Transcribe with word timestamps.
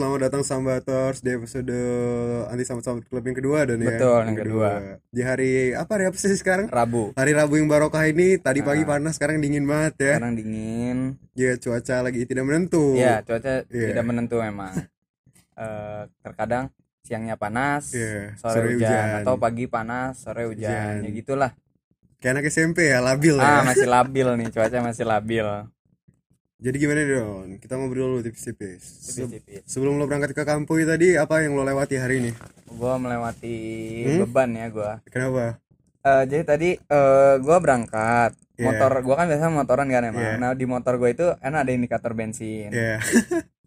selamat 0.00 0.20
datang 0.22 0.40
Sambators 0.40 1.20
di 1.20 1.28
episode 1.30 1.76
Anti 2.48 2.64
Sambat 2.64 2.80
Sambat 2.82 3.04
Club 3.04 3.20
yang 3.22 3.36
kedua 3.36 3.58
dan 3.62 3.76
ya. 3.78 3.92
Betul, 3.92 4.20
yang 4.24 4.38
kedua. 4.38 4.68
Di 5.06 5.20
hari 5.20 5.50
apa 5.72 5.92
hari 5.92 6.08
apa 6.08 6.16
sih 6.16 6.32
sekarang? 6.32 6.72
Rabu 6.72 7.12
Hari 7.12 7.32
Rabu 7.32 7.54
yang 7.54 7.68
barokah 7.68 8.08
ini 8.08 8.40
tadi 8.40 8.60
pagi 8.60 8.80
Ah. 8.80 8.88
panas 8.90 9.20
sekarang 9.20 9.38
dingin 9.38 9.62
banget 9.62 10.00
ya. 10.00 10.12
sekarang 10.16 10.34
dingin 10.34 10.98
Ya 11.34 11.52
cuaca 11.54 11.96
lagi 12.00 12.24
tidak 12.24 12.42
menentu. 12.42 12.96
ya 12.96 13.20
cuaca 13.20 13.60
Iya. 13.66 13.86
tidak 13.92 14.04
menentu 14.06 14.40
memang 14.40 14.72
Eh, 15.60 16.02
terkadang 16.18 16.72
siangnya 17.02 17.36
panas 17.36 17.92
Iya, 17.92 18.32
sore, 18.34 18.56
sore 18.56 18.68
hujan. 18.72 18.88
hujan. 18.88 19.16
atau 19.20 19.34
pagi 19.36 19.68
panas 19.68 20.16
sore 20.16 20.48
hujan, 20.48 20.64
Hujan. 20.96 21.04
ya 21.04 21.10
gitulah 21.12 21.52
Kayak 22.16 22.32
anak 22.34 22.44
SMP 22.48 22.78
ya, 22.86 23.00
labil 23.00 23.36
ah 23.36 23.60
ya. 23.60 23.64
masih 23.66 23.84
labil 23.86 24.28
nih 24.34 24.48
cuaca 24.48 24.78
masih 24.80 25.04
labil 25.04 25.44
Jadi 26.60 26.76
gimana 26.76 27.00
Don? 27.02 27.56
Kita 27.56 27.74
ngobrol 27.74 28.06
dulu 28.10 28.20
tipis-tipis. 28.20 28.78
Se- 28.78 29.24
tipis-tipis 29.24 29.64
sebelum 29.64 29.96
lo 29.96 30.04
berangkat 30.04 30.30
ke 30.30 30.42
kampus 30.42 30.84
tadi 30.84 31.16
apa 31.16 31.40
yang 31.40 31.54
lo 31.54 31.62
lewati 31.62 31.96
hari 31.96 32.20
ini? 32.20 32.32
gue 32.70 32.94
melewati 32.96 33.56
Hmm? 34.04 34.18
beban 34.22 34.50
ya 34.52 34.66
gue 34.68 34.92
Kenapa? 35.06 35.58
Eh, 36.00 36.24
jadi 36.24 36.42
tadi 36.46 36.70
eh 36.76 37.34
gue 37.36 37.56
berangkat 37.58 38.32
Iya. 38.54 38.64
motor 38.68 38.92
gue 39.00 39.14
kan 39.14 39.26
biasa 39.26 39.44
motoran 39.48 39.88
kan 39.88 40.02
emang 40.06 40.22
Iya. 40.22 40.36
nah 40.36 40.52
di 40.52 40.64
motor 40.64 40.94
gue 40.96 41.10
itu 41.10 41.26
enak 41.34 41.60
ada 41.60 41.72
indikator 41.72 42.12
bensin 42.12 42.70
Ya. 42.76 43.00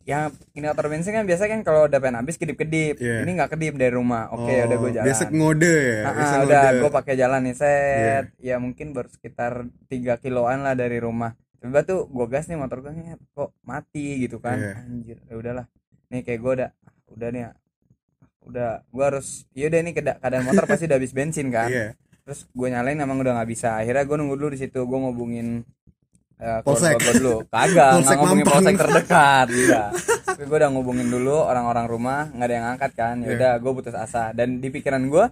yang 0.03 0.23
indikator 0.51 0.87
bensin 0.87 1.11
kan 1.11 1.23
biasa 1.23 1.45
kan 1.45 1.61
kalau 1.61 1.85
udah 1.85 1.97
pengen 1.97 2.15
habis 2.17 2.37
kedip-kedip 2.37 2.95
Iya. 2.95 3.21
ini 3.21 3.31
nggak 3.33 3.51
kedip 3.51 3.73
dari 3.73 3.91
rumah 3.91 4.29
oke 4.29 4.39
Oh, 4.45 4.63
udah 4.63 4.77
gue 4.77 4.91
jalan 4.93 5.05
Biasa 5.05 5.23
ngode 5.29 5.75
ya. 5.75 5.99
Biasa 6.05 6.33
ah, 6.33 6.41
udah 6.41 6.61
ngode. 6.63 6.79
gue 6.79 6.91
pakai 6.93 7.13
jalan 7.15 7.41
nih 7.41 7.55
set 7.55 8.25
ya 8.39 8.55
mungkin 8.55 8.87
baru 8.91 9.09
sekitar 9.09 9.53
3 9.87 10.15
kiloan 10.17 10.61
lah 10.61 10.73
dari 10.73 10.97
rumah 10.97 11.35
tiba 11.63 11.79
tuh 11.81 12.05
gue 12.05 12.25
gas 12.27 12.45
nih 12.45 12.55
motor 12.55 12.79
gue 12.79 12.91
nih 12.91 13.05
kok 13.29 13.55
mati? 13.61 14.19
Gitu 14.19 14.37
kan. 14.37 14.55
Iya. 14.55 14.73
anjir 14.81 15.17
ya 15.23 15.35
udahlah. 15.35 15.65
Nih 16.07 16.21
kayak 16.21 16.39
gue 16.39 16.51
udah 16.53 16.69
ah, 16.69 16.93
udah 17.09 17.27
nih 17.29 17.43
ah, 17.45 17.53
udah. 18.43 18.69
Gue 18.85 19.03
harus 19.05 19.27
ya 19.51 19.65
udah 19.65 19.79
ini 19.79 19.91
keda- 19.91 20.17
keadaan 20.17 20.43
motor 20.43 20.63
pasti 20.65 20.85
udah 20.85 20.97
habis 20.97 21.11
bensin 21.11 21.47
kan. 21.47 21.67
Iya. 21.67 21.95
terus 22.23 22.47
gue 22.47 22.67
nyalain 22.67 22.95
emang 22.95 23.19
udah 23.19 23.35
nggak 23.35 23.49
bisa. 23.49 23.75
Akhirnya 23.75 24.03
gue 24.03 24.15
nunggu 24.15 24.35
dulu 24.37 24.49
di 24.51 24.59
situ. 24.59 24.79
Gue 24.81 24.95
ngubungin 24.97 25.63
uh, 26.37 26.59
Polsek. 26.61 26.95
gue 26.97 27.13
dulu. 27.17 27.43
Kagak 27.47 27.99
nggak 27.99 28.15
ngubungin 28.17 28.43
Mampang. 28.43 28.55
polsek 28.59 28.75
terdekat 28.75 29.47
iya. 29.53 29.83
Tapi 30.23 30.43
gue 30.43 30.57
udah 30.57 30.71
ngubungin 30.71 31.07
dulu 31.07 31.35
orang-orang 31.41 31.85
rumah 31.85 32.27
nggak 32.27 32.43
ada 32.43 32.55
yang 32.55 32.67
angkat 32.69 32.91
kan. 32.93 33.15
Ya 33.17 33.25
Iya. 33.25 33.35
udah 33.35 33.51
gue 33.59 33.71
putus 33.73 33.91
asa. 33.93 34.31
Dan 34.31 34.59
di 34.59 34.67
pikiran 34.67 35.03
gue 35.05 35.25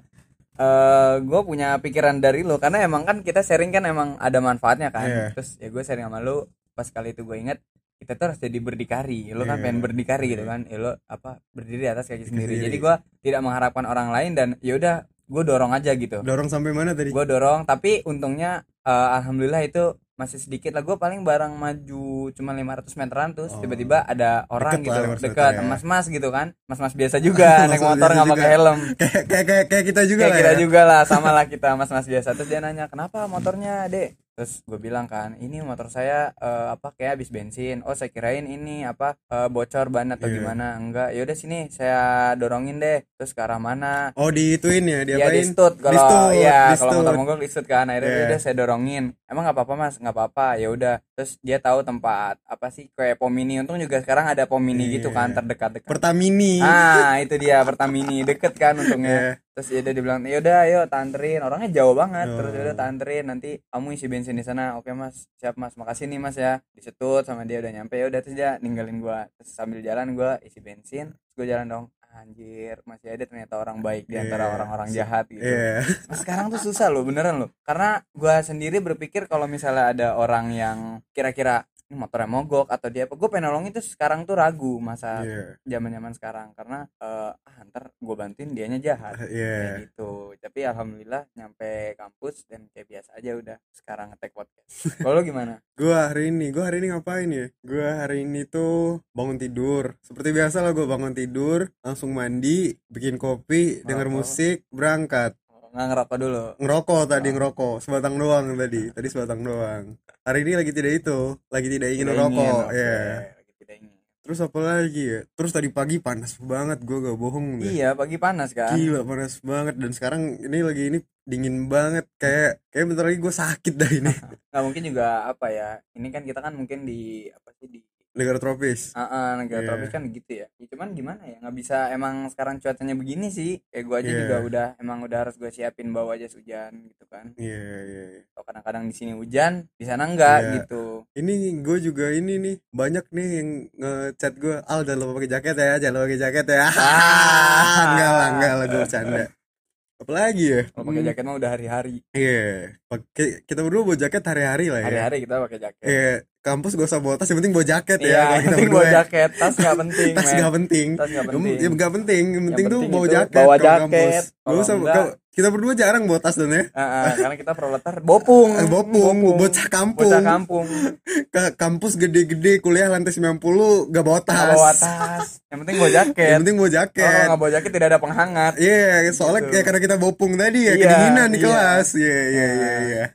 eh 0.62 1.16
gue 1.20 1.42
punya 1.42 1.74
pikiran 1.76 2.18
dari 2.18 2.42
lo 2.42 2.56
karena 2.56 2.78
emang 2.82 3.02
kan 3.02 3.18
kita 3.20 3.42
sharing 3.42 3.74
kan 3.74 3.82
emang 3.84 4.14
ada 4.22 4.38
manfaatnya 4.40 4.90
kan 4.90 5.08
Iya. 5.08 5.26
terus 5.34 5.58
ya 5.58 5.68
gue 5.68 5.82
sharing 5.82 6.06
sama 6.06 6.22
lo 6.22 6.46
pas 6.72 6.86
kali 6.88 7.12
itu 7.12 7.24
gue 7.24 7.34
inget 7.36 7.58
kita 7.98 8.14
tuh 8.14 8.30
harus 8.30 8.40
jadi 8.40 8.58
berdikari 8.58 9.34
lo 9.34 9.42
kan 9.42 9.58
Iya. 9.58 9.64
pengen 9.64 9.80
berdikari 9.80 10.26
gitu 10.30 10.46
Iya. 10.46 10.52
kan 10.52 10.60
ya 10.66 10.78
lo 10.78 10.92
apa 11.08 11.42
berdiri 11.50 11.82
di 11.82 11.90
atas 11.90 12.06
kaki 12.06 12.26
sendiri 12.26 12.54
sendiri. 12.54 12.66
jadi 12.70 12.78
gue 12.78 12.94
tidak 13.22 13.42
mengharapkan 13.42 13.86
orang 13.86 14.10
lain 14.10 14.32
dan 14.34 14.48
ya 14.62 14.78
udah 14.78 14.96
gue 15.26 15.44
dorong 15.44 15.72
aja 15.72 15.96
gitu 15.96 16.20
Dorong 16.22 16.46
sampai 16.46 16.72
mana 16.72 16.92
tadi? 16.92 17.10
gue 17.10 17.26
dorong 17.26 17.64
tapi 17.64 18.04
untungnya 18.04 18.62
eh, 18.84 19.08
alhamdulillah 19.18 19.64
itu 19.64 19.98
masih 20.22 20.38
sedikit 20.38 20.70
lah. 20.72 20.86
Gue 20.86 20.96
paling 20.96 21.22
barang 21.22 21.50
maju 21.52 22.06
cuma 22.32 22.54
500 22.54 22.94
meteran 22.96 23.30
terus 23.32 23.50
Oh. 23.50 23.58
tiba-tiba 23.58 24.06
ada 24.06 24.46
orang 24.48 24.78
Deket 24.78 24.86
lah, 24.86 25.02
gitu 25.02 25.10
500 25.18 25.26
dekat 25.26 25.52
ya. 25.52 25.62
mas-mas 25.66 26.06
gitu 26.08 26.30
kan. 26.30 26.48
Mas-mas 26.64 26.94
biasa 26.94 27.18
juga 27.18 27.50
naik 27.66 27.82
motor 27.82 28.10
nggak 28.12 28.30
pakai 28.30 28.50
helm. 28.52 28.80
Kayak 28.94 29.24
kayak 29.32 29.46
kayak 29.46 29.66
kayak 29.66 29.86
kita 29.90 30.02
juga 30.06 30.22
kayak 30.22 30.30
lah 30.30 30.38
kita 30.38 30.54
ya. 30.54 30.60
juga 30.60 30.82
lah 30.84 31.02
sama 31.04 31.30
lah 31.32 31.46
kita 31.46 31.74
mas-mas 31.74 32.06
biasa. 32.06 32.30
Terus 32.32 32.48
dia 32.48 32.60
nanya 32.60 32.86
kenapa 32.86 33.26
motornya 33.26 33.90
dek 33.90 34.21
terus 34.34 34.64
gue 34.64 34.78
bilang 34.78 35.06
kan 35.06 35.36
ini 35.36 35.60
motor 35.60 35.88
saya 35.88 36.32
eh, 36.34 36.68
apa 36.72 36.92
kayak 36.92 37.16
habis 37.16 37.30
bensin. 37.30 37.84
Oh 37.84 37.92
saya 37.92 38.08
kirain 38.08 38.44
ini 38.44 38.84
apa 38.84 39.20
eh, 39.28 39.48
bocor 39.48 39.88
ban 39.88 40.10
atau 40.10 40.26
Iya. 40.26 40.36
gimana? 40.38 40.68
Enggak. 40.74 41.10
Yaudah 41.12 41.36
sini 41.36 41.68
saya 41.68 42.02
dorongin 42.34 42.78
deh. 42.78 43.04
Terus 43.14 43.32
ke 43.32 43.40
arah 43.40 43.58
mana? 43.58 44.16
Oh 44.16 44.30
diituin 44.30 44.82
ya, 44.84 45.00
Iya 45.00 45.22
diapain? 45.22 45.36
di 45.36 45.44
stud 45.46 45.74
Di 45.76 45.84
kalau 45.84 46.32
ya 46.32 46.72
di 46.72 46.76
kalau 46.76 46.94
motor 46.98 47.14
mogok 47.14 47.38
di 47.38 47.48
stud 47.48 47.66
kan. 47.66 47.86
Akhirnya 47.86 48.10
Iya. 48.10 48.26
udah 48.28 48.40
saya 48.40 48.56
dorongin. 48.56 49.04
Emang 49.26 49.44
nggak 49.44 49.56
apa-apa 49.56 49.74
mas? 49.78 49.96
Nggak 49.96 50.16
apa-apa. 50.16 50.48
Ya 50.56 50.68
udah. 50.68 50.96
Terus 51.12 51.32
dia 51.40 51.58
tahu 51.58 51.80
tempat 51.82 52.40
apa 52.44 52.68
sih 52.68 52.90
kayak 52.92 53.16
pom 53.16 53.30
mini 53.30 53.58
untung 53.58 53.78
juga 53.78 54.00
sekarang 54.00 54.26
ada 54.26 54.44
pom 54.44 54.60
mini 54.60 54.90
gitu 54.92 55.10
Iya. 55.10 55.18
kan 55.18 55.28
terdekat-dekat. 55.34 55.88
Pertamini. 55.88 56.58
ah 56.60 57.20
itu 57.20 57.36
dia 57.36 57.62
Pertamini. 57.62 58.24
Deket 58.24 58.56
kan 58.56 58.74
Iya. 58.74 58.82
untungnya 58.82 59.20
terus 59.52 59.68
ya 59.68 59.80
udah 59.80 59.94
dibilang 59.94 60.20
ya 60.24 60.38
udah 60.40 60.56
ayo 60.64 60.80
tanterin. 60.88 61.42
Orangnya 61.42 61.70
jauh 61.72 61.92
banget. 61.94 62.28
Terus 62.32 62.52
Oh. 62.52 62.58
ya 62.58 62.62
udah 62.72 62.78
tanterin 62.78 63.26
nanti 63.28 63.50
kamu 63.68 63.88
isi 63.94 64.06
bensin 64.08 64.36
di 64.36 64.44
sana. 64.44 64.76
Oke 64.76 64.92
mas. 64.92 65.28
Siap 65.38 65.56
mas. 65.56 65.76
Makasih 65.76 66.08
nih 66.08 66.20
mas 66.20 66.36
ya. 66.36 66.64
Disetut 66.72 67.24
sama 67.24 67.44
dia 67.44 67.60
udah 67.60 67.72
nyampe. 67.72 67.96
Ya 67.96 68.08
udah 68.08 68.20
terus 68.20 68.34
dia 68.34 68.56
ninggalin 68.60 69.00
gua. 69.00 69.28
Terus 69.36 69.52
sambil 69.52 69.80
jalan 69.80 70.16
gua 70.16 70.40
isi 70.42 70.60
bensin. 70.60 71.12
Terus 71.12 71.34
gua 71.36 71.48
jalan 71.48 71.68
dong. 71.68 71.86
Anjir 72.12 72.84
masih 72.84 73.16
ada 73.16 73.24
ternyata 73.24 73.56
orang 73.56 73.80
baik 73.80 74.04
di 74.04 74.20
antara 74.20 74.52
Iya. 74.52 74.54
orang-orang 74.54 74.90
jahat 74.92 75.26
gitu. 75.32 75.48
Iya. 75.48 75.80
Nah, 76.12 76.18
sekarang 76.20 76.52
tuh 76.52 76.60
susah 76.60 76.92
loh 76.92 77.08
beneran 77.08 77.40
loh. 77.40 77.56
Karena 77.64 78.04
gua 78.12 78.44
sendiri 78.44 78.84
berpikir 78.84 79.32
kalau 79.32 79.48
misalnya 79.48 79.96
ada 79.96 80.08
orang 80.20 80.52
yang 80.52 80.78
kira-kira 81.16 81.64
ini 81.92 82.00
motornya 82.00 82.26
mogok 82.26 82.72
atau 82.72 82.88
dia 82.88 83.04
apa 83.04 83.14
gue 83.14 83.28
pengen 83.28 83.52
nolongin 83.52 83.76
tuh 83.76 83.84
sekarang 83.84 84.24
tuh 84.24 84.40
ragu 84.40 84.80
masa 84.80 85.20
zaman 85.62 85.92
zaman 85.92 86.14
sekarang 86.16 86.48
karena 86.56 86.88
eh, 86.98 87.32
ah 87.36 87.58
ntar 87.68 87.92
gue 87.92 88.16
bantuin 88.16 88.56
dianya 88.56 88.80
jahat 88.80 89.20
Iya. 89.28 89.52
kayak 89.60 89.80
gitu 89.92 90.12
tapi 90.40 90.60
alhamdulillah 90.64 91.28
nyampe 91.36 92.00
kampus 92.00 92.48
dan 92.48 92.72
kayak 92.72 92.88
biasa 92.88 93.20
aja 93.20 93.32
udah 93.36 93.58
sekarang 93.76 94.16
ngetek 94.16 94.32
podcast 94.32 94.72
kalau 95.06 95.20
gimana 95.20 95.60
Gua 95.82 96.14
hari 96.14 96.30
ini, 96.30 96.54
gua 96.54 96.70
hari 96.70 96.78
ini 96.78 96.94
ngapain 96.94 97.26
ya? 97.34 97.50
Gua 97.66 98.06
hari 98.06 98.22
ini 98.22 98.46
tuh 98.46 99.02
bangun 99.18 99.42
tidur. 99.42 99.98
Seperti 100.06 100.30
biasa 100.30 100.62
lah 100.62 100.78
gua 100.78 100.86
bangun 100.86 101.18
tidur, 101.18 101.74
langsung 101.82 102.14
mandi, 102.14 102.70
bikin 102.86 103.18
kopi, 103.18 103.82
denger 103.82 104.06
Oh. 104.06 104.22
musik, 104.22 104.62
berangkat. 104.70 105.34
Nggak 105.72 105.88
ngerokok 105.88 106.18
dulu 106.20 106.44
Ngerokok 106.60 107.02
tadi 107.08 107.28
Oh. 107.28 107.34
ngerokok, 107.34 107.76
sebatang 107.80 108.16
doang 108.16 108.46
tadi. 108.54 108.82
Tadi 108.92 109.08
sebatang 109.08 109.40
doang. 109.42 109.84
Hari 110.22 110.40
ini 110.44 110.54
lagi 110.54 110.72
tidak 110.72 110.94
itu, 111.00 111.20
lagi 111.48 111.68
tidak 111.68 111.90
ingin 111.90 112.06
Tidak 112.06 112.16
ngerokok. 112.16 112.64
Iya. 112.70 113.00
Lagi 113.34 113.54
tidak 113.58 113.76
ingin. 113.80 113.92
Terus 114.22 114.40
apa 114.40 114.60
lagi 114.62 115.04
ya? 115.04 115.20
Terus 115.34 115.52
tadi 115.52 115.68
pagi 115.72 115.98
panas 115.98 116.32
banget, 116.38 116.78
gua 116.84 116.98
gak 117.02 117.18
bohong 117.18 117.48
deh. 117.58 117.72
iya 117.72 117.90
pagi 117.96 118.16
panas 118.16 118.54
kan 118.54 118.78
Gila 118.78 119.02
panas 119.02 119.42
banget 119.42 119.76
dan 119.76 119.92
sekarang 119.92 120.22
ini 120.40 120.60
lagi 120.62 120.84
ini 120.94 121.00
dingin 121.22 121.66
banget 121.66 122.06
kayak 122.18 122.62
kayak 122.70 122.86
bentar 122.86 123.06
lagi 123.06 123.18
gue 123.18 123.34
sakit 123.34 123.74
dah 123.78 123.92
ini 123.94 124.10
nggak 124.52 124.64
mungkin 124.66 124.84
juga 124.84 125.06
apa 125.26 125.48
ya 125.50 125.70
ini 125.94 126.10
kan 126.10 126.26
kita 126.26 126.42
kan 126.42 126.54
mungkin 126.54 126.82
di 126.82 127.30
apa 127.30 127.50
sih 127.56 127.70
di 127.70 127.80
negara 128.14 128.38
tropis 128.38 128.92
Ah, 128.92 129.06
ah, 129.06 129.30
negara 129.36 129.62
Iya. 129.62 129.68
tropis 129.68 129.90
kan 129.90 130.04
gitu 130.06 130.32
ya. 130.34 130.48
Ya, 130.52 130.66
Cuman 130.68 130.92
gimana 130.92 131.24
ya 131.24 131.40
nggak 131.40 131.56
bisa 131.56 131.78
emang 131.90 132.28
sekarang 132.28 132.58
cuacanya 132.58 132.92
begini 132.92 133.28
sih. 133.28 133.64
Kayak 133.66 133.84
gue 133.84 133.98
aja 133.98 134.10
Iya. 134.10 134.20
juga 134.20 134.36
udah 134.42 134.68
emang 134.78 135.00
udah 135.02 135.18
harus 135.22 135.36
gue 135.36 135.48
siapin 135.48 135.90
bawa 135.90 136.16
jas 136.16 136.32
hujan 136.32 136.72
gitu 136.86 137.04
kan. 137.06 137.32
iya 137.36 137.56
iya 137.82 138.04
iya. 138.12 138.22
Atau 138.30 138.44
kadang-kadang 138.44 138.84
di 138.86 138.94
sini 138.94 139.12
hujan, 139.12 139.68
di 139.74 139.86
sana 139.86 140.04
enggak 140.06 140.40
Iya. 140.42 140.52
gitu. 140.60 140.84
ini 141.14 141.34
gue 141.62 141.78
juga 141.82 142.10
ini 142.10 142.34
nih 142.38 142.56
banyak 142.70 143.06
nih 143.10 143.28
yang 143.34 143.50
ngechat 143.74 144.34
gue 144.36 144.56
al 144.62 144.82
jangan 144.82 145.00
lupa 145.02 145.14
pakai 145.18 145.32
jaket 145.32 145.56
ya 145.56 145.76
jangan 145.78 145.94
lupa 145.94 146.06
pakai 146.06 146.20
jaket 146.22 146.46
ya 146.48 146.66
Ah. 146.68 146.72
enggak 147.88 148.12
lah 148.12 148.28
enggak 148.30 148.54
lah 148.54 148.66
gue 148.66 148.82
bercanda 148.82 149.26
apalagi 150.02 150.46
ya 150.50 150.62
Kalau 150.68 150.84
pakai 150.84 151.04
jaket 151.06 151.24
mah 151.24 151.36
udah 151.38 151.50
hari-hari. 151.52 151.96
iya 152.12 152.74
pakai 152.88 153.46
kita 153.46 153.62
berdua 153.62 153.84
bawa 153.84 153.96
jaket 153.96 154.24
hari-hari 154.26 154.66
lah 154.68 154.80
ya 154.80 154.88
Hari-hari 154.90 155.18
kita 155.22 155.36
pakai 155.40 155.60
jaket. 155.60 155.86
Iya, 155.86 156.14
kampus 156.42 156.74
gak 156.74 156.86
usah 156.86 156.98
bawa 156.98 157.16
tas 157.16 157.26
yang 157.26 157.38
penting 157.38 157.54
bawa 157.54 157.64
jaket 157.64 158.00
ya 158.00 158.08
Iya, 158.08 158.18
kalau 158.18 158.26
yang 158.28 158.42
kita 158.42 158.50
penting 158.52 158.70
bawa 158.70 158.82
ya. 158.82 158.92
jaket, 158.98 159.30
tas 159.36 159.54
nggak 159.56 159.76
penting. 159.78 160.12
tas 160.12 160.30
nggak 160.32 160.52
penting 160.52 160.88
Tas 160.92 161.08
Yang- 161.08 161.28
penting. 161.28 161.56
ya 161.56 161.68
nggak 161.70 161.92
penting 161.94 162.24
yang 162.28 162.46
penting 162.48 162.66
tuh 162.68 162.80
bawa 162.84 163.06
jaket 163.08 163.36
bawa 163.38 163.56
kalau 163.56 163.62
jaket. 163.62 164.24
Gak 164.24 164.42
Kalau 164.42 164.60
usah 164.60 164.76
kalau- 164.76 165.14
kita 165.32 165.48
berdua 165.48 165.74
jarang 165.74 166.04
bawa 166.04 166.20
tas 166.20 166.36
dan 166.36 166.50
ya 166.50 166.64
Ah, 166.74 166.84
ah, 167.08 167.14
karena 167.16 167.36
kita 167.38 167.54
proletar 167.54 168.04
bopung. 168.04 168.52
Eh, 168.52 168.68
bopung, 168.68 169.16
bocah 169.32 169.68
kampung. 169.70 170.12
Bocah 170.12 170.20
kampung. 170.20 170.68
ke 171.34 171.44
kampus 171.56 171.96
gede-gede 171.96 172.60
kuliah 172.60 172.90
lantai 172.90 173.16
90 173.16 173.40
gak 173.88 174.04
bawa 174.04 174.20
tas 174.20 174.36
Nggak 174.44 174.58
bawa 174.58 174.74
tas. 174.76 175.28
Yang 175.46 175.60
penting 175.62 175.76
bawa 175.78 175.92
jaket. 175.94 176.28
yang 176.28 176.40
penting 176.42 176.58
bawa 176.58 176.68
Kalau 176.68 176.78
jaket 176.82 177.24
nggak 177.24 177.40
bawa 177.40 177.52
jaket 177.54 177.72
tidak 177.72 177.88
ada 177.88 178.00
penghangat. 178.02 178.54
Iya, 178.58 178.92
soalnya 179.12 179.42
Gitu. 179.42 179.52
kayak 179.54 179.66
karena 179.68 179.80
kita 179.80 179.96
bopung 179.96 180.34
tadi 180.36 180.60
ya, 180.60 180.74
Iya, 180.74 180.84
kedinginan 180.84 181.28
di 181.28 181.38
iya. 181.38 181.46
kelas. 181.46 181.88
Iya, 181.94 182.20
iya, 182.28 182.48
iya, 182.52 182.74
iya. 182.84 183.06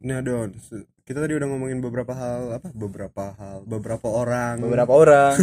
Nah, 0.00 0.18
Don, 0.22 0.48
kita 1.10 1.26
tadi 1.26 1.34
udah 1.34 1.48
ngomongin 1.50 1.82
beberapa 1.82 2.14
hal, 2.14 2.62
apa? 2.62 2.70
Beberapa 2.70 3.34
hal, 3.34 3.66
beberapa 3.66 4.06
orang. 4.06 4.62
Beberapa 4.62 4.94
orang. 4.94 5.34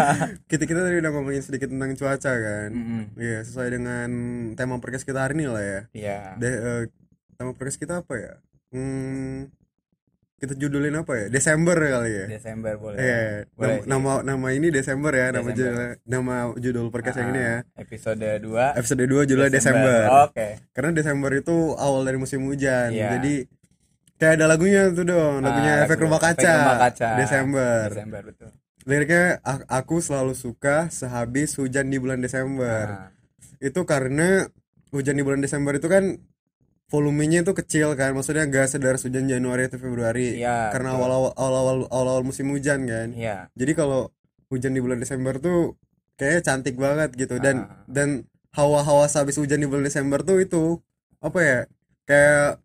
Kita 0.50 0.66
kita 0.66 0.82
tadi 0.82 0.98
udah 0.98 1.14
ngomongin 1.14 1.46
sedikit 1.46 1.70
tentang 1.70 1.94
cuaca 1.94 2.32
kan. 2.34 2.70
Mm-mm. 2.74 3.14
Iya, 3.14 3.46
sesuai 3.46 3.68
dengan 3.70 4.08
tema 4.58 4.82
podcast 4.82 5.06
kita 5.06 5.22
hari 5.22 5.38
ini 5.38 5.46
lah 5.46 5.62
ya. 5.62 5.80
Iya. 5.94 6.18
De- 6.42 6.58
eh, 6.58 6.82
tema 7.38 7.54
podcast 7.54 7.78
kita 7.78 8.02
apa 8.02 8.14
ya? 8.18 8.32
Hmm, 8.74 9.46
kita 10.42 10.58
judulin 10.58 10.98
apa 10.98 11.12
ya? 11.14 11.26
Desember 11.30 11.78
kali 11.78 12.10
ya. 12.10 12.26
Desember 12.26 12.74
boleh. 12.82 12.98
Iya, 12.98 13.22
Boleh 13.54 13.78
nama, 13.86 14.18
sih. 14.18 14.26
nama 14.26 14.26
nama 14.26 14.46
ini 14.50 14.66
Desember 14.74 15.12
ya, 15.14 15.26
nama 15.30 15.48
Desember. 15.54 15.54
judul 15.54 15.74
nama 16.02 16.34
judul 16.58 16.86
podcast 16.90 17.22
yang 17.22 17.30
ini 17.30 17.40
ya. 17.46 17.56
Ah, 17.62 17.86
Episode 17.86 18.28
2 18.42 18.74
Episode 18.74 19.04
2 19.06 19.28
judulnya 19.30 19.52
Desember. 19.54 20.00
Oke. 20.26 20.48
Karena 20.74 20.90
Desember 20.90 21.30
itu 21.30 21.78
awal 21.78 22.02
dari 22.02 22.18
musim 22.18 22.42
hujan. 22.42 22.90
Iya. 22.90 23.22
Jadi 23.22 23.61
kayak 24.22 24.38
ada 24.38 24.46
lagunya 24.46 24.86
tuh 24.88 25.02
dong, 25.02 25.42
lagunya 25.42 25.72
Ah, 25.74 25.84
efek 25.84 25.98
rumah 25.98 26.16
Efek 26.16 26.38
kaca. 26.38 26.54
Rumah 26.54 26.78
Kaca. 26.80 27.08
Desember. 27.18 27.82
Desember 27.90 28.22
betul. 28.24 28.50
liriknya 28.82 29.38
"A- 29.40 29.66
aku 29.72 29.98
selalu 29.98 30.34
suka 30.34 30.86
sehabis 30.88 31.54
hujan 31.54 31.86
di 31.86 31.98
bulan 31.98 32.18
Desember 32.18 32.86
Nah, 32.88 33.10
itu 33.58 33.78
karena 33.82 34.46
hujan 34.90 35.14
di 35.14 35.22
bulan 35.22 35.38
Desember 35.38 35.70
itu 35.72 35.86
kan 35.86 36.18
volumenya 36.88 37.40
itu 37.40 37.52
kecil 37.52 37.94
kan 37.94 38.12
maksudnya 38.12 38.44
gak 38.44 38.68
sederas 38.68 39.00
hujan 39.00 39.24
Januari 39.24 39.64
atau 39.64 39.78
Februari 39.78 40.36
Iya, 40.36 40.68
karena 40.70 40.92
awal-awal 40.92 41.32
awal-awal 41.88 42.22
musim 42.22 42.46
hujan 42.48 42.84
kan 42.84 43.10
iya 43.12 43.48
jadi 43.52 43.72
kalau 43.72 44.10
hujan 44.46 44.70
di 44.70 44.78
bulan 44.78 44.98
Desember 44.98 45.38
tuh 45.38 45.78
kayaknya 46.14 46.42
cantik 46.42 46.76
banget 46.76 47.14
gitu 47.16 47.38
dan 47.38 47.64
Ah. 47.64 47.86
dan 47.88 48.08
hawa-hawa 48.50 49.06
sehabis 49.06 49.38
hujan 49.38 49.58
di 49.58 49.66
bulan 49.66 49.82
Desember 49.82 50.20
tuh 50.20 50.38
itu 50.38 50.82
apa 51.18 51.38
ya 51.38 51.58
kayak 52.04 52.60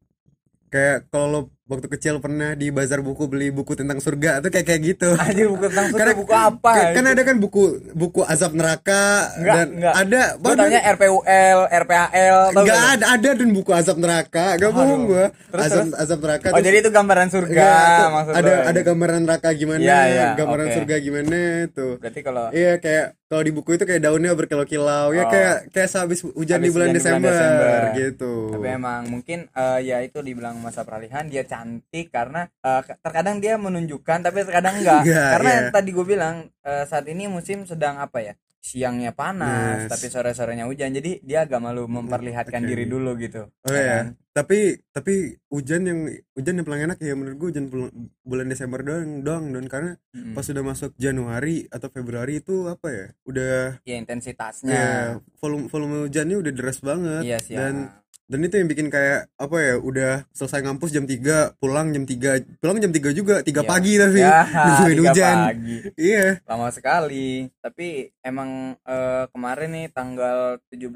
kayak 0.68 1.08
kalau 1.08 1.28
lo 1.28 1.40
waktu 1.66 1.88
kecil 1.90 2.18
pernah 2.18 2.54
di 2.54 2.70
bazar 2.70 3.00
buku 3.00 3.24
beli 3.26 3.48
buku 3.50 3.72
tentang 3.74 3.98
surga 3.98 4.40
tuh 4.40 4.48
kayak 4.48 4.64
kayak 4.66 4.82
gitu 4.86 5.10
anjir 5.20 5.48
buku 5.48 5.68
tentang 5.68 5.88
surga 5.90 6.00
Karena- 6.02 6.16
buku 6.18 6.34
apa 6.34 6.72
Kan- 6.72 6.88
kan 6.90 7.04
itu? 7.04 7.12
ada 7.12 7.22
kan 7.24 7.36
buku 7.38 7.62
buku 7.94 8.22
azab 8.22 8.52
neraka 8.54 9.04
Enggak, 9.34 9.54
dan 9.54 9.68
enggak. 9.74 9.94
ada 9.98 10.22
Gua 10.38 10.54
taunya 10.54 10.82
RPUL, 10.90 11.60
RPHL 11.70 12.38
Enggak 12.54 12.80
ada 12.94 13.06
ada 13.10 13.30
dan 13.34 13.50
buku 13.50 13.72
azab 13.74 13.98
neraka 13.98 14.46
gak 14.56 14.72
bohong 14.72 15.04
gua 15.06 15.26
Terus, 15.46 15.64
azab 15.66 15.84
terus? 15.84 15.96
azab 15.98 16.20
neraka 16.22 16.46
Oh 16.46 16.52
terus- 16.54 16.66
jadi 16.66 16.78
itu 16.80 16.90
gambaran 16.90 17.28
surga 17.28 17.52
Enggak, 17.52 18.00
tuh 18.00 18.08
maksud 18.10 18.34
ada 18.34 18.52
ada 18.66 18.80
gambaran 18.82 19.20
neraka 19.22 19.50
gimana 19.54 19.82
Iya, 19.82 20.00
iya, 20.06 20.26
gambaran 20.34 20.66
oke. 20.66 20.76
surga 20.78 20.96
gimana 20.98 21.40
tuh 21.70 21.94
Berarti 21.98 22.20
kalau 22.22 22.46
iya 22.50 22.74
kayak 22.78 23.17
kalau 23.28 23.42
di 23.42 23.52
buku 23.52 23.70
itu 23.74 23.84
kayak 23.84 24.00
daunnya 24.02 24.32
berkilau-kilau 24.32 25.12
ya 25.12 25.22
Oh. 25.22 25.30
kayak 25.30 25.56
kayak 25.70 25.90
sehabis 25.90 26.24
hujan 26.24 26.58
di 26.58 26.68
Habis 26.68 26.74
bulan 26.74 26.88
hujan 26.88 26.96
di 26.96 27.04
bulan 27.04 27.20
Desember, 27.20 27.32
Desember. 27.32 27.82
gitu 27.94 28.34
tapi 28.50 28.68
emang 28.70 29.02
mungkin 29.06 29.40
eh, 29.50 29.80
ya 29.84 29.98
itu 30.00 30.20
dibilang 30.20 30.56
masa 30.58 30.82
peralihan 30.82 31.26
dia 31.26 31.44
cantik 31.44 32.08
karena 32.08 32.48
ke- 32.58 32.98
terkadang 32.98 33.38
dia 33.38 33.56
menunjukkan 33.56 34.18
tapi 34.22 34.42
terkadang 34.42 34.80
enggak. 34.80 35.02
Enggak, 35.04 35.28
karena 35.34 35.50
yang 35.52 35.68
tadi 35.72 35.90
gue 35.92 36.06
bilang 36.06 36.36
eh, 36.62 36.84
saat 36.84 37.06
ini 37.06 37.28
musim 37.28 37.64
sedang 37.64 37.98
apa 37.98 38.20
ya? 38.22 38.34
Siangnya 38.60 39.12
panas 39.12 39.86
Yes. 39.86 39.90
tapi 39.90 40.06
sore-sorenya 40.08 40.66
hujan. 40.66 40.92
Jadi 40.92 41.22
dia 41.22 41.44
agak 41.44 41.58
malu 41.58 41.86
memperlihatkan 41.86 42.62
Oke. 42.62 42.68
diri 42.68 42.86
dulu 42.86 43.16
gitu. 43.16 43.48
oh 43.48 43.72
ya 43.72 44.04
kan? 44.04 44.08
tapi 44.30 44.60
tapi 44.88 45.14
hujan 45.48 45.82
yang 45.82 46.00
hujan 46.32 46.54
yang 46.54 46.62
paling 46.64 46.86
enak 46.86 47.00
ya 47.00 47.18
menurut 47.18 47.38
gue 47.38 47.50
hujan 47.50 47.66
bulan, 47.68 47.90
bulan 48.22 48.46
Desember 48.46 48.80
doang 48.80 49.26
doang 49.26 49.50
dan 49.50 49.66
karena 49.66 49.92
Mm-mm. 50.14 50.38
pas 50.38 50.46
udah 50.46 50.62
masuk 50.64 50.94
Januari 50.96 51.66
atau 51.68 51.90
Februari 51.90 52.38
itu 52.38 52.70
apa 52.70 52.86
ya 52.88 53.06
udah 53.26 53.82
Ya 53.82 53.98
intensitasnya. 53.98 54.70
ya 54.70 54.90
volume 55.38 55.66
volume 55.66 56.06
hujannya 56.06 56.38
udah 56.38 56.54
deras 56.54 56.80
banget 56.80 57.24
Iya 57.24 57.38
sih. 57.42 57.58
dan. 57.58 57.98
Dan 58.28 58.40
itu 58.42 58.56
yang 58.56 58.68
bikin 58.68 58.88
kayak 58.88 59.32
apa 59.34 59.58
ya 59.58 59.76
udah 59.78 60.14
selesai 60.30 60.60
ngampus 60.62 60.92
jam 60.92 61.04
3 61.04 61.56
pulang 61.56 61.90
jam 61.90 62.04
3 62.04 62.60
pulang 62.60 62.78
jam 62.78 62.92
3 62.92 63.12
juga 63.12 63.36
3 63.40 63.56
Iya. 63.58 63.62
pagi 63.64 63.94
tapi 63.96 64.20
Ya, 64.20 64.38
nungguin 64.68 64.98
tiga 64.98 65.04
hujan. 65.10 65.38
pagi. 65.46 65.78
iya. 65.98 66.26
Lama 66.44 66.68
sekali. 66.70 67.30
Tapi 67.58 67.88
emang 68.22 68.50
eh, 68.78 69.26
kemarin 69.28 69.70
nih 69.74 69.88
tanggal 69.90 70.38
17 70.70 70.92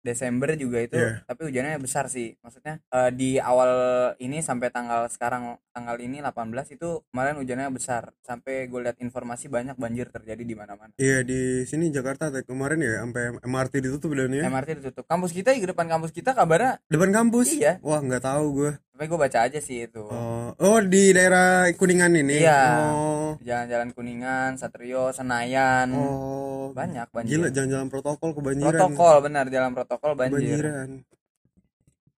Desember 0.00 0.54
juga 0.54 0.78
itu 0.80 0.94
Iya. 0.94 1.22
tapi 1.24 1.40
hujannya 1.44 1.78
besar 1.78 2.06
sih. 2.06 2.38
Maksudnya 2.38 2.78
eh, 2.80 3.10
di 3.10 3.30
awal 3.36 3.70
ini 4.16 4.38
sampai 4.40 4.68
tanggal 4.68 5.06
sekarang 5.08 5.54
tanggal 5.70 5.96
ini 5.98 6.18
18 6.18 6.32
itu 6.70 7.02
kemarin 7.08 7.36
hujannya 7.36 7.68
besar. 7.70 8.14
Sampai 8.20 8.66
gue 8.66 8.80
lihat 8.80 8.98
informasi 8.98 9.46
banyak 9.48 9.74
banjir 9.74 10.06
terjadi 10.08 10.42
di 10.42 10.54
mana-mana. 10.54 10.92
Iya 10.96 11.22
di 11.22 11.40
sini 11.64 11.88
Jakarta 11.88 12.30
kemarin 12.42 12.78
ya 12.78 13.02
sampai 13.02 13.22
MRT 13.40 13.74
ditutup 13.80 14.12
dan 14.12 14.30
ya. 14.30 14.44
MRT 14.44 14.70
ditutup. 14.78 15.04
Kampus 15.04 15.32
kita 15.32 15.50
di 15.50 15.64
depan 15.64 15.88
kampus 15.88 16.10
kita 16.10 16.34
kabarnya 16.52 16.72
depan 16.92 17.10
kampus? 17.16 17.48
Iya. 17.56 17.80
Wah 17.80 18.04
nggak 18.04 18.24
tahu 18.28 18.46
gue 18.60 18.72
tapi 19.02 19.10
gue 19.10 19.18
baca 19.18 19.50
aja 19.50 19.58
sih 19.58 19.90
itu. 19.90 19.98
Oh 19.98 20.54
oh 20.62 20.78
di 20.78 21.10
daerah 21.10 21.66
kuningan 21.74 22.14
ini? 22.14 22.38
Iya. 22.38 22.86
oh. 22.94 23.34
Jalan-jalan 23.42 23.90
kuningan 23.98 24.54
Satrio 24.62 25.10
Senayan. 25.10 25.90
Oh. 25.90 26.70
Banyak 26.70 27.10
banjir. 27.10 27.34
Gila 27.34 27.50
jangan-jangan 27.50 27.90
protokol 27.90 28.30
kebanjiran. 28.30 28.78
Protokol 28.78 29.16
benar 29.26 29.50
jalan 29.50 29.74
protokol 29.74 30.14
banjir. 30.14 30.38
Kebanjiran. 30.38 30.88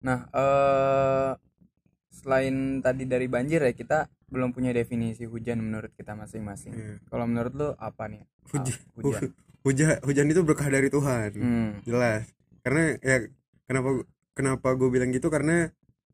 Nah, 0.03 0.19
eh 0.35 1.31
selain 2.11 2.83
tadi 2.83 3.07
dari 3.07 3.31
banjir 3.31 3.63
ya 3.63 3.71
kita 3.71 4.11
belum 4.27 4.51
punya 4.51 4.75
definisi 4.75 5.23
hujan 5.23 5.63
menurut 5.63 5.95
kita 5.95 6.19
masing-masing. 6.19 6.75
Iya. 6.75 6.95
Kalau 7.07 7.31
menurut 7.31 7.53
lu 7.55 7.69
apa 7.79 8.11
nih? 8.11 8.27
Hujan. 8.51 8.75
Ah, 8.75 8.91
hujan. 8.99 9.23
hujan 9.71 9.87
hujan 10.03 10.27
itu 10.35 10.43
berkah 10.43 10.67
dari 10.67 10.91
Tuhan. 10.91 11.31
Hmm. 11.39 11.71
jelas. 11.87 12.27
Karena 12.67 12.99
ya 13.07 13.23
kenapa 13.71 14.03
kenapa 14.33 14.73
gue 14.73 14.89
bilang 14.89 15.09
gitu 15.09 15.29
karena 15.29 15.69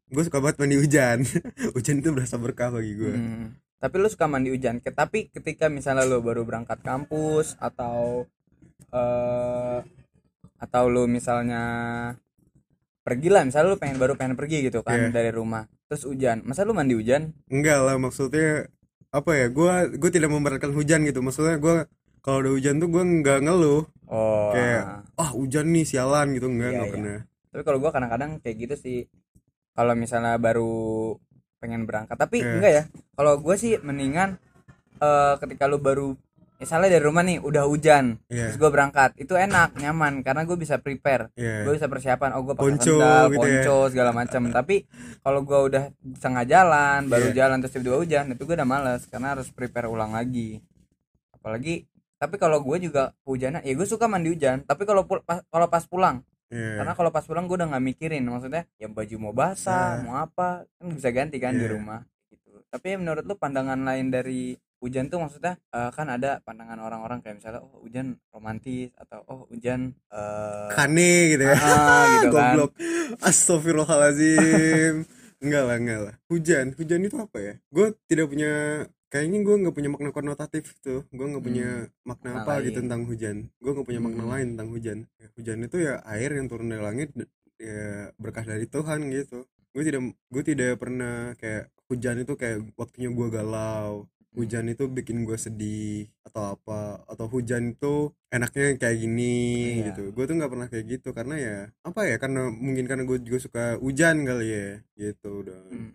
gue 0.06 0.22
suka 0.22 0.38
banget 0.38 0.56
mandi 0.58 0.76
hujan 0.76 1.22
hujan 1.74 1.96
itu 1.98 2.10
berasa 2.10 2.36
berkah 2.36 2.70
bagi 2.70 2.92
gue 2.94 3.14
Hmm. 3.14 3.46
Tapi 3.78 3.94
lu 3.94 4.10
suka 4.10 4.26
mandi 4.26 4.50
hujan. 4.50 4.82
Tapi 4.82 5.30
ketika 5.30 5.70
misalnya 5.70 6.02
lu 6.02 6.18
baru 6.18 6.42
berangkat 6.42 6.82
kampus 6.82 7.54
atau 7.58 8.26
eh 8.90 9.78
atau 10.58 10.84
lu 10.90 11.06
misalnya 11.06 11.62
pergi 13.06 13.30
lah, 13.30 13.46
misalnya 13.46 13.70
lu 13.70 13.78
pengen 13.78 13.96
baru 13.96 14.18
pengen 14.18 14.34
pergi 14.34 14.66
gitu 14.66 14.82
kan 14.82 14.98
Iya. 14.98 15.14
dari 15.14 15.30
rumah. 15.30 15.70
Terus 15.86 16.04
hujan. 16.04 16.42
Masa 16.42 16.66
lu 16.66 16.74
mandi 16.74 16.98
hujan? 16.98 17.30
enggak 17.46 17.78
lah 17.78 17.94
maksudnya 17.96 18.66
apa 19.08 19.30
ya 19.32 19.46
gue 19.46 19.72
gue 19.94 20.10
tidak 20.10 20.28
memberatkan 20.28 20.74
hujan 20.74 21.06
gitu 21.06 21.22
maksudnya 21.22 21.56
gue 21.56 21.86
kalau 22.18 22.42
ada 22.42 22.50
hujan 22.50 22.76
tuh 22.76 22.90
gue 22.90 23.04
nggak 23.22 23.46
ngeluh 23.46 23.86
Oh. 24.08 24.50
Kayak, 24.50 25.04
ah 25.14 25.30
hujan 25.30 25.68
nih 25.68 25.84
sialan 25.84 26.32
gitu 26.32 26.48
enggak 26.48 26.66
Iya, 26.66 26.76
nggak 26.76 26.88
iya. 26.88 26.94
pernah 26.98 27.18
tapi 27.48 27.62
kalau 27.62 27.78
gua 27.78 27.90
kadang-kadang 27.90 28.38
kayak 28.38 28.56
gitu 28.58 28.74
sih 28.76 28.98
kalau 29.72 29.92
misalnya 29.92 30.36
baru 30.36 31.14
pengen 31.58 31.84
berangkat 31.84 32.14
tapi 32.14 32.38
Iya. 32.38 32.50
enggak 32.52 32.72
ya 32.72 32.82
kalau 33.12 33.36
gue 33.36 33.54
sih 33.54 33.78
mendingan 33.78 34.38
eh, 34.96 35.34
ketika 35.38 35.66
lu 35.66 35.78
baru 35.78 36.14
misalnya 36.56 36.90
dari 36.90 37.02
rumah 37.02 37.22
nih 37.22 37.38
udah 37.38 37.66
hujan 37.66 38.18
Iya. 38.26 38.50
terus 38.50 38.58
gue 38.58 38.66
berangkat 38.68 39.14
itu 39.16 39.34
enak 39.34 39.74
nyaman 39.74 40.22
karena 40.22 40.42
gue 40.42 40.54
bisa 40.54 40.76
prepare 40.76 41.30
Iya. 41.34 41.62
gue 41.62 41.74
bisa 41.74 41.86
persiapan 41.86 42.34
oh 42.34 42.42
gue 42.42 42.54
pakai 42.54 42.66
Ponco 42.68 42.82
sandal 42.94 43.24
gitu 43.28 43.38
ya. 43.38 43.62
ponco 43.62 43.76
segala 43.90 44.10
macam 44.12 44.42
tapi 44.56 44.76
kalau 45.18 45.40
gue 45.42 45.58
udah 45.64 45.84
setengah 46.12 46.44
jalan 46.44 47.00
baru 47.06 47.28
Iya. 47.30 47.36
jalan 47.36 47.56
terus 47.58 47.72
tiba-tiba 47.72 47.98
hujan 47.98 48.24
itu 48.28 48.42
gue 48.44 48.54
udah 48.54 48.68
males 48.68 49.02
karena 49.06 49.28
harus 49.32 49.46
prepare 49.48 49.86
ulang 49.86 50.10
lagi 50.10 50.58
apalagi 51.32 51.86
tapi 52.18 52.34
kalau 52.34 52.58
gue 52.60 52.76
juga 52.80 53.14
hujannya 53.22 53.62
ya 53.62 53.72
gue 53.72 53.86
suka 53.86 54.06
mandi 54.06 54.30
hujan 54.30 54.62
tapi 54.62 54.82
kalau 54.82 55.06
kalau 55.44 55.66
pas 55.68 55.86
pulang 55.86 56.22
Iya. 56.48 56.80
karena 56.80 56.92
kalau 56.92 57.10
pas 57.10 57.22
pulang 57.22 57.44
gue 57.44 57.56
udah 57.56 57.68
nggak 57.68 57.84
mikirin 57.84 58.24
maksudnya 58.24 58.64
ya 58.76 58.88
baju 58.88 59.16
mau 59.20 59.32
basah 59.32 60.00
Nah. 60.00 60.02
mau 60.02 60.16
apa 60.18 60.64
kan 60.64 60.86
bisa 60.90 61.12
ganti 61.12 61.36
kan 61.36 61.52
di 61.52 61.60
Iya. 61.62 61.76
rumah 61.76 62.00
gitu. 62.28 62.64
Tapi 62.66 62.96
menurut 62.96 63.22
lu 63.22 63.34
pandangan 63.34 63.76
lain 63.76 64.08
dari 64.08 64.52
hujan 64.78 65.08
tuh 65.08 65.18
maksudnya 65.18 65.58
eh, 65.68 65.90
kan 65.90 66.06
ada 66.06 66.38
pandangan 66.40 66.78
orang-orang 66.78 67.18
kayak 67.18 67.36
misalnya 67.36 67.60
oh 67.60 67.82
hujan 67.82 68.16
romantis 68.30 68.88
atau 68.94 69.20
oh 69.26 69.40
hujan 69.48 69.92
eh 70.08 70.68
kane 70.72 71.34
gitu 71.34 71.42
ya. 71.44 71.56
Ah, 71.58 72.04
gitu 72.16 72.28
kan. 72.30 72.54
Goblok. 72.54 72.70
Astagfirullahalazim 73.20 74.94
enggak 75.38 75.62
lah 75.64 75.76
enggak 75.76 76.00
lah. 76.00 76.14
Hujan 76.26 76.66
hujan 76.74 77.00
itu 77.02 77.16
apa 77.18 77.38
ya? 77.38 77.54
Gue 77.68 77.92
tidak 78.06 78.30
punya 78.30 78.84
kayaknya 79.08 79.38
gue 79.40 79.56
nggak 79.64 79.74
punya 79.74 79.88
makna 79.88 80.10
konotatif 80.12 80.76
tuh 80.78 81.00
gue 81.08 81.26
nggak 81.26 81.44
punya 81.44 81.68
makna 82.04 82.28
makna 82.28 82.44
apa 82.44 82.52
gitu 82.60 82.68
lain. 82.76 82.78
tentang 82.84 83.00
hujan 83.04 83.36
gue 83.56 83.70
nggak 83.72 83.86
punya 83.86 84.00
makna 84.00 84.22
Hmm. 84.22 84.32
lain 84.32 84.46
tentang 84.52 84.68
hujan 84.68 84.98
Ya, 85.16 85.26
hujan 85.34 85.58
itu 85.64 85.76
ya 85.78 85.94
air 86.04 86.30
yang 86.30 86.46
turun 86.46 86.68
dari 86.68 86.82
langit 86.82 87.08
ya 87.56 87.84
berkah 88.14 88.44
dari 88.44 88.66
Tuhan 88.66 89.08
gitu 89.08 89.38
gue 89.72 89.82
tidak 89.82 90.00
gue 90.28 90.42
tidak 90.44 90.72
pernah 90.76 91.32
kayak 91.34 91.64
hujan 91.88 92.16
itu 92.20 92.32
kayak 92.34 92.58
waktunya 92.74 93.08
gue 93.08 93.28
galau 93.28 94.04
hujan 94.36 94.68
itu 94.68 94.84
bikin 94.86 95.24
gue 95.24 95.34
sedih 95.34 96.06
atau 96.22 96.54
apa 96.54 97.00
atau 97.08 97.26
hujan 97.26 97.72
itu 97.72 98.12
enaknya 98.28 98.76
kayak 98.76 98.96
gini 98.98 99.34
Iya. 99.80 99.84
gitu 99.90 100.12
gue 100.12 100.24
tuh 100.24 100.36
nggak 100.36 100.52
pernah 100.52 100.68
kayak 100.68 100.84
gitu 100.86 101.08
karena 101.10 101.34
ya 101.34 101.56
apa 101.82 102.00
ya 102.04 102.20
karena 102.20 102.52
mungkin 102.52 102.84
karena 102.84 103.02
gue 103.02 103.18
juga 103.18 103.38
suka 103.40 103.64
hujan 103.80 104.22
kali 104.22 104.46
ya 104.46 104.68
gitu 104.94 105.42
don 105.42 105.64
Hmm. 105.72 105.92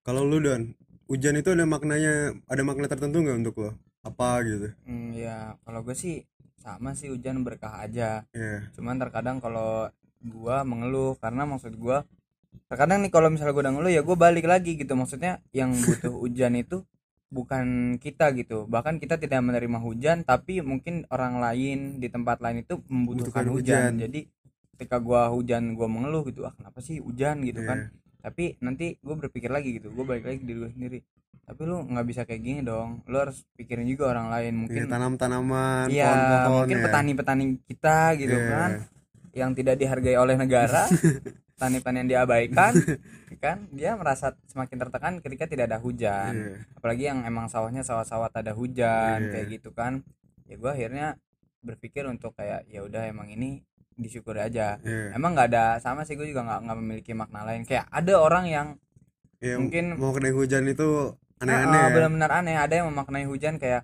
kalau 0.00 0.24
lu 0.24 0.40
don 0.40 0.72
hujan 1.08 1.34
itu 1.40 1.48
ada 1.56 1.64
maknanya 1.64 2.36
ada 2.46 2.62
makna 2.62 2.86
tertentu 2.86 3.24
nggak 3.24 3.38
untuk 3.44 3.54
lo? 3.58 3.70
Apa 4.04 4.44
gitu? 4.46 4.68
Hmm, 4.86 5.10
ya 5.16 5.56
kalau 5.64 5.80
gue 5.82 5.96
sih 5.96 6.22
sama 6.58 6.92
sih 6.92 7.08
hujan 7.10 7.42
berkah 7.46 7.80
aja. 7.82 8.24
Ya 8.34 8.54
cuman 8.76 9.00
terkadang 9.00 9.40
kalau 9.42 9.88
gua 10.22 10.62
mengeluh 10.66 11.14
karena 11.22 11.46
maksud 11.48 11.74
gua 11.78 12.04
terkadang 12.68 13.00
nih 13.06 13.10
kalau 13.14 13.28
misalnya 13.32 13.54
gua 13.54 13.62
udah 13.68 13.74
ngeluh 13.78 13.92
ya 13.92 14.02
gua 14.04 14.16
balik 14.18 14.46
lagi 14.46 14.76
gitu. 14.76 14.92
Maksudnya 14.98 15.40
yang 15.54 15.72
butuh 15.72 16.14
hujan 16.22 16.54
itu 16.58 16.84
bukan 17.32 17.96
kita 18.00 18.32
gitu. 18.36 18.64
Bahkan 18.68 18.98
kita 19.02 19.16
tidak 19.20 19.40
menerima 19.44 19.78
hujan 19.80 20.24
tapi 20.26 20.60
mungkin 20.60 21.08
orang 21.12 21.38
lain 21.40 21.78
di 22.02 22.08
tempat 22.10 22.40
lain 22.44 22.64
itu 22.66 22.80
membutuhkan 22.90 23.46
hujan. 23.48 23.94
hujan. 23.96 24.02
jadi 24.02 24.20
ketika 24.76 24.96
gua 25.02 25.30
hujan 25.32 25.74
gua 25.74 25.88
mengeluh 25.90 26.22
gitu 26.28 26.46
ah 26.46 26.54
kenapa 26.54 26.78
sih 26.84 27.00
hujan? 27.02 27.42
gitu 27.46 27.62
Iya. 27.62 27.68
kan 27.70 27.78
tapi 28.18 28.58
nanti 28.58 28.96
gue 28.96 29.14
berpikir 29.16 29.48
lagi 29.48 29.76
gitu 29.76 29.88
gue 29.88 30.02
balik 30.02 30.24
lagi 30.24 30.40
di 30.40 30.52
gue 30.52 30.68
sendiri 30.68 30.98
tapi 31.42 31.60
lu 31.62 31.80
nggak 31.82 32.04
bisa 32.04 32.22
kayak 32.22 32.42
gini 32.42 32.60
dong 32.60 33.00
lu 33.04 33.16
harus 33.16 33.46
pikirin 33.54 33.86
juga 33.86 34.10
orang 34.10 34.28
lain 34.28 34.52
Iya, 34.52 34.60
mungkin 34.60 34.82
tanam-tanaman 34.86 35.86
Iya, 35.88 36.06
pohon-pohon 36.06 36.52
mungkin 36.58 36.76
ya. 36.76 36.84
petani-petani 36.84 37.44
kita 37.64 37.98
gitu 38.14 38.36
Iya. 38.36 38.48
kan 38.48 38.70
yang 39.32 39.50
tidak 39.52 39.74
dihargai 39.76 40.16
oleh 40.16 40.34
negara 40.34 40.84
petani-petani 41.54 41.96
yang 41.98 42.10
diabaikan 42.10 42.72
kan 43.38 43.64
dia 43.70 43.94
merasa 43.94 44.34
semakin 44.44 44.76
tertekan 44.78 45.12
ketika 45.18 45.44
tidak 45.46 45.64
ada 45.66 45.78
hujan 45.78 46.32
Iya. 46.34 46.54
apalagi 46.74 47.02
yang 47.06 47.22
emang 47.22 47.46
sawahnya 47.46 47.80
sawah-sawah 47.80 48.28
tak 48.28 48.44
ada 48.44 48.52
hujan 48.52 49.18
Iya. 49.20 49.30
kayak 49.32 49.46
gitu 49.52 49.70
kan 49.70 50.02
ya 50.44 50.54
gue 50.54 50.70
akhirnya 50.70 51.16
berpikir 51.58 52.04
untuk 52.04 52.34
kayak 52.34 52.66
ya 52.66 52.82
udah 52.82 53.04
emang 53.04 53.28
ini 53.28 53.62
disyukuri 53.98 54.40
aja. 54.40 54.78
Iya. 54.80 55.12
emang 55.12 55.34
nggak 55.34 55.48
ada 55.50 55.64
sama 55.78 56.06
sih 56.06 56.14
gue 56.14 56.24
juga 56.24 56.40
nggak 56.40 56.60
nggak 56.64 56.78
memiliki 56.78 57.12
makna 57.12 57.42
lain. 57.42 57.62
Kayak 57.62 57.90
ada 57.90 58.14
orang 58.16 58.44
yang 58.46 58.68
Iya, 59.38 59.58
mungkin- 59.58 59.94
mau 59.94 60.10
kena 60.10 60.30
hujan 60.30 60.64
itu 60.64 61.14
aneh-aneh 61.38 61.80
ya. 61.80 61.90
benar-benar 61.92 62.30
aneh. 62.32 62.56
Ada 62.56 62.74
yang 62.78 62.86
memaknai 62.88 63.22
hujan 63.24 63.54
kayak 63.56 63.82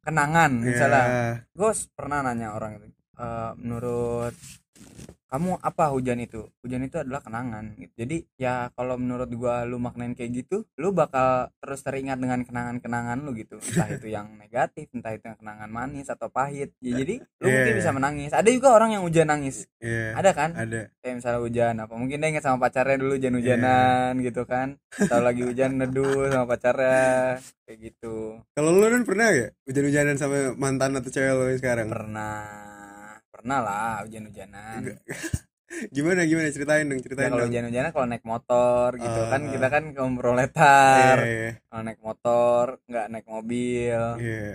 kenangan 0.00 0.52
misalnya. 0.54 1.04
Gue 1.50 1.68
pernah 1.92 2.20
nanya 2.22 2.52
orang 2.52 2.76
itu 2.76 2.88
"Eh, 3.18 3.52
menurut 3.56 4.32
kamu 5.28 5.60
apa 5.60 5.84
hujan 5.88 6.18
itu 6.18 6.48
hujan 6.60 6.82
itu 6.82 6.96
adalah 6.96 7.20
kenangan 7.20 7.76
gitu. 7.76 7.92
jadi 7.94 8.16
ya 8.34 8.54
kalau 8.72 8.96
menurut 8.96 9.28
gua 9.30 9.62
lu 9.62 9.76
maknain 9.76 10.12
kayak 10.12 10.32
gitu 10.34 10.64
lu 10.74 10.90
bakal 10.90 11.52
terus 11.58 11.80
teringat 11.80 12.16
dengan 12.16 12.40
kenangan-kenangan 12.42 13.20
lu 13.20 13.32
gitu 13.32 13.60
entah 13.60 13.88
itu 13.88 14.08
yang 14.08 14.32
negatif 14.34 14.88
entah 14.90 15.12
itu 15.12 15.24
yang 15.24 15.36
kenangan 15.36 15.68
manis 15.68 16.08
atau 16.08 16.28
pahit 16.28 16.72
ya 16.78 16.96
jadi 16.96 17.20
lu 17.38 17.46
Iya. 17.46 17.54
mungkin 17.54 17.74
bisa 17.76 17.90
menangis 17.92 18.30
ada 18.32 18.48
juga 18.48 18.72
orang 18.72 18.90
yang 18.90 19.02
hujan 19.04 19.28
nangis 19.28 19.68
Iya. 19.78 20.16
ada 20.16 20.30
kan 20.32 20.50
Ada. 20.52 20.80
kayak 20.98 21.14
misalnya 21.14 21.40
hujan 21.40 21.74
apa 21.76 21.92
mungkin 21.92 22.16
dia 22.18 22.28
ingat 22.28 22.42
sama 22.42 22.58
pacarnya 22.58 22.96
dulu 22.96 23.12
hujan-hujanan 23.14 24.12
Iya. 24.16 24.24
gitu 24.24 24.42
kan 24.44 24.68
atau 24.90 25.20
lagi 25.20 25.42
hujan 25.44 25.76
neduh 25.76 26.28
sama 26.28 26.44
pacarnya 26.46 27.36
kayak 27.62 27.78
gitu 27.84 28.40
Kalau 28.52 28.70
lu 28.72 28.86
kan 28.86 29.04
pernah 29.04 29.26
gak 29.28 29.50
hujan-hujanan 29.64 30.16
sama 30.16 30.36
mantan 30.56 30.96
atau 30.96 31.08
cewek 31.08 31.30
lu 31.30 31.52
sekarang? 31.54 31.86
pernah 31.86 32.77
pernah 33.38 33.58
lah 33.62 33.94
hujan-hujanan. 34.02 34.82
Gimana 35.94 36.24
gimana? 36.24 36.48
Ceritain 36.48 36.88
dong, 36.88 36.96
ya 36.96 37.04
ceritain 37.04 37.28
kalau 37.28 37.44
hujan-hujanan 37.44 37.90
kalau 37.92 38.06
naik 38.08 38.24
motor 38.24 38.88
gitu 38.96 39.20
kan 39.28 39.40
Ah. 39.40 39.50
kita 39.52 39.66
kan 39.68 39.84
kaum 39.92 40.14
proletar 40.16 41.16
Iya, 41.20 41.28
iya, 41.28 41.50
kalau 41.62 41.82
naik 41.84 42.00
motor 42.00 42.64
nggak 42.84 43.06
naik 43.08 43.26
mobil. 43.28 44.00
Iya. 44.16 44.48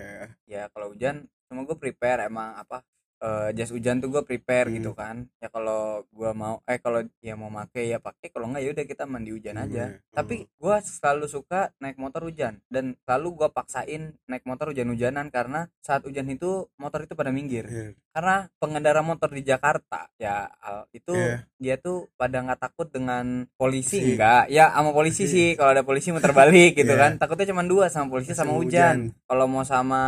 ya 0.43 0.63
kalau 0.67 0.89
hujan 0.89 1.15
cuma 1.45 1.63
gue 1.63 1.77
prepare 1.77 2.25
emang 2.25 2.57
apa 2.57 2.81
eh, 3.21 3.49
jas 3.53 3.69
hujan 3.69 4.01
tuh 4.01 4.09
gue 4.09 4.19
prepare 4.21 4.67
Hmm. 4.67 4.75
gitu 4.75 4.91
kan. 4.91 5.29
Ya 5.37 5.47
kalau 5.47 6.03
gue 6.09 6.31
mau 6.33 6.59
eh 6.65 6.75
kalau 6.77 6.99
ya 7.21 7.37
mau 7.37 7.47
make 7.47 7.79
ya 7.79 7.95
pakai. 7.97 8.27
Kalau 8.27 8.49
nggak 8.49 8.59
ya 8.59 8.69
udah 8.73 8.83
kita 8.83 9.03
mandi 9.05 9.31
hujan 9.31 9.55
aja. 9.55 9.83
Iya. 9.93 10.01
tapi 10.11 10.49
gue 10.49 10.75
selalu 10.81 11.25
suka 11.27 11.71
naik 11.77 11.95
motor 11.95 12.25
hujan. 12.25 12.59
Dan 12.67 12.97
selalu 12.99 13.27
gue 13.37 13.49
paksain 13.49 14.17
naik 14.25 14.43
motor 14.43 14.73
hujan-hujanan 14.73 15.29
karena 15.29 15.69
saat 15.79 16.03
hujan 16.03 16.25
itu 16.27 16.67
motor 16.75 17.05
itu 17.05 17.13
pada 17.13 17.29
minggir. 17.29 17.63
Iya. 17.63 17.87
Karena 18.13 18.36
pengendara 18.55 19.01
motor 19.01 19.27
di 19.27 19.41
Jakarta 19.41 20.05
ya 20.15 20.46
itu 20.89 21.12
Iya. 21.12 21.41
dia 21.58 21.75
tuh 21.75 22.13
pada 22.13 22.39
nggak 22.39 22.62
takut 22.62 22.86
dengan 22.88 23.50
polisi 23.53 23.98
Si. 23.98 24.13
enggak 24.13 24.46
ya 24.48 24.70
sama 24.70 24.93
polisi 24.93 25.25
sih 25.25 25.58
kalau 25.58 25.74
ada 25.74 25.82
polisi 25.82 26.13
muter 26.13 26.29
balik 26.29 26.74
gitu 26.79 26.93
Iya. 26.93 27.01
kan 27.01 27.12
takutnya 27.17 27.50
cuma 27.50 27.65
dua 27.65 27.89
sama 27.89 28.08
polisi 28.08 28.32
sama, 28.32 28.53
Sama 28.53 28.62
hujan, 28.62 28.98
kalau 29.25 29.46
mau 29.48 29.63
sama 29.63 30.01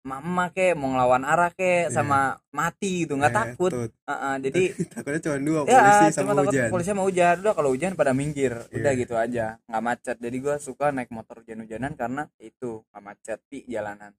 mama 0.00 0.48
ke 0.48 0.72
mau 0.72 0.88
ngelawan 0.90 1.22
arah 1.22 1.50
ke 1.50 1.86
Iya. 1.86 1.92
sama 1.92 2.18
mati 2.50 3.04
gitu 3.04 3.14
nggak 3.14 3.28
Eh, 3.28 3.38
takut 3.38 3.70
tut. 3.70 3.90
Heeh, 4.02 4.34
jadi 4.44 4.62
Takutnya 4.88 5.20
cuma 5.22 5.36
dua, 5.38 5.60
ya 5.62 5.76
polisi 5.76 6.00
cuma 6.02 6.12
sama 6.14 6.32
takut 6.34 6.48
hujan. 6.48 6.68
polisi 6.72 6.88
sama 6.88 7.02
hujan 7.04 7.34
udah 7.38 7.52
kalau 7.52 7.70
hujan 7.70 7.92
pada 7.92 8.12
minggir 8.12 8.52
udah 8.70 8.92
Iya. 8.92 9.00
gitu 9.00 9.14
aja 9.14 9.46
nggak 9.62 9.82
macet 9.82 10.16
jadi 10.16 10.36
gua 10.38 10.56
suka 10.56 10.88
naik 10.88 11.10
motor 11.10 11.40
hujan-hujanan 11.40 11.92
karena 11.94 12.32
itu 12.38 12.80
nggak 12.88 13.02
macet 13.02 13.38
di 13.46 13.60
jalanan 13.66 14.16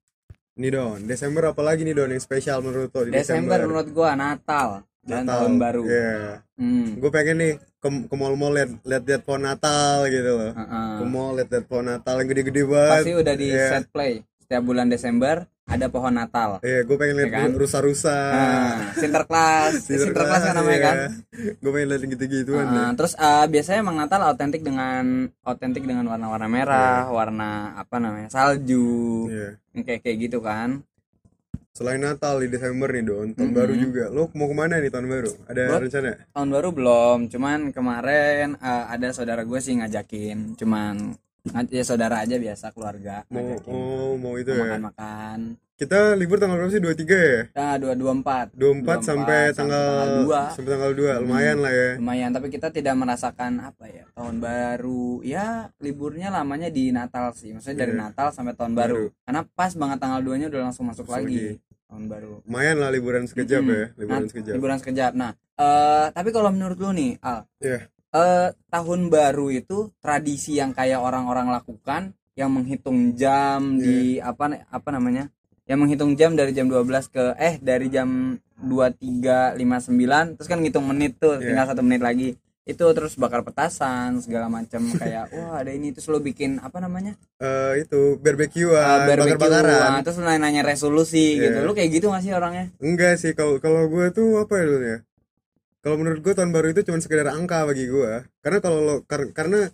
Nih 0.54 0.70
Don, 0.70 1.02
Desember 1.02 1.50
apa 1.50 1.58
lagi 1.60 1.82
nih 1.82 1.92
Don 1.92 2.06
yang 2.08 2.22
spesial 2.22 2.62
menurut 2.62 2.86
lo 2.88 3.02
di 3.02 3.10
Desember, 3.10 3.58
Desember? 3.58 3.58
menurut 3.66 3.88
gua 3.90 4.14
Natal 4.14 4.68
dan 5.02 5.26
Natal. 5.26 5.30
tahun 5.42 5.52
baru 5.58 5.82
Iya. 5.82 6.14
hmm. 6.54 6.86
Gue 6.96 7.10
pengen 7.10 7.36
nih 7.36 7.52
ke, 7.76 7.88
ke 8.06 8.14
mall-mall 8.14 8.54
liat, 8.54 8.70
liat, 8.80 9.02
liat 9.02 9.22
pohon 9.22 9.42
Natal 9.42 10.06
gitu 10.06 10.30
loh. 10.32 10.52
Heeh. 10.54 10.90
Ke 10.94 11.04
mall 11.04 11.32
liat, 11.34 11.48
liat 11.50 11.66
pohon 11.66 11.86
Natal 11.86 12.14
yang 12.16 12.28
gede-gede 12.30 12.62
banget. 12.64 12.92
pasti 12.94 13.12
udah 13.12 13.34
di 13.34 13.46
Iya. 13.50 13.66
set 13.68 13.86
play 13.90 14.12
setiap 14.38 14.62
bulan 14.62 14.86
Desember 14.86 15.36
ada 15.64 15.86
pohon 15.88 16.12
Natal 16.12 16.60
Iya, 16.60 16.84
gue 16.84 16.96
pengen 16.96 17.14
liat 17.18 17.28
Iya 17.28 17.36
kan? 17.40 17.50
rusa-rusa. 17.56 18.18
nah, 18.30 18.76
Sinterklas 18.94 19.72
Sinterklas 19.80 20.42
kan 20.42 20.54
namanya 20.54 20.80
kan 20.80 20.96
Gue 21.32 21.70
pengen 21.72 21.88
liat 21.88 22.02
gitu-gituan 22.04 22.64
Heeh, 22.64 22.88
deh. 22.92 22.96
terus 22.96 23.12
eh, 23.16 23.46
biasanya 23.48 23.78
emang 23.80 23.96
Natal 23.96 24.20
autentik 24.22 24.60
dengan 24.60 25.04
autentik 25.42 25.82
dengan 25.82 26.04
warna-warna 26.06 26.46
merah, 26.46 27.08
Iya. 27.08 27.10
warna 27.10 27.50
apa 27.74 27.96
namanya 27.96 28.28
salju, 28.28 29.26
Iya. 29.28 29.56
yang 29.72 29.82
kayak 29.82 30.00
kayak 30.02 30.18
gitu 30.22 30.38
kan. 30.38 30.84
Selain 31.74 31.98
Natal 31.98 32.38
di 32.38 32.46
Desember 32.46 32.86
nih 32.86 33.02
Don, 33.02 33.34
tahun 33.34 33.50
Mm-mm. 33.50 33.58
baru 33.58 33.74
juga. 33.74 34.04
Lo 34.06 34.30
mau 34.30 34.46
ke 34.46 34.54
mana 34.54 34.78
nih 34.78 34.94
tahun 34.94 35.10
baru? 35.10 35.30
Ada 35.50 35.62
rencana? 35.74 36.10
Tahun 36.30 36.48
baru 36.48 36.68
belum, 36.70 37.18
cuman 37.26 37.58
kemarin 37.74 38.54
eh, 38.54 38.84
ada 38.86 39.08
saudara 39.10 39.42
gue 39.42 39.58
sih 39.58 39.74
ngajakin, 39.74 40.54
cuman 40.54 41.18
ya 41.68 41.82
saudara 41.82 42.16
aja 42.18 42.36
biasa 42.36 42.70
keluarga 42.70 43.20
Mau 43.28 43.38
ngajakin 43.38 43.70
oh 43.70 44.12
mau 44.16 44.34
itu 44.34 44.50
mau 44.50 44.58
ya. 44.58 44.62
makan-makan. 44.70 45.38
Kita 45.74 46.14
libur 46.14 46.38
tanggal 46.38 46.54
berapa 46.56 46.70
sih? 46.70 46.78
23 46.78 47.02
ya? 47.10 47.40
Nah, 47.52 47.74
dua 47.76 47.92
dua 47.92 48.14
empat. 48.14 48.54
24 48.54 48.94
sampai 49.02 49.50
tanggal 49.50 50.22
dua. 50.22 50.42
sampai 50.48 50.70
tanggal 50.70 50.92
2. 50.94 51.18
Lumayan 51.20 51.58
lah 51.58 51.72
ya. 51.74 51.90
lumayan 51.96 52.30
tapi 52.30 52.46
kita 52.48 52.70
tidak 52.70 52.94
merasakan 52.94 53.58
apa 53.60 53.84
ya 53.84 54.06
tahun 54.14 54.38
baru 54.38 55.18
ya 55.20 55.46
liburnya 55.78 56.30
lamanya 56.30 56.70
di 56.70 56.88
Natal 56.88 57.34
sih 57.34 57.50
maksudnya 57.50 57.84
dari 57.84 57.92
Iya. 57.92 58.00
Natal 58.00 58.30
sampai 58.30 58.54
tahun 58.54 58.72
Baru. 58.72 59.10
baru 59.10 59.16
karena 59.20 59.40
pas 59.50 59.72
banget 59.74 59.98
tanggal 59.98 60.20
2 60.22 60.38
nya 60.38 60.46
udah 60.46 60.60
langsung 60.62 60.86
masuk 60.86 61.04
Masuk 61.04 61.16
lagi 61.18 61.36
lagi. 61.36 61.62
tahun 61.84 62.04
baru 62.06 62.32
Lumayan 62.40 62.76
lah 62.78 62.90
liburan 62.90 63.24
sekejap 63.24 63.60
Mm-mm. 63.60 63.74
ya, 63.74 63.84
liburan 63.96 64.14
Nah, 64.16 64.30
sekejap. 64.30 64.52
liburan 64.54 64.78
sekejap 64.78 65.12
nah 65.12 65.30
eh 65.54 66.06
tapi 66.08 66.30
kalau 66.30 66.50
menurut 66.50 66.78
lu 66.78 66.90
nih 66.92 67.18
Al 67.20 67.50
Iya. 67.58 67.78
Eh, 68.14 68.48
tahun 68.70 69.10
baru 69.10 69.50
itu 69.50 69.90
tradisi 69.98 70.56
yang 70.56 70.70
kayak 70.70 71.02
orang-orang 71.02 71.50
lakukan 71.50 72.14
yang 72.34 72.50
menghitung 72.50 73.14
jam 73.14 73.76
di 73.76 74.18
Iya. 74.18 74.30
apa 74.34 74.44
apa 74.70 74.88
namanya? 74.90 75.30
Yang 75.66 75.78
menghitung 75.80 76.12
jam 76.14 76.34
dari 76.34 76.52
jam 76.52 76.66
12 76.66 77.08
ke 77.08 77.34
eh 77.36 77.58
dari 77.58 77.88
jam 77.88 78.36
23.59 78.58 80.36
terus 80.38 80.48
kan 80.48 80.58
ngitung 80.60 80.86
menit 80.86 81.18
tuh 81.18 81.38
Iya. 81.38 81.46
tinggal 81.50 81.66
satu 81.70 81.82
menit 81.82 82.02
lagi. 82.02 82.28
Itu 82.64 82.88
terus 82.96 83.12
bakar 83.14 83.44
petasan 83.44 84.24
segala 84.24 84.48
macam 84.48 84.80
kayak 85.00 85.28
wah 85.30 85.60
ada 85.60 85.70
ini. 85.70 85.92
Terus 85.92 86.08
lo 86.08 86.18
bikin 86.18 86.58
apa 86.58 86.80
namanya? 86.80 87.12
Eh, 87.38 87.84
itu 87.84 88.16
barbeque 88.18 88.64
Uh, 88.64 89.04
bakar 89.04 89.36
bakaran 89.36 89.90
nah, 89.94 90.02
terus 90.02 90.16
lo 90.18 90.26
nanya 90.26 90.62
resolusi 90.64 91.36
Iya. 91.38 91.50
gitu 91.54 91.58
lu 91.64 91.72
kayak 91.72 91.90
gitu 91.92 92.06
gak 92.08 92.24
sih 92.24 92.32
orangnya? 92.32 92.72
Enggak 92.80 93.20
sih 93.20 93.36
kalau 93.36 93.60
kalau 93.60 93.84
gue 93.86 94.08
tuh 94.10 94.40
apa 94.40 94.54
ya 94.58 94.64
dulu 94.64 94.86
ya 94.86 94.98
kalau 95.84 95.96
menurut 96.00 96.20
gue 96.24 96.32
tahun 96.34 96.50
baru 96.56 96.66
itu 96.72 96.80
cuma 96.88 96.98
sekedar 97.04 97.28
angka 97.30 97.68
bagi 97.68 97.84
gue 97.92 98.12
karena 98.42 98.58
kalau 98.64 98.78
lo 98.80 98.96
kar- 99.04 99.32
karena 99.36 99.68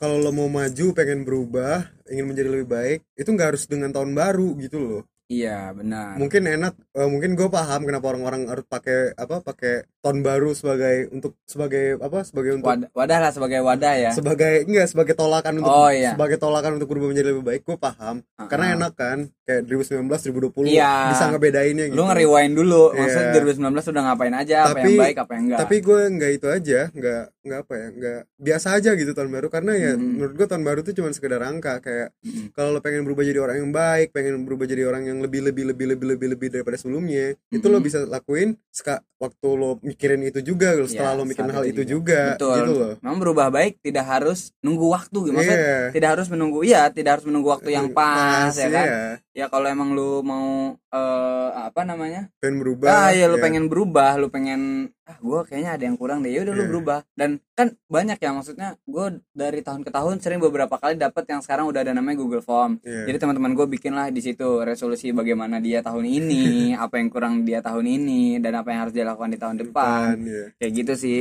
kalau 0.00 0.16
lo 0.18 0.32
mau 0.32 0.48
maju 0.48 0.86
pengen 0.96 1.22
berubah 1.28 1.84
ingin 2.08 2.24
menjadi 2.26 2.48
lebih 2.48 2.68
baik 2.76 2.98
itu 3.20 3.28
nggak 3.28 3.48
harus 3.54 3.64
dengan 3.68 3.92
tahun 3.92 4.16
baru 4.16 4.56
gitu 4.64 4.78
loh 4.80 5.02
iya 5.30 5.70
benar 5.70 6.18
mungkin 6.18 6.42
enak 6.42 6.74
eh, 6.90 7.06
mungkin 7.06 7.32
gue 7.32 7.46
paham 7.46 7.86
kenapa 7.86 8.10
orang-orang 8.10 8.50
harus 8.50 8.66
pakai 8.66 9.14
apa 9.14 9.38
pakai 9.40 9.74
tahun 10.00 10.20
baru 10.20 10.50
sebagai 10.52 11.06
untuk 11.08 11.38
sebagai 11.44 11.96
apa 11.96 12.26
sebagai 12.26 12.58
untuk 12.58 12.66
wadah, 12.66 12.90
wadah 12.90 13.18
lah 13.20 13.30
sebagai 13.30 13.60
wadah 13.60 13.94
ya 13.94 14.10
sebagai 14.10 14.66
enggak 14.66 14.86
sebagai 14.86 15.14
tolakan 15.14 15.60
untuk 15.60 15.70
Oh, 15.70 15.86
iya. 15.86 16.12
sebagai 16.12 16.34
tolakan 16.36 16.76
untuk 16.76 16.88
berubah 16.88 17.08
menjadi 17.08 17.30
lebih 17.30 17.46
baik 17.46 17.62
gue 17.62 17.78
paham 17.78 18.26
karena 18.42 18.74
enak 18.74 18.92
kan 18.92 19.18
kayak 19.40 19.62
2019 19.64 20.10
2020 20.58 20.66
Iya. 20.66 20.92
bisa 21.10 21.24
ngebedainnya 21.28 21.84
gitu 21.86 21.96
lu 21.96 22.02
nge-rewind 22.04 22.54
dulu 22.56 22.82
maksudnya 22.90 23.30
Iya. 23.30 23.42
2019 23.46 23.86
udah 23.86 24.02
ngapain 24.04 24.34
aja 24.34 24.56
apa 24.60 24.68
Tapi- 24.72 24.82
yang 24.82 24.98
baik 24.98 25.16
apa 25.16 25.30
yang 25.32 25.44
enggak 25.46 25.58
tapi 25.60 25.76
gue 25.78 26.00
nggak 26.10 26.30
itu 26.34 26.46
aja 26.50 26.80
nggak 26.90 27.22
nggak 27.40 27.60
apa 27.62 27.74
ya 27.74 27.88
nggak 27.90 28.20
biasa 28.36 28.68
aja 28.76 28.90
gitu 28.92 29.10
tahun 29.10 29.32
baru 29.32 29.48
karena 29.48 29.72
ya 29.72 29.92
Mhm. 29.96 30.04
menurut 30.12 30.34
gue 30.34 30.46
tahun 30.46 30.60
baru 30.60 30.80
tuh 30.80 30.92
cuma 30.92 31.08
sekedar 31.08 31.40
angka 31.40 31.80
kayak 31.80 32.12
Mhm. 32.20 32.52
kalau 32.52 32.70
lo 32.70 32.80
pengen 32.80 33.00
berubah 33.00 33.24
jadi 33.24 33.40
orang 33.40 33.56
yang 33.58 33.72
baik 33.72 34.12
pengen 34.12 34.44
berubah 34.44 34.66
jadi 34.66 34.84
orang 34.84 35.02
yang 35.04 35.18
lebih 35.18 35.40
lebih 35.42 35.64
lebih 35.66 35.86
lebih 35.88 36.06
lebih 36.10 36.28
lebih 36.30 36.48
daripada 36.50 36.76
sebelumnya 36.76 37.32
itu 37.48 37.66
lo 37.66 37.80
bisa 37.80 38.04
lakuin 38.04 38.60
seka, 38.68 39.00
waktu 39.16 39.48
lo 39.50 39.80
mikirin 39.80 40.20
itu 40.22 40.40
juga 40.42 40.76
setelah 40.84 41.12
Iya, 41.12 41.18
lo 41.18 41.24
mikirin 41.24 41.50
hal 41.50 41.64
itu 41.64 41.82
juga, 41.82 42.36
betul 42.36 42.52
gitu 42.54 42.72
loh 42.74 42.94
memang 43.00 43.18
berubah 43.18 43.46
baik 43.50 43.80
tidak 43.80 44.04
harus 44.06 44.52
nunggu 44.60 44.86
waktu 44.86 45.18
gitu 45.22 45.32
maksudnya 45.32 45.60
Iya. 45.60 45.80
tidak 45.92 46.08
harus 46.12 46.28
menunggu 46.28 46.58
iya 46.60 46.82
tidak 46.88 47.10
harus 47.16 47.24
menunggu 47.24 47.48
waktu 47.50 47.70
yang 47.70 47.88
pas, 47.90 48.52
ya 48.52 48.68
kan 48.68 48.86
iya. 48.86 49.02
ya 49.34 49.46
kalau 49.48 49.64
emang 49.64 49.92
lu 49.92 50.20
mau 50.20 50.76
eh, 50.90 51.48
apa 51.62 51.86
namanya 51.86 52.28
pengen 52.36 52.60
berubah 52.60 52.88
ah 52.90 53.10
ya 53.10 53.26
lu 53.26 53.38
ya. 53.38 53.42
pengen 53.42 53.64
berubah 53.66 54.18
lu 54.18 54.28
pengen 54.28 54.92
ah 55.10 55.18
gue 55.18 55.40
kayaknya 55.42 55.70
ada 55.74 55.84
yang 55.84 55.98
kurang 55.98 56.22
deh 56.22 56.30
ya 56.30 56.46
udah 56.46 56.54
lu 56.54 56.62
Iya. 56.62 56.70
berubah 56.70 57.00
dan 57.12 57.30
kan 57.52 57.68
banyak 57.90 58.14
ya 58.16 58.30
maksudnya 58.30 58.68
gue 58.80 59.06
dari 59.34 59.60
tahun 59.60 59.82
ke 59.82 59.90
tahun 59.90 60.22
sering 60.22 60.38
beberapa 60.38 60.70
kali 60.72 60.94
dapat 60.94 61.26
yang 61.26 61.42
sekarang 61.42 61.66
udah 61.66 61.82
ada 61.82 61.90
namanya 61.90 62.22
Google 62.22 62.40
Form 62.40 62.78
Iya. 62.80 63.10
jadi 63.10 63.16
teman-teman 63.18 63.52
gue 63.52 63.66
bikin 63.68 63.90
lah 63.92 64.08
di 64.08 64.22
situ 64.22 64.62
resolusi 64.62 65.10
bagaimana 65.10 65.58
dia 65.58 65.82
tahun 65.82 66.06
ini 66.06 66.44
apa 66.84 66.96
yang 66.96 67.10
kurang 67.10 67.42
dia 67.42 67.58
tahun 67.58 67.82
ini 67.82 68.38
dan 68.38 68.54
apa 68.54 68.70
yang 68.70 68.86
harus 68.86 68.94
dia 68.94 69.02
lakukan 69.02 69.28
di 69.28 69.38
tahun 69.38 69.56
depan 69.58 69.68
Depan, 69.70 70.16
iya. 70.26 70.44
kayak 70.56 70.72
gitu 70.78 70.92
sih 70.94 71.18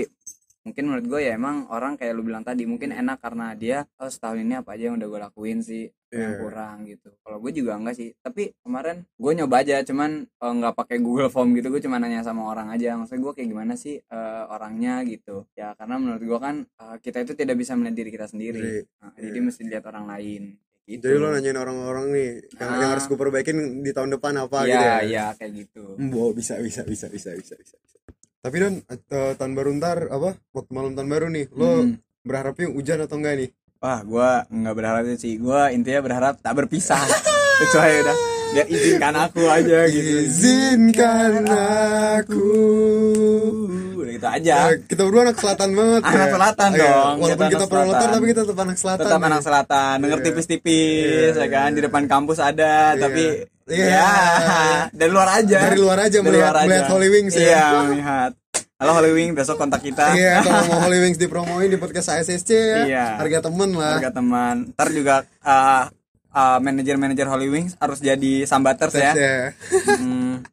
mungkin 0.69 0.83
menurut 0.85 1.05
gue 1.07 1.19
ya 1.23 1.33
emang 1.33 1.65
orang 1.67 1.93
kayak 1.93 2.13
lu 2.13 2.21
bilang 2.21 2.41
tadi 2.41 2.63
mungkin 2.63 2.93
enak 2.93 3.17
karena 3.17 3.51
dia 3.53 3.81
oh 3.97 4.05
setahun 4.05 4.37
ini 4.37 4.53
apa 4.55 4.73
aja 4.73 4.87
yang 4.87 5.01
udah 5.01 5.07
gue 5.07 5.19
lakuin 5.25 5.59
sih 5.59 5.89
yang 6.09 6.33
Iya. 6.33 6.41
kurang 6.41 6.77
gitu. 6.85 7.09
Kalau 7.21 7.37
gue 7.37 7.51
juga 7.51 7.77
enggak 7.77 7.93
sih. 7.93 8.09
Tapi 8.15 8.49
kemarin 8.59 9.05
gue 9.05 9.31
nyoba 9.31 9.61
aja 9.61 9.81
cuman 9.81 10.25
nggak 10.33 10.73
pakai 10.73 10.97
Google 10.97 11.29
Form 11.33 11.53
gitu 11.53 11.69
gue 11.69 11.77
cuma 11.79 11.97
nanya 11.97 12.21
sama 12.21 12.45
orang 12.45 12.69
aja. 12.69 12.97
Maksudnya 12.97 13.21
gue 13.21 13.33
kayak 13.35 13.45
gimana 13.47 13.73
sih 13.73 13.97
eh, 13.99 14.43
orangnya 14.47 15.05
gitu. 15.05 15.45
Ya 15.53 15.73
karena 15.73 15.97
menurut 15.97 16.21
gue 16.21 16.39
kan 16.39 16.55
eh, 16.65 16.95
kita 16.99 17.21
itu 17.21 17.33
tidak 17.33 17.55
bisa 17.55 17.73
melihat 17.73 17.93
diri 17.95 18.09
kita 18.09 18.25
sendiri. 18.25 18.57
Jadi, 18.57 18.81
Nah, 18.99 19.11
jadi 19.15 19.29
iya. 19.31 19.41
mesti 19.43 19.61
lihat 19.63 19.85
orang 19.85 20.05
lain. 20.07 20.43
Gitu. 20.83 21.05
Jadi 21.05 21.15
lo 21.15 21.29
nanyain 21.29 21.53
orang-orang 21.55 22.05
nih 22.09 22.29
yang, 22.57 22.71
yang 22.73 22.89
Ah. 22.89 22.93
harus 22.97 23.05
gue 23.05 23.13
perbaikin 23.15 23.57
di 23.79 23.91
tahun 23.93 24.09
depan 24.11 24.33
apa 24.39 24.57
iya 24.59 24.73
gitu 24.73 24.81
ya? 24.81 24.97
iya 25.05 25.25
kayak 25.37 25.51
gitu. 25.53 25.83
Wow, 26.09 26.33
bisa 26.33 26.57
bisa 26.57 26.81
bisa 26.81 27.05
bisa 27.05 27.29
bisa 27.31 27.53
bisa. 27.53 27.77
Tapi 28.39 28.55
Don, 28.55 28.75
eh, 28.79 29.33
tahun 29.35 29.51
baru 29.51 29.69
ntar 29.75 30.07
apa? 30.07 30.31
Waktu 30.53 30.71
malam 30.71 30.95
tahun 30.95 31.09
baru 31.09 31.27
nih, 31.27 31.51
lo 31.51 31.83
Hmm. 31.83 31.99
berharapnya 32.21 32.71
hujan 32.71 33.03
atau 33.03 33.19
enggak 33.19 33.35
nih? 33.35 33.49
Wah, 33.79 33.99
gua 34.01 34.29
nggak 34.45 34.75
berharap 34.75 35.03
sih. 35.15 35.35
Gua 35.35 35.71
intinya 35.71 35.99
berharap 36.01 36.33
tak 36.37 36.55
berpisah. 36.55 36.99
Kecuali 37.59 37.99
udah 37.99 38.17
biar 38.49 38.67
izinkan 38.67 39.13
aku 39.17 39.43
aja 39.43 39.79
gitu. 39.85 40.11
Izinkan 40.23 41.43
aku. 41.45 42.47
Udah 43.93 44.11
gitu 44.13 44.27
aja. 44.29 44.55
Ya, 44.65 44.79
kita 44.79 45.01
berdua 45.01 45.21
anak 45.25 45.37
selatan 45.37 45.69
banget 45.73 46.01
Anak 46.01 46.15
ya. 46.17 46.31
selatan 46.31 46.69
Iya, 46.69 46.79
dong, 46.81 47.15
Walaupun 47.19 47.27
kita 47.27 47.45
kita 47.49 47.65
selatan. 47.67 48.07
tapi 48.09 48.25
kita 48.25 48.41
tetap 48.41 48.59
anak 48.61 48.77
selatan. 48.77 49.03
Tetap 49.03 49.19
nih. 49.19 49.27
anak 49.27 49.41
selatan, 49.43 49.95
denger 49.97 50.17
Iya. 50.17 50.25
tipis-tipis 50.25 51.33
Iya, 51.35 51.35
ya 51.37 51.47
kan 51.49 51.69
di 51.69 51.75
iya. 51.75 51.85
depan 51.85 52.03
kampus 52.05 52.39
ada, 52.39 52.73
Iya. 52.89 53.01
tapi 53.01 53.23
Iya. 53.69 53.87
ya 53.87 54.09
dari 54.91 55.11
luar 55.13 55.29
aja. 55.39 55.57
Dari 55.69 55.77
luar 55.79 55.97
aja 56.01 56.17
Dari 56.19 56.25
melihat, 56.25 56.51
luar 56.51 56.57
aja. 56.57 56.67
melihat 56.67 56.87
Holy 56.89 57.09
Wings 57.13 57.33
ya. 57.37 57.45
Iya, 57.45 57.65
melihat. 57.85 58.31
Halo 58.79 58.91
Holy 58.95 59.11
Wing, 59.11 59.35
besok 59.35 59.59
kontak 59.59 59.83
kita. 59.83 60.15
Iya, 60.15 60.39
kalau 60.47 60.63
mau 60.71 60.79
Holy 60.87 61.03
Wings 61.03 61.19
dipromoin 61.19 61.67
di 61.67 61.75
podcast 61.75 62.15
ASSC 62.15 62.49
ya. 62.55 62.81
Iya. 62.87 63.05
Harga 63.19 63.51
temen 63.51 63.75
lah. 63.75 63.99
Harga 63.99 64.11
teman. 64.15 64.71
Ntar 64.71 64.87
juga 64.95 65.15
uh, 65.43 65.83
uh, 66.31 66.57
manajer-manajer 66.63 67.27
Holy 67.27 67.51
Wings 67.51 67.75
harus 67.75 67.99
jadi 67.99 68.47
sambaters 68.47 68.95
ya. 68.95 69.11
Ya. 69.11 69.51
Hmm. 69.99 70.47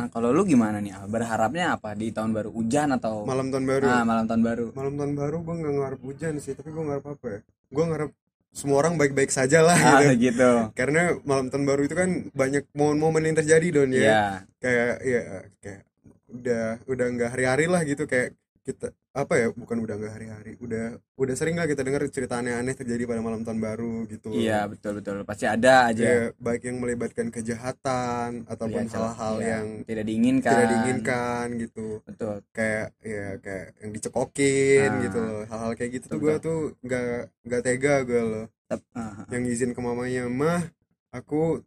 Nah 0.00 0.08
kalau 0.08 0.32
lu 0.32 0.48
gimana 0.48 0.80
nih? 0.80 0.96
Berharapnya 1.12 1.76
apa 1.76 1.92
di 1.92 2.08
tahun 2.08 2.32
baru? 2.32 2.48
Hujan 2.56 2.96
atau 2.96 3.28
Malam 3.28 3.52
tahun 3.52 3.64
baru. 3.68 3.84
Ah, 3.84 4.04
malam 4.08 4.24
tahun 4.24 4.42
baru? 4.44 4.66
Malam 4.72 4.94
tahun 4.96 5.12
baru 5.16 5.36
gue 5.44 5.54
nggak 5.60 5.74
ngarep 5.76 6.00
hujan 6.04 6.32
sih, 6.40 6.52
tapi 6.56 6.72
gue 6.72 6.84
ngarep 6.88 7.04
apa 7.04 7.26
ya? 7.28 7.40
Gue 7.68 7.84
ngarep 7.84 8.10
semua 8.56 8.80
orang 8.80 8.96
baik-baik 8.96 9.28
saja 9.28 9.60
lah 9.60 9.76
Ah, 9.76 10.00
gitu. 10.16 10.32
gitu. 10.32 10.50
Karena 10.72 11.12
malam 11.28 11.52
tahun 11.52 11.68
baru 11.68 11.84
itu 11.84 11.92
kan 11.92 12.32
banyak 12.32 12.64
momen-momen 12.72 13.28
yang 13.28 13.36
terjadi 13.36 13.66
don 13.68 13.92
ya. 13.92 14.00
Iya. 14.00 14.22
Kayak 14.64 14.94
ya 15.04 15.22
kayak 15.60 15.80
udah 16.26 16.64
udah 16.88 17.06
nggak 17.12 17.30
hari-hari 17.36 17.66
lah 17.68 17.84
gitu 17.84 18.08
kayak 18.08 18.32
kita 18.66 18.90
apa 19.12 19.34
ya 19.34 19.46
bukan 19.48 19.78
udah 19.78 19.94
nggak 19.94 20.12
hari-hari 20.12 20.52
udah 20.58 20.84
udah 21.14 21.34
sering 21.34 21.54
lah 21.54 21.64
kita 21.64 21.80
dengar 21.80 22.02
cerita 22.08 22.36
aneh-aneh 22.36 22.74
terjadi 22.74 23.06
pada 23.06 23.22
malam 23.22 23.40
tahun 23.40 23.56
baru 23.58 24.04
gitu 24.06 24.34
Iya 24.34 24.66
betul 24.66 24.98
betul. 24.98 25.22
Pasti 25.22 25.46
ada 25.46 25.88
aja. 25.88 26.02
ya 26.02 26.18
baik 26.36 26.66
yang 26.66 26.76
melibatkan 26.76 27.30
kejahatan 27.30 28.44
ataupun 28.44 28.84
Iya, 28.84 28.92
hal-hal 28.92 29.34
iya, 29.36 29.48
yang 29.52 29.66
tidak 29.82 30.04
diinginkan. 30.04 30.50
tidak 30.52 30.68
diinginkan 30.68 31.46
gitu 31.56 31.86
Betul. 32.02 32.36
kayak 32.50 32.86
ya 33.00 33.26
kayak 33.38 33.66
yang 33.78 33.90
dicekokin 33.90 34.90
Ah. 34.90 35.00
gitu 35.00 35.18
loh 35.18 35.42
hal-hal 35.46 35.72
kayak 35.72 35.90
gitu 35.94 36.06
tuh 36.06 36.18
Betul, 36.18 36.26
gue 36.26 36.34
tuh 36.42 36.58
nggak 36.82 37.04
nggak 37.46 37.62
tega 37.62 37.94
gue 38.02 38.22
loh 38.22 38.44
Tep- 38.66 38.90
ah, 38.92 39.00
ah. 39.16 39.26
yang 39.30 39.46
izin 39.46 39.70
ke 39.70 39.80
mamanya 39.80 40.26
mah 40.26 40.60
aku 41.08 41.62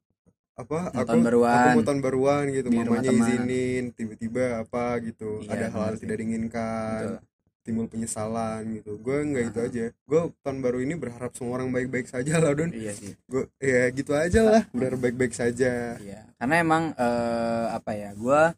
apa 0.59 0.77
Mau 0.85 0.91
aku 0.93 1.07
tahun 1.07 1.21
baruan. 1.23 1.55
aku 1.55 1.69
mau 1.73 1.85
tahun 1.85 2.01
baruan 2.01 2.43
gitu 2.49 2.67
Di 2.67 2.77
mamanya 2.77 3.09
teman. 3.09 3.23
izinin 3.23 3.83
tiba-tiba 3.91 4.45
apa 4.59 4.83
gitu 4.99 5.39
Iya, 5.39 5.49
ada 5.49 5.65
hal 5.69 5.79
benar 5.79 5.93
sih. 5.93 6.01
tidak 6.01 6.15
diinginkan 6.17 7.01
Betul. 7.15 7.27
timbul 7.61 7.85
penyesalan 7.87 8.61
gitu 8.73 8.91
gue 8.97 9.17
nggak 9.21 9.43
itu 9.45 9.57
Ah. 9.57 9.67
aja 9.67 9.83
gue 9.89 10.21
tahun 10.37 10.57
baru 10.59 10.77
ini 10.79 10.93
berharap 10.95 11.31
semua 11.31 11.53
orang 11.55 11.69
baik-baik 11.69 12.05
saja 12.05 12.33
lah 12.37 12.51
don 12.51 12.69
Iya 12.69 12.91
sih. 12.91 13.13
gue 13.23 13.43
ya 13.57 13.83
gitu 13.89 14.11
aja 14.11 14.39
lah 14.43 14.61
berharap 14.69 14.99
baik-baik 14.99 15.31
saja 15.33 15.95
Iya. 15.95 16.27
Karena 16.35 16.55
emang 16.57 16.83
eh, 16.93 17.67
apa 17.69 17.91
ya? 17.93 18.09
Gua 18.13 18.51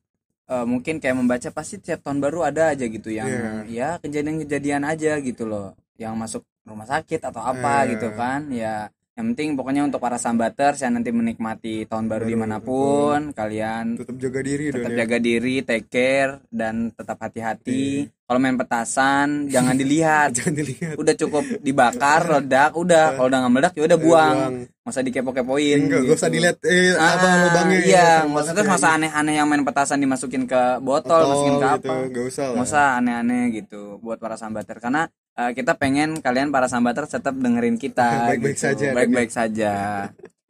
eh, 0.48 0.66
mungkin 0.66 0.98
kayak 0.98 1.14
membaca 1.14 1.50
pasti 1.50 1.78
tiap 1.78 2.02
tahun 2.02 2.18
baru 2.20 2.46
ada 2.46 2.72
aja 2.72 2.84
gitu 2.84 3.10
yang 3.10 3.30
ya 3.68 3.98
kejadian-kejadian 3.98 4.84
aja 4.84 5.18
gitu 5.18 5.44
loh. 5.44 5.74
Yang 5.96 6.14
masuk 6.16 6.44
rumah 6.62 6.86
sakit 6.86 7.22
atau 7.22 7.42
apa 7.42 7.84
Iya. 7.84 7.90
gitu 7.92 8.08
kan. 8.14 8.40
Ya 8.50 8.90
yang 9.22 9.38
penting 9.38 9.54
pokoknya 9.54 9.86
untuk 9.86 10.02
para 10.02 10.18
sambaters 10.18 10.82
yang 10.82 10.98
nanti 10.98 11.14
menikmati 11.14 11.86
tahun 11.86 12.10
baru 12.10 12.26
Baru, 12.26 12.32
di 12.34 12.36
mana 12.36 12.58
pun 12.58 13.20
kalian 13.32 13.94
tetap 13.96 14.18
jaga 14.18 14.42
diri 14.42 14.66
tetap 14.74 14.90
ya 14.90 14.98
jaga 15.06 15.18
diri, 15.18 15.56
take 15.62 15.88
care 15.88 16.32
dan 16.50 16.90
tetap 16.90 17.22
hati-hati. 17.22 18.10
Iya. 18.10 18.20
Kalau 18.26 18.40
main 18.40 18.56
petasan 18.56 19.28
jangan 19.46 19.76
dilihat. 19.76 20.32
jangan 20.40 20.56
dilihat 20.56 20.96
udah 20.98 21.14
cukup 21.14 21.44
dibakar, 21.60 22.22
ledak, 22.40 22.72
udah. 22.74 23.06
Kalau 23.14 23.28
udah 23.28 23.38
nggak 23.44 23.54
meledak 23.54 23.74
ya 23.76 23.84
udah 23.86 24.00
buang. 24.00 24.38
Masa 24.82 25.06
dikepo-kepoin. 25.06 25.78
enggak 25.78 26.02
gak 26.02 26.16
usah 26.18 26.26
gitu. 26.26 26.36
dilihat 26.42 26.58
eh 26.66 26.98
apa 26.98 27.22
Ah, 27.22 27.38
lubangnya 27.46 27.78
ya, 27.78 27.86
iya, 27.86 28.10
serem 28.18 28.32
maksudnya 28.34 28.64
ya. 28.66 28.72
masa 28.74 28.88
aneh-aneh 28.98 29.34
yang 29.38 29.46
main 29.46 29.62
petasan 29.62 30.00
dimasukin 30.02 30.44
ke 30.50 30.62
botol, 30.82 31.22
Botol 31.22 31.30
masukin 31.30 31.54
ke 31.54 31.60
gitu, 31.62 31.70
apa? 31.70 31.94
nggak 32.10 32.26
usah 32.26 32.46
Nggak 32.50 32.66
usah 32.66 32.86
aneh-aneh 32.98 33.42
gitu 33.54 33.82
buat 34.02 34.18
para 34.18 34.36
sambater 34.42 34.82
karena 34.82 35.06
eh, 35.34 35.52
kita 35.52 35.76
pengen 35.76 36.20
kalian 36.20 36.50
para 36.50 36.66
sambater 36.66 37.06
tetap 37.06 37.34
dengerin 37.34 37.76
kita 37.76 38.08
Baik-baik 38.32 38.56
gitu. 38.56 38.66
saja, 38.66 38.86
baik-baik 38.92 39.32
saja. 39.32 39.74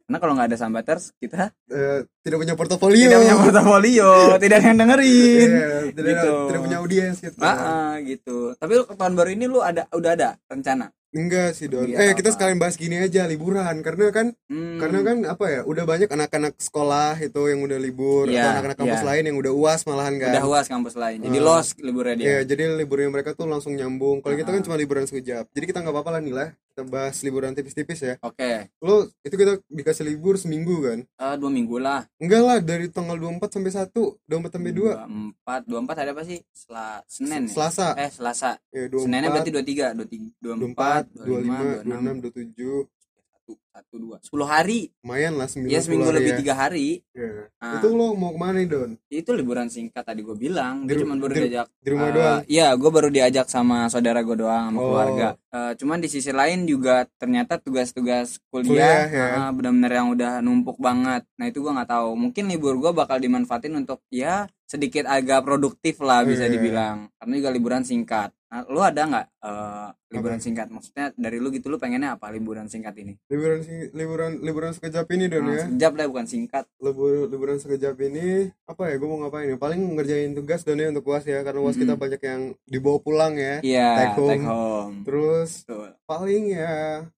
Karena 0.02 0.18
kalau 0.18 0.32
nggak 0.36 0.48
ada 0.52 0.58
sambaters 0.58 1.14
kita 1.16 1.56
Eh, 1.66 2.04
tidak 2.20 2.38
punya 2.38 2.52
portofolio 2.52 3.08
tidak 3.08 3.20
punya 3.22 3.36
portofolio, 3.38 4.10
tidak 4.42 4.56
ada 4.58 4.66
yang 4.68 4.78
dengerin. 4.78 5.50
Iya, 5.50 5.68
tidak, 5.88 6.04
Gitu. 6.12 6.32
tidak 6.46 6.60
punya 6.60 6.76
audiens 6.78 7.16
gitu 7.18 7.36
Ah, 7.40 7.56
ah, 7.56 7.92
gitu. 7.98 8.52
Tapi 8.54 8.72
lu 8.74 8.84
ke 8.84 8.92
tahun 8.92 9.14
baru 9.14 9.30
ini 9.30 9.44
lu 9.46 9.58
ada 9.58 9.88
udah 9.88 10.10
ada 10.12 10.28
rencana? 10.46 10.92
Enggak 11.12 11.52
sih 11.52 11.68
don 11.68 11.84
Iya, 11.84 11.96
eh 12.02 12.12
kita 12.12 12.28
apa? 12.28 12.34
sekalian 12.34 12.56
bahas 12.56 12.74
gini 12.74 12.96
aja 12.96 13.24
liburan 13.24 13.78
karena 13.80 14.08
kan 14.08 14.26
Hmm, 14.48 14.76
karena 14.76 14.98
kan 15.00 15.16
apa 15.24 15.44
ya 15.46 15.60
udah 15.62 15.84
banyak 15.84 16.08
anak-anak 16.08 16.56
sekolah 16.58 17.16
itu 17.18 17.40
yang 17.46 17.60
udah 17.60 17.76
libur 17.76 18.26
Iya, 18.26 18.40
atau 18.40 18.50
anak-anak 18.54 18.78
kampus 18.78 19.00
iya. 19.00 19.08
lain 19.08 19.22
yang 19.26 19.36
udah 19.36 19.52
uas 19.52 19.80
malahan 19.84 20.14
kan 20.16 20.32
udah 20.32 20.46
uas 20.46 20.66
kampus 20.66 20.94
lain. 20.94 21.18
Jadi 21.20 21.38
Ah. 21.38 21.44
los 21.46 21.66
liburnya 21.78 22.14
dia. 22.14 22.24
Iya, 22.26 22.38
jadi 22.44 22.62
liburnya 22.74 23.08
mereka 23.08 23.32
tuh 23.32 23.44
langsung 23.44 23.72
nyambung. 23.72 24.20
Kalau 24.20 24.34
kita 24.34 24.48
kan 24.48 24.60
Ah. 24.60 24.64
cuma 24.64 24.76
liburan 24.76 25.04
sekejap. 25.04 25.48
Jadi 25.48 25.64
kita 25.66 25.80
nggak 25.80 25.92
apa-apa 25.92 26.10
lah 26.12 26.20
nih 26.20 26.34
lah. 26.34 26.48
Kita 26.72 26.88
bahas 26.88 27.20
liburan 27.20 27.52
tipis-tipis 27.52 28.00
ya. 28.00 28.16
Oke, 28.24 28.72
Lo 28.80 29.04
itu 29.20 29.36
kita 29.36 29.60
dikasih 29.68 30.08
libur 30.08 30.40
seminggu 30.40 30.80
kan? 30.80 31.04
eh, 31.04 31.34
dua 31.36 31.52
minggu 31.52 31.76
lah. 31.76 32.08
Enggak 32.16 32.40
lah, 32.40 32.58
dari 32.64 32.88
tanggal 32.88 33.20
24 33.20 33.52
sampai 33.52 33.72
1, 33.76 33.92
24 34.24 34.56
sampai 34.56 34.72
2. 34.72 34.80
dua 34.80 35.04
empat 35.04 35.60
dua 35.68 35.78
empat 35.84 35.96
ada 36.00 36.16
apa 36.16 36.24
sih 36.24 36.40
Sela, 36.48 37.04
Senin 37.04 37.44
ya? 37.44 37.52
Selasa. 37.52 37.88
eh 38.00 38.08
Selasa 38.08 38.50
Ya, 38.72 38.88
24, 38.88 39.04
Seninnya 39.04 39.28
berarti 39.28 39.50
dua 39.52 39.64
tiga 39.68 39.86
dua 39.92 40.06
tiga 40.08 40.28
dua 40.40 40.54
empat 40.56 41.02
24, 41.12 41.28
dua 41.28 41.38
lima 41.44 41.60
25, 41.60 41.84
dua 41.84 41.96
enam 42.00 42.16
26, 42.24 42.56
27. 42.56 43.01
Satu 43.42 43.58
satu 43.72 43.94
dua 43.98 44.16
sepuluh 44.20 44.46
hari 44.46 44.94
Lumayan 45.02 45.34
lah 45.34 45.46
seminggu. 45.46 45.74
ya 45.74 45.80
seminggu 45.80 46.04
10 46.04 46.08
hari 46.08 46.16
lebih 46.16 46.32
ya. 46.32 46.38
tiga 46.38 46.54
hari 46.54 46.88
Iya. 47.12 47.50
Ah. 47.58 47.76
Itu 47.76 47.86
lo 47.90 48.14
mau 48.14 48.30
ke 48.30 48.38
mana 48.38 48.56
nih, 48.56 48.66
Don? 48.66 48.90
itu 49.10 49.30
liburan 49.32 49.66
singkat 49.66 50.00
tadi 50.00 50.22
gue 50.22 50.32
bilang 50.32 50.86
gue 50.86 50.94
cuma 50.94 51.12
baru 51.14 51.28
di 51.28 51.36
ru- 51.36 51.44
diajak 51.44 51.66
Di 51.76 51.88
rumah 51.90 52.06
eh, 52.06 52.12
doang. 52.12 52.40
iya 52.46 52.66
gue 52.70 52.88
baru 52.88 53.08
diajak 53.08 53.46
sama 53.46 53.88
saudara 53.88 54.22
gue 54.22 54.36
doang 54.36 54.64
sama 54.68 54.78
Oh. 54.78 54.86
keluarga 54.88 55.28
Eh, 55.52 55.72
cuman 55.74 55.98
di 55.98 56.08
sisi 56.08 56.30
lain 56.30 56.64
juga 56.64 57.04
ternyata 57.12 57.58
tugas-tugas 57.58 58.40
Kuliah, 58.46 59.04
kuliah, 59.04 59.04
ya. 59.04 59.26
ah, 59.38 59.50
benar-benar 59.50 59.92
yang 59.92 60.08
udah 60.08 60.32
numpuk 60.38 60.78
banget 60.78 61.26
nah 61.34 61.44
itu 61.44 61.58
gue 61.58 61.72
nggak 61.72 61.90
tahu 61.90 62.08
mungkin 62.14 62.46
libur 62.46 62.78
gue 62.78 62.88
bakal 62.90 63.18
dimanfaatin 63.18 63.74
untuk 63.74 64.00
ya 64.08 64.46
sedikit 64.64 65.04
agak 65.04 65.42
produktif 65.42 65.98
lah 65.98 66.22
bisa 66.22 66.46
Iya. 66.46 66.52
dibilang 66.52 66.96
karena 67.12 67.34
juga 67.36 67.50
liburan 67.50 67.82
singkat 67.82 68.30
nah, 68.52 68.68
lu 68.68 68.78
ada 68.78 69.00
nggak 69.02 69.26
eh, 69.40 69.88
liburan 70.10 70.36
Apa? 70.36 70.44
singkat 70.44 70.68
maksudnya 70.68 71.06
dari 71.16 71.38
lu 71.38 71.48
gitu 71.48 71.66
lu 71.66 71.76
pengennya 71.76 72.14
apa 72.14 72.28
liburan 72.28 72.68
singkat 72.68 72.92
ini 72.94 73.16
Liburan 73.26 73.60
sing- 73.60 73.88
liburan 73.90 74.32
liburan 74.38 74.70
sekejap 74.70 75.08
ini, 75.10 75.24
Don 75.26 75.40
nah, 75.42 75.56
ya. 75.56 75.64
sekejap 75.66 75.92
lah 75.94 76.06
bukan 76.06 76.26
singkat 76.26 76.64
libur 76.76 77.26
liburan 77.26 77.56
sekejap 77.56 77.96
ini 78.02 78.26
apa 78.62 78.82
ya 78.86 78.94
gue 78.94 79.08
mau 79.08 79.18
ngapain 79.18 79.48
ya 79.48 79.56
paling 79.56 79.80
ngerjain 79.90 80.32
tugas 80.32 80.60
don 80.60 80.76
ya 80.76 80.86
untuk 80.86 81.08
uas 81.08 81.24
ya 81.24 81.40
karena 81.40 81.60
uas 81.60 81.72
Mm-mm. 81.72 81.82
kita 81.82 81.94
banyak 81.96 82.20
yang 82.22 82.40
dibawa 82.62 82.98
pulang 82.98 83.34
ya 83.34 83.58
iya 83.62 83.88
Take 83.98 84.14
home. 84.14 84.30
take 84.30 84.44
home 84.44 84.94
terus 85.02 85.50
Betul. 85.62 85.88
paling 86.04 86.44
ya 86.50 86.74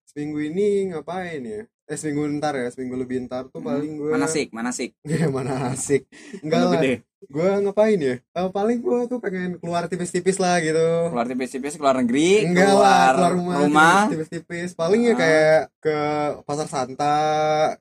seminggu 0.07 0.39
ini 0.41 0.67
ngapain 0.89 1.43
ya 1.43 1.63
eh 1.85 1.97
seminggu 1.97 2.25
ntar 2.33 2.57
ya 2.57 2.71
seminggu 2.71 2.97
lebih 2.97 3.27
ntar 3.27 3.45
tuh 3.47 3.59
Hmm. 3.59 3.69
paling 3.69 3.91
gue 3.95 4.09
manasik 4.09 4.49
manasik 4.51 4.95
ya 5.03 5.27
mana 5.29 5.69
asik 5.69 6.07
enggak 6.41 6.59
Lu 6.59 6.65
lah 6.65 6.73
gede 6.75 6.93
gue 7.27 7.49
ngapain 7.61 7.97
ya? 7.97 8.15
Eh, 8.19 8.49
paling 8.49 8.79
gue 8.79 8.99
tuh 9.05 9.19
pengen 9.19 9.57
keluar 9.57 9.85
tipis-tipis 9.85 10.37
lah 10.37 10.59
gitu. 10.59 11.09
Keluar 11.09 11.25
tipis-tipis 11.25 11.75
keluar 11.75 11.97
negeri 11.97 12.45
enggak 12.45 12.71
lah 12.71 13.13
keluar 13.13 13.33
rumah, 13.33 13.57
rumah. 13.61 13.99
tipis-tipis. 14.09 14.73
Paling 14.73 15.01
ya 15.03 15.13
Ah. 15.13 15.17
kayak 15.17 15.61
ke 15.79 15.97
pasar 16.43 16.67
Santa 16.67 17.17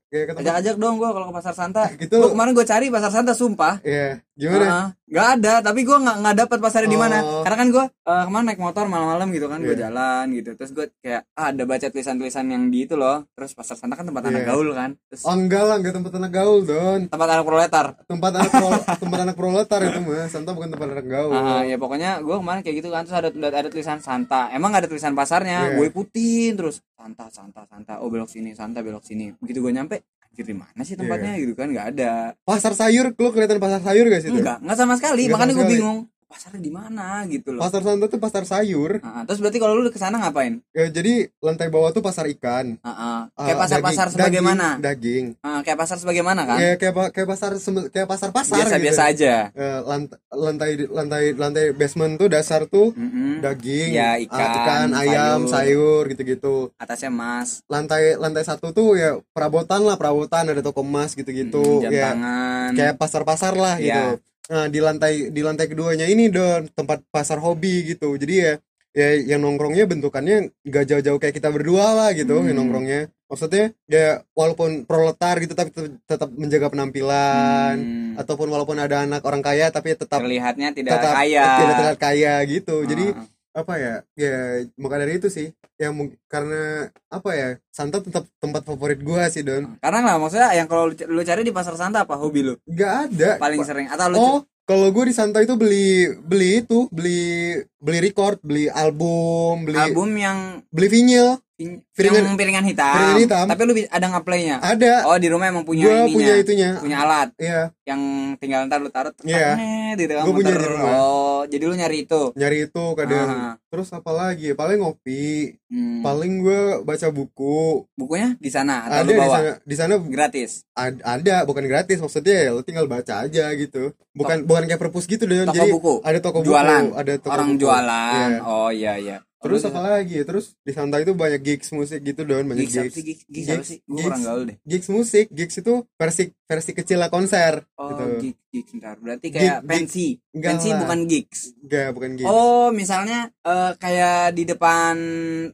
kayak 0.05 0.25
ke 0.25 0.31
tempat 0.33 0.43
ajak-ajak 0.43 0.75
dong 0.75 0.95
gua 0.97 1.09
kalau 1.11 1.25
ke 1.27 1.35
pasar 1.35 1.53
Santa. 1.53 1.83
Gitu. 1.95 2.13
Gua 2.13 2.29
kemarin 2.29 2.51
gue 2.51 2.65
cari 2.65 2.85
pasar 2.87 3.11
Santa 3.11 3.33
sumpah. 3.33 3.79
Ya 3.81 4.19
gimana? 4.33 4.65
Ah, 4.65 4.87
nggak 5.05 5.27
ada 5.31 5.53
tapi 5.61 5.85
gue 5.85 5.93
nggak 5.93 6.17
nggak 6.19 6.35
dapat 6.39 6.57
pasarnya 6.57 6.89
di 6.89 6.97
mana. 6.97 7.21
Oh. 7.21 7.45
karena 7.45 7.53
kan 7.55 7.67
gue 7.69 7.85
kemarin 8.03 8.45
naik 8.47 8.57
motor 8.59 8.85
malam-malam 8.87 9.29
gitu 9.29 9.45
kan 9.45 9.59
gue 9.59 9.71
Iya. 9.71 9.81
jalan 9.87 10.25
gitu. 10.33 10.49
Terus 10.53 10.71
gue 10.71 10.85
kayak 10.99 11.21
ah, 11.31 11.49
ada 11.49 11.63
baca 11.63 11.87
tulisan-tulisan 11.87 12.45
yang 12.47 12.63
di 12.67 12.83
itu 12.83 12.93
loh. 12.93 13.29
Terus 13.31 13.53
pasar 13.53 13.75
Santa 13.75 13.93
kan 13.93 14.03
tempat 14.03 14.25
anak 14.25 14.41
Iya. 14.41 14.49
gaul 14.49 14.67
kan. 14.71 14.97
Terus 15.07 15.21
oh 15.23 15.33
enggak 15.33 15.63
lah 15.63 15.75
enggak 15.77 15.93
tempat 15.93 16.11
anak 16.13 16.31
gaul 16.31 16.59
don. 16.61 17.01
Tempat 17.07 17.27
anak 17.29 17.45
proletar. 17.45 17.85
Tempat 18.03 18.31
anak 18.33 18.51
tempat 19.01 19.19
anak 19.21 19.32
anak 19.33 19.35
proletar 19.35 19.79
itu 19.81 19.99
mah 19.99 20.29
Santa 20.29 20.53
bukan 20.53 20.69
tempat 20.69 20.87
anak 20.93 21.07
gaul. 21.09 21.33
Ah, 21.33 21.65
ya 21.65 21.75
pokoknya 21.75 22.21
gue 22.21 22.35
kemarin 22.37 22.61
kayak 22.61 22.75
gitu 22.77 22.89
kan 22.93 23.01
terus 23.03 23.17
ada 23.17 23.29
ada 23.33 23.67
tulisan 23.67 23.97
Santa. 23.97 24.53
Emang 24.53 24.69
gak 24.69 24.85
ada 24.85 24.89
tulisan 24.89 25.17
pasarnya 25.17 25.73
Iya. 25.73 25.75
gue 25.75 25.85
ikutin 25.89 26.51
terus 26.53 26.85
Santa 26.93 27.25
Santa 27.27 27.65
Santa 27.65 27.93
oh 27.99 28.13
belok 28.13 28.29
sini 28.29 28.53
Santa 28.53 28.85
belok 28.85 29.01
sini. 29.01 29.33
Begitu 29.41 29.59
gue 29.59 29.73
nyampe 29.73 29.95
anjir 30.21 30.45
di 30.45 30.53
mana 30.53 30.81
sih 30.81 30.93
tempatnya? 30.93 31.33
Gitu 31.35 31.53
kan 31.53 31.67
nggak 31.67 31.87
ada. 31.97 32.37
Pasar 32.45 32.77
sayur 32.77 33.09
lu 33.09 33.29
kelihatan 33.33 33.57
pasar 33.57 33.81
sayur 33.81 34.05
gak 34.05 34.21
sih 34.21 34.29
tuh? 34.29 34.37
enggak 34.39 34.61
enggak 34.61 34.77
sama 34.77 34.93
sekali 35.01 35.25
Nggak 35.25 35.33
makanya 35.33 35.53
gue 35.57 35.67
bingung 35.67 35.99
pasarnya 36.33 36.59
di 36.59 36.69
mana 36.69 37.07
gitu 37.25 37.53
loh 37.53 37.61
pasar 37.61 37.81
Santa 37.81 38.05
tuh 38.07 38.17
pasar 38.17 38.43
sayur 38.43 38.97
Ah, 38.99 39.21
terus 39.23 39.37
berarti 39.37 39.57
kalau 39.57 39.75
lu 39.75 39.87
ke 39.87 39.95
sana 39.95 40.17
ngapain 40.17 40.65
ya, 40.71 40.89
jadi 40.89 41.29
lantai 41.37 41.69
bawah 41.69 41.89
tuh 41.89 42.01
pasar 42.01 42.25
ikan 42.31 42.81
Ah, 42.81 42.89
ah. 42.89 43.19
Ah, 43.31 43.45
kayak 43.45 43.57
pasar-pasar 43.59 44.05
daging- 44.07 44.15
sebagaimana 44.41 44.67
daging. 44.79 45.25
Ah, 45.39 45.61
kayak 45.61 45.77
pasar 45.77 45.95
sebagaimana 45.95 46.41
kan 46.43 46.57
Ya, 46.57 46.73
kayak 46.75 46.93
kayak 47.11 47.27
pasar 47.27 47.51
kayak 47.87 48.07
pasar 48.07 48.29
pasar 48.29 48.57
biasa-biasa 48.59 49.01
aja 49.07 49.35
Eh, 49.53 49.79
lant- 49.83 50.17
lantai 50.27 50.71
lantai 50.83 51.23
lantai 51.33 51.65
basement 51.71 52.17
tuh 52.17 52.27
dasar 52.27 52.65
tuh 52.65 52.89
Mm-mm. 52.91 53.39
daging, 53.39 53.93
Ya, 53.93 54.17
ah, 54.17 54.19
ikan, 54.25 54.89
ayam, 54.91 55.45
sayur 55.45 56.07
gitu-gitu. 56.07 56.73
atasnya 56.75 57.07
emas 57.07 57.61
Lantai 57.67 58.15
lantai 58.15 58.41
satu 58.41 58.71
tuh 58.71 58.95
ya 58.95 59.15
perabotan 59.29 59.83
lah, 59.83 59.95
perabotan 59.95 60.47
ada 60.47 60.59
toko 60.59 60.81
emas 60.81 61.13
gitu-gitu. 61.13 61.61
Mm, 61.79 61.83
jam 61.83 61.91
ya 61.91 62.03
tangan 62.07 62.69
kayak 62.73 62.95
pasar-pasar 62.97 63.53
lah 63.53 63.75
Ya. 63.77 64.17
Nah, 64.43 64.67
di 64.67 64.79
lantai 64.83 65.31
di 65.31 65.39
lantai 65.39 65.71
keduanya 65.71 66.03
ini 66.03 66.27
don 66.27 66.67
tempat 66.75 66.99
pasar 67.07 67.39
hobi 67.39 67.95
gitu. 67.95 68.19
Jadi 68.19 68.35
ya 68.35 68.53
ya 68.93 69.07
yang 69.35 69.41
nongkrongnya 69.41 69.87
bentukannya 69.87 70.51
nggak 70.61 70.85
jauh-jauh 70.85 71.17
kayak 71.17 71.33
kita 71.39 71.49
berdua 71.49 71.95
lah 71.95 72.09
gitu 72.11 72.37
Hmm. 72.37 72.51
yang 72.51 72.57
nongkrongnya. 72.59 73.07
Maksudnya 73.25 73.73
ya 73.89 74.21
walaupun 74.37 74.85
proletar 74.85 75.41
gitu 75.41 75.57
tapi 75.57 75.73
tetap, 76.05 76.29
menjaga 76.29 76.69
penampilan 76.69 77.75
Hmm. 77.79 78.13
ataupun 78.19 78.45
walaupun 78.51 78.77
ada 78.77 79.01
anak 79.01 79.25
orang 79.25 79.41
kaya 79.41 79.73
tapi 79.73 79.95
tetap 79.95 80.21
terlihatnya 80.21 80.69
tidak 80.75 81.01
tetap 81.01 81.13
kaya 81.17 81.43
tidak 81.57 81.73
terlihat 81.79 81.97
kaya 81.97 82.33
gitu. 82.45 82.75
Jadi 82.85 83.05
Ah. 83.09 83.32
Apa 83.53 83.73
ya 83.77 83.93
ya 84.17 84.35
maka 84.81 84.97
dari 84.97 85.21
itu 85.21 85.29
sih 85.29 85.53
ya 85.77 85.93
mung- 85.93 86.17
karena 86.25 86.89
apa 87.07 87.29
ya 87.37 87.49
Santa 87.69 88.01
tetap 88.01 88.25
tempat 88.41 88.65
favorit 88.65 88.97
gua 89.05 89.29
sih 89.29 89.45
Don. 89.45 89.77
Karena 89.77 90.01
lah 90.01 90.15
maksudnya 90.17 90.49
yang 90.57 90.65
kalau 90.65 90.89
lu, 90.89 90.97
lu 90.97 91.21
cari 91.21 91.45
di 91.45 91.53
pasar 91.53 91.77
Santa 91.77 92.01
apa 92.01 92.17
hobi 92.17 92.41
lu? 92.41 92.53
Nggak 92.65 92.93
ada. 93.09 93.29
Paling 93.37 93.61
Pa- 93.61 93.67
sering 93.69 93.87
atau 93.89 94.07
lu 94.09 94.17
oh 94.17 94.39
kalau 94.63 94.95
gue 94.95 95.11
di 95.11 95.13
Santa 95.13 95.43
itu 95.43 95.59
beli 95.59 96.07
beli 96.23 96.63
itu 96.63 96.87
beli 96.87 97.59
beli 97.77 97.99
record 97.99 98.39
beli 98.39 98.71
album 98.71 99.67
beli 99.67 99.75
album 99.75 100.09
yang 100.15 100.39
beli 100.71 100.87
vinyl 100.87 101.35
Piringan- 101.53 102.25
yang 102.25 102.33
piringan 102.33 102.65
hitam, 102.65 102.97
piringan 102.97 103.21
hitam. 103.21 103.45
tapi 103.45 103.61
lu 103.69 103.73
ada 103.85 104.05
ngeplaynya. 104.09 104.57
Ada. 104.57 105.05
Oh 105.05 105.17
di 105.21 105.29
rumah 105.29 105.53
emang 105.53 105.61
punya 105.61 105.85
ininya 106.01 106.09
punya 106.09 106.33
itunya. 106.35 106.69
punya 106.81 106.97
alat. 107.05 107.29
Iya. 107.37 107.69
Yang 107.85 108.01
tinggal 108.41 108.65
ntar 108.65 108.81
lu 108.81 108.89
taruh 108.89 109.13
Iya. 109.21 109.53
yeah. 109.53 109.93
gitu 109.93 110.13
kan 110.17 110.23
Gua 110.25 110.33
punya 110.33 110.49
di 110.49 110.65
rumah. 110.65 110.93
oh 110.97 111.41
jadi 111.45 111.63
lu 111.63 111.75
nyari 111.77 111.97
itu? 112.03 112.21
Nyari 112.33 112.57
itu 112.65 112.83
kadang. 112.97 113.29
Ah. 113.29 113.53
terus 113.69 113.89
apa 113.89 114.09
lagi? 114.09 114.53
Paling 114.53 114.81
ngopi. 114.81 115.57
Hmm. 115.73 116.05
paling 116.05 116.41
gue 116.41 116.85
baca 116.85 117.07
buku. 117.09 117.89
Bukunya 117.97 118.37
di 118.37 118.49
sana 118.49 118.85
atau 118.85 118.93
ada 118.93 119.05
lu 119.05 119.09
di 119.09 119.17
bawa? 119.17 119.35
sana. 119.35 119.51
Di 119.61 119.75
sana 119.75 119.93
gratis? 119.97 120.51
Ad- 120.73 121.01
ada. 121.01 121.35
Bukan 121.45 121.65
gratis 121.65 121.97
maksudnya 121.97 122.45
ya 122.45 122.51
lo 122.53 122.61
tinggal 122.61 122.85
baca 122.85 123.25
aja 123.25 123.49
gitu. 123.53 123.93
Bukan 124.13 124.45
bukan 124.45 124.65
kayak 124.65 124.77
perpus 124.77 125.05
gitu 125.05 125.25
deh 125.25 125.41
toko 125.43 125.53
jadi 125.53 125.69
buku? 125.69 125.93
ada 126.01 126.19
toko 126.21 126.41
jualan? 126.41 126.81
buku 126.89 126.97
ada 126.97 127.13
toko 127.17 127.33
orang 127.33 127.49
buku. 127.53 127.61
jualan? 127.61 128.29
Iya. 128.29 128.39
oh 128.43 128.69
iya 128.69 128.93
iya 128.97 129.17
terus 129.43 129.61
apa 129.61 129.79
lagi 129.79 130.23
terus 130.23 130.55
di 130.57 130.71
Santa 130.71 130.97
itu 130.97 131.11
banyak 131.11 131.37
gigs 131.37 131.69
musik 131.69 131.99
gitu 131.99 132.23
don. 132.23 132.47
Banyak 132.47 132.63
gigs 132.63 132.73
gigs. 132.73 132.95
gigs, 132.95 133.21
gigs 133.27 133.47
Gigs- 133.51 133.69
gigs. 133.85 134.21
deh. 134.47 134.57
gigs 134.63 134.87
musik. 134.87 135.25
Gigs 135.29 135.55
itu 135.57 135.73
versi 135.93 136.23
versi 136.43 136.71
kecil 136.71 136.97
lah 136.97 137.07
konser 137.07 137.67
oh 137.75 137.91
gitu. 137.91 138.03
gigs 138.23 138.39
gigs 138.49 138.71
bentar 138.71 138.95
berarti 138.95 139.27
kayak 139.27 139.43
Gig- 139.59 139.67
pensi 139.67 140.05
Enggak 140.31 140.49
pensi 140.49 140.67
lah. 140.69 140.79
bukan 140.79 140.99
gigs. 141.05 141.39
Enggak 141.59 141.87
bukan 141.91 142.11
gigs. 142.15 142.29
Oh, 142.29 142.67
misalnya 142.71 143.19
eh, 143.39 143.71
kayak 143.75 144.31
di 144.31 144.43
depan 144.45 144.95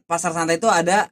pasar 0.02 0.30
santai 0.30 0.56
itu 0.56 0.70
ada 0.70 1.10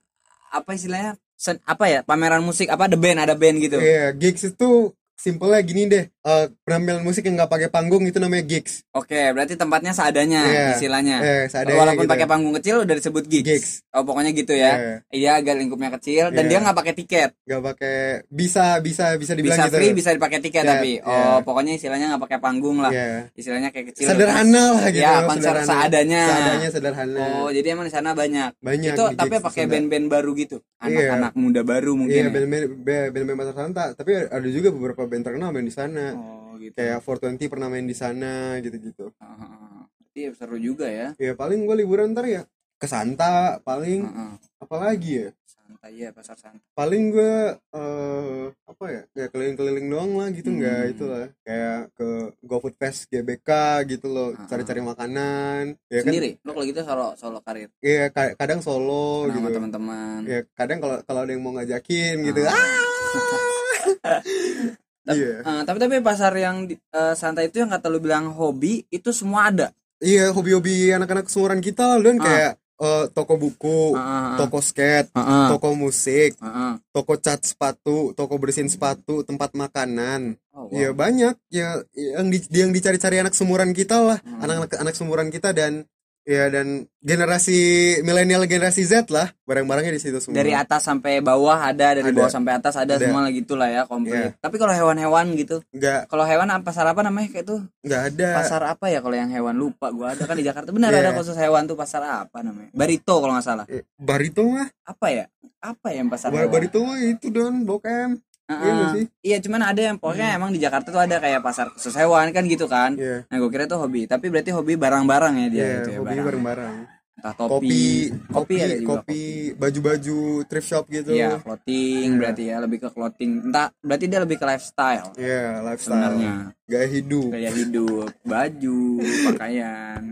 apa 0.48 0.70
istilahnya? 0.72 1.18
Sen- 1.34 1.62
apa 1.62 1.86
ya? 1.86 2.00
Pameran 2.02 2.42
musik 2.42 2.66
apa? 2.66 2.86
The 2.86 2.98
band, 2.98 3.22
ada 3.22 3.34
band 3.34 3.62
gitu. 3.62 3.78
Iya, 3.78 4.10
gigs 4.10 4.42
itu 4.44 4.90
simpelnya 5.18 5.60
gini 5.60 5.82
deh 5.84 6.04
eh, 6.06 6.46
penampilan 6.62 7.02
musik 7.02 7.26
yang 7.26 7.34
nggak 7.36 7.50
pakai 7.50 7.68
panggung 7.68 8.06
itu 8.06 8.16
namanya 8.16 8.46
gigs 8.46 8.86
Oke, 8.94 9.30
berarti 9.30 9.54
tempatnya 9.54 9.90
seadanya 9.90 10.42
Iya. 10.44 10.66
istilahnya. 10.74 11.16
eh 11.20 11.44
seadanya 11.46 11.78
Walaupun 11.80 12.04
gitu. 12.04 12.12
pakai 12.12 12.26
panggung 12.26 12.50
kecil 12.52 12.76
udah 12.82 12.94
disebut 12.94 13.24
gigs. 13.26 13.46
Gigs. 13.46 13.70
Oh, 13.90 14.02
pokoknya 14.02 14.30
gitu 14.32 14.50
ya. 14.52 14.72
Iya, 14.74 14.94
Iya, 15.08 15.30
agak 15.38 15.54
lingkupnya 15.56 15.90
kecil 15.92 16.30
dan 16.30 16.44
Iya. 16.44 16.50
dia 16.50 16.58
nggak 16.60 16.76
pakai 16.76 16.94
tiket. 16.94 17.30
nggak 17.40 17.62
pakai 17.64 17.96
bisa 18.28 18.64
bisa 18.78 19.14
bisa 19.14 19.32
dibilang 19.34 19.54
Bisa 19.56 19.66
gitu 19.66 19.76
free, 19.76 19.92
bisa 19.92 20.10
dipakai 20.10 20.38
tiket 20.40 20.62
Iya, 20.62 20.70
tapi. 20.72 20.92
iya. 20.96 21.06
Oh, 21.06 21.38
pokoknya 21.42 21.72
istilahnya 21.74 22.06
nggak 22.10 22.22
pakai 22.22 22.38
panggung 22.38 22.78
lah. 22.78 22.90
Iya. 22.90 23.30
Istilahnya 23.32 23.70
kayak 23.70 23.86
kecil. 23.94 24.06
sederhana 24.08 24.64
lah 24.74 24.86
gitu 24.88 25.02
Ya, 25.04 25.22
konser 25.24 25.54
seadanya. 25.62 26.22
seadanya 26.26 26.68
sederhana 26.68 27.24
Oh, 27.38 27.48
jadi 27.48 27.66
emang 27.70 27.86
di 27.86 27.94
sana 27.94 28.10
banyak. 28.12 28.50
banyak 28.58 28.92
itu 28.92 29.04
tapi 29.14 29.34
pakai 29.38 29.64
band-band 29.66 30.06
baru 30.08 30.30
gitu. 30.34 30.58
Iya. 30.78 31.14
Anak-anak 31.14 31.32
muda 31.34 31.62
baru 31.62 31.94
mungkin. 31.94 32.14
iya 32.14 32.26
ya? 32.26 32.30
band-band 32.30 32.66
band- 32.82 33.10
band-band 33.14 33.74
tapi 33.94 34.10
ada 34.16 34.48
juga 34.48 34.68
beberapa 34.70 35.06
band 35.08 35.22
terkenal 35.22 35.48
main 35.48 35.62
di 35.62 35.72
sana 35.72 36.12
Oh, 36.12 36.52
gitu. 36.54 36.72
kayak 36.72 37.00
420 37.00 37.48
pernah 37.48 37.66
main 37.66 37.84
di 37.84 37.94
sana 37.94 38.56
gitu-gitu 38.58 39.10
Heeh. 39.14 39.82
Iya 40.14 40.32
seru 40.32 40.56
juga 40.56 40.86
ya. 40.86 41.12
ya 41.16 41.32
paling 41.32 41.62
gue 41.62 41.74
liburan 41.76 42.10
ntar 42.10 42.24
ya 42.24 42.42
ke 42.74 42.84
Santa 42.84 43.56
paling 43.60 44.02
Heeh. 44.02 44.30
apalagi 44.58 45.10
ya 45.16 45.28
Santai 45.44 45.94
ya 45.96 46.08
pasar 46.10 46.34
santai. 46.34 46.58
paling 46.72 47.08
gue 47.08 47.54
eh 47.54 48.44
apa 48.64 48.84
ya 48.88 49.00
kayak 49.08 49.28
keliling-keliling 49.28 49.86
doang 49.86 50.10
lah 50.14 50.26
gitu 50.28 50.48
nggak 50.48 50.80
Hmm. 50.80 50.88
itu 50.88 51.02
lah 51.04 51.24
kayak 51.40 51.92
ke 51.92 52.06
GoFood 52.40 52.72
Fest 52.74 53.06
GBK 53.06 53.46
gitu 53.86 54.06
loh 54.06 54.32
Ah. 54.32 54.44
cari-cari 54.46 54.78
makanan 54.80 55.76
ya 55.86 56.00
kan 56.00 56.08
Sendiri. 56.08 56.36
Lo 56.40 56.52
kalau 56.52 56.64
gitu 56.64 56.80
solo 56.82 57.06
solo 57.14 57.38
karir 57.40 57.68
iya 57.78 58.08
ka- 58.08 58.32
kadang 58.34 58.58
solo 58.58 59.24
Kenal 59.24 59.40
gitu 59.40 59.48
teman-teman. 59.54 60.18
ya 60.24 60.38
kadang 60.52 60.78
kalau 60.78 60.96
kalau 61.04 61.18
ada 61.22 61.30
yang 61.30 61.40
mau 61.40 61.52
ngajakin 61.52 62.14
gitu 62.24 62.38
Ah. 62.42 62.48
ah 65.08 65.10
Tapi- 65.10 65.18
iya 65.18 65.34
Eh, 65.40 65.62
tapi 65.64 65.78
tapi 65.78 65.94
pasar 66.00 66.32
yang 66.34 66.56
eh, 66.68 67.14
santai 67.14 67.48
itu 67.48 67.58
yang 67.58 67.70
kata 67.70 67.88
lu 67.88 67.98
bilang 67.98 68.28
hobi 68.30 68.84
itu 68.88 69.08
semua 69.10 69.48
ada. 69.48 69.72
iya 69.98 70.28
hobi-hobi 70.28 70.92
anak-anak 70.92 71.26
seumuran 71.26 71.58
kita 71.58 71.82
lah 71.86 71.98
dan 71.98 72.16
Ah. 72.16 72.22
kayak 72.22 72.52
eh, 72.78 73.04
toko 73.10 73.34
buku 73.34 73.90
Heeh. 73.92 74.36
toko 74.36 74.58
skate 74.60 75.10
Heeh. 75.10 75.46
toko 75.48 75.68
musik 75.74 76.36
Heeh. 76.36 76.72
toko 76.88 77.16
cat 77.16 77.40
sepatu 77.42 78.12
toko 78.12 78.34
bersihin 78.36 78.68
sepatu 78.68 79.22
tempat 79.22 79.50
makanan 79.52 80.36
Oh, 80.52 80.66
wow. 80.66 80.74
Ya 80.74 80.90
banyak 80.92 81.34
ya 81.48 81.68
yang 81.94 82.26
di, 82.28 82.42
yang 82.50 82.70
dicari-cari 82.70 83.14
anak 83.16 83.30
seumuran 83.30 83.70
kita 83.70 83.94
lah, 83.96 84.18
Hmm. 84.18 84.42
anak-anak 84.42 84.70
anak 84.76 84.90
seumuran 84.92 85.30
kita 85.30 85.50
dan 85.52 85.86
ya 86.28 86.52
dan 86.52 86.84
generasi 87.00 87.56
milenial 88.04 88.44
generasi 88.44 88.84
Z 88.84 89.08
lah, 89.08 89.32
barang-barangnya 89.48 89.96
di 89.96 90.02
situ 90.02 90.20
semua. 90.20 90.36
Dari 90.36 90.52
atas 90.52 90.84
sampai 90.84 91.24
bawah 91.24 91.56
ada, 91.56 91.96
dari 91.96 92.04
Ada. 92.04 92.12
bawah 92.12 92.28
sampai 92.28 92.52
atas 92.52 92.76
ada, 92.76 93.00
Ada. 93.00 93.08
semua 93.08 93.24
lah 93.24 93.32
gitu 93.32 93.56
lah 93.56 93.72
ya 93.72 93.82
komplit. 93.88 94.12
Iya. 94.12 94.30
Tapi 94.36 94.60
kalau 94.60 94.76
hewan-hewan 94.76 95.32
gitu, 95.32 95.64
Enggak 95.72 96.04
kalau 96.12 96.28
hewan 96.28 96.52
apa 96.52 96.68
pasar 96.68 96.84
apa 96.84 97.00
namanya 97.00 97.32
kayak 97.32 97.48
tuh? 97.48 97.64
enggak 97.80 98.02
ada. 98.12 98.28
Pasar 98.44 98.60
apa 98.68 98.92
ya 98.92 99.00
kalau 99.00 99.16
yang 99.16 99.32
hewan 99.32 99.56
lupa 99.56 99.88
gua 99.88 100.12
ada 100.12 100.28
kan 100.28 100.36
di 100.36 100.44
Jakarta 100.44 100.68
benar 100.68 100.92
Iya. 100.92 101.00
ada 101.00 101.10
khusus 101.16 101.32
hewan 101.34 101.64
tuh 101.64 101.80
pasar 101.80 102.04
apa 102.04 102.44
namanya? 102.44 102.68
Barito 102.76 103.14
kalau 103.24 103.32
nggak 103.32 103.46
salah. 103.48 103.64
Eh, 103.72 103.88
Barito 103.96 104.44
mah, 104.44 104.68
Apa 104.84 105.08
ya? 105.08 105.24
Apa 105.58 105.90
ya 105.90 106.04
yang 106.04 106.12
pasar 106.12 106.28
Bar- 106.28 106.44
hewan? 106.44 106.52
Barito 106.52 106.78
mah 106.84 107.00
itu 107.00 107.32
don 107.32 107.64
bokem. 107.64 108.20
Heeh. 108.48 108.64
Iya 108.64 108.84
sih? 108.96 109.04
Hmm. 109.04 109.20
Iya 109.22 109.36
cuman 109.44 109.60
ada 109.62 109.80
yang 109.84 109.96
pokoknya 109.96 110.28
emang 110.34 110.50
di 110.50 110.58
Jakarta 110.58 110.88
tuh 110.88 111.02
ada 111.04 111.20
kayak 111.20 111.40
pasar 111.44 111.68
khusus 111.68 111.92
hewan 111.92 112.32
kan 112.32 112.48
gitu 112.48 112.64
kan. 112.64 112.96
Iya. 112.96 113.28
Nah 113.28 113.36
gue 113.36 113.50
kira 113.52 113.68
itu 113.68 113.76
hobi, 113.76 114.08
tapi 114.08 114.32
berarti 114.32 114.50
hobi 114.50 114.74
barang-barang 114.74 115.34
ya 115.36 115.46
dia 115.48 115.60
Iya, 115.60 115.72
gitu 115.76 115.88
ya 115.88 115.98
hobi 116.00 116.08
barang. 116.10 116.26
bareng-bareng. 116.26 116.76
Entah 117.18 117.34
Kopi, 117.34 117.50
topi, 117.50 117.82
kopi, 118.30 118.54
ada 118.62 118.74
juga 118.78 118.90
kopi, 118.94 119.22
baju-baju 119.58 120.18
thrift 120.46 120.68
shop 120.70 120.84
gitu. 120.86 121.10
Iya, 121.10 121.42
clothing 121.42 122.06
Iya. 122.08 122.18
berarti 122.22 122.42
ya 122.46 122.56
lebih 122.62 122.78
ke 122.78 122.88
clothing. 122.88 123.30
Entah 123.50 123.74
berarti 123.82 124.04
dia 124.06 124.20
lebih 124.22 124.36
ke 124.38 124.46
lifestyle 124.46 125.10
Iya, 125.18 125.42
lifestyle. 125.60 125.98
sebenarnya. 125.98 126.32
Gaya 126.64 126.86
hidup. 126.86 127.28
Gaya 127.34 127.50
hidup, 127.50 128.08
baju, 128.22 128.80
pakaian. 129.28 130.02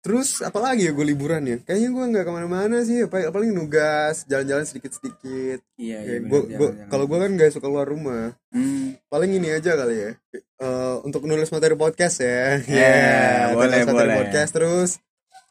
Terus 0.00 0.40
apalagi 0.40 0.88
ya 0.88 0.92
gue 0.92 1.04
liburan 1.04 1.44
ya? 1.44 1.56
Kayaknya 1.60 1.88
gue 1.92 2.04
nggak 2.08 2.24
ke 2.24 2.32
mana-mana 2.32 2.76
sih, 2.80 3.04
paling 3.04 3.52
nugas, 3.52 4.24
jalan-jalan 4.24 4.64
sedikit-sedikit. 4.64 5.60
Iya, 5.76 5.98
iya. 6.00 6.16
Ya, 6.16 6.24
gua, 6.24 6.40
jangan. 6.48 6.88
kalau 6.88 7.04
gue 7.04 7.18
kan 7.18 7.30
gak 7.36 7.50
suka 7.52 7.68
keluar 7.68 7.84
rumah. 7.84 8.32
Hmm, 8.48 8.96
Paling 9.06 9.30
ini 9.36 9.52
aja 9.52 9.76
kali 9.76 9.96
ya. 10.00 10.10
Eh, 10.32 10.94
untuk 11.04 11.24
nulis 11.24 11.48
materi 11.48 11.76
podcast 11.76 12.16
ya. 12.20 12.64
Ya, 12.64 12.80
Yeah, 12.80 13.40
boleh, 13.52 13.76
nulis 13.76 13.86
materi 13.86 14.08
boleh. 14.08 14.18
podcast 14.24 14.50
terus 14.50 14.90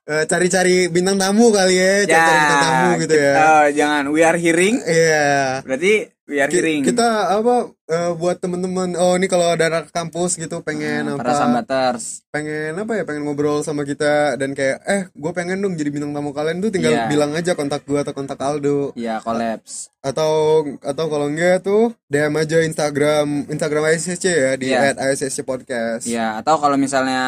eh, 0.05 0.25
cari-cari 0.25 0.89
bintang 0.89 1.17
tamu 1.17 1.53
kali 1.53 1.75
ya, 1.77 1.93
cari-cari 2.09 2.39
bintang 2.41 2.63
tamu 2.63 2.89
gitu 2.99 3.15
ya. 3.15 3.33
oh, 3.37 3.65
jangan 3.69 4.03
we 4.09 4.21
are 4.21 4.33
hearing. 4.35 4.81
Iya. 4.81 5.61
Berarti 5.61 5.93
Ki- 6.29 6.37
hearing. 6.53 6.81
kita 6.83 7.07
apa 7.33 7.55
eh, 7.83 8.11
buat 8.13 8.37
temen-temen 8.37 8.93
oh 8.95 9.13
ini 9.13 9.25
kalau 9.25 9.49
ada 9.49 9.65
anak 9.65 9.89
kampus 9.89 10.35
gitu 10.35 10.61
pengen 10.61 11.03
Nah, 11.03 11.13
apa? 11.13 11.19
para 11.19 11.33
sambaters 11.33 12.21
pengen 12.27 12.77
apa 12.77 12.93
ya? 12.93 13.03
Pengen 13.03 13.23
ngobrol 13.23 13.59
sama 13.59 13.81
kita 13.81 14.35
dan 14.35 14.53
kayak 14.53 14.77
eh 14.83 15.03
gue 15.09 15.31
pengen 15.31 15.57
dong 15.57 15.73
jadi 15.73 15.89
bintang 15.89 16.11
tamu 16.11 16.29
kalian. 16.29 16.59
Tuh 16.59 16.69
tinggal 16.69 16.93
Iya. 16.93 17.05
bilang 17.07 17.33
aja 17.33 17.53
kontak 17.53 17.81
gue 17.83 17.97
atau 17.97 18.13
kontak 18.13 18.37
Aldo. 18.37 18.93
Ya 18.93 19.17
collapse 19.19 19.89
atau 19.99 20.63
atau 20.79 21.05
kalau 21.07 21.27
enggak 21.27 21.59
tuh 21.61 21.91
DM 22.05 22.31
aja 22.33 22.61
Instagram 22.61 23.27
Instagram 23.47 23.83
ISSC 23.89 24.25
ya 24.25 24.53
di 24.53 24.69
Iya. 24.69 24.93
@ISSC 24.95 25.41
podcast. 25.41 26.05
Ya 26.05 26.37
atau 26.37 26.55
kalau 26.55 26.77
misalnya 26.77 27.23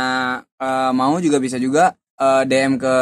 eh, 0.56 0.92
mau 0.92 1.18
juga 1.18 1.38
bisa 1.38 1.58
juga 1.58 1.98
eh, 2.22 2.44
DM 2.46 2.78
ke 2.78 2.96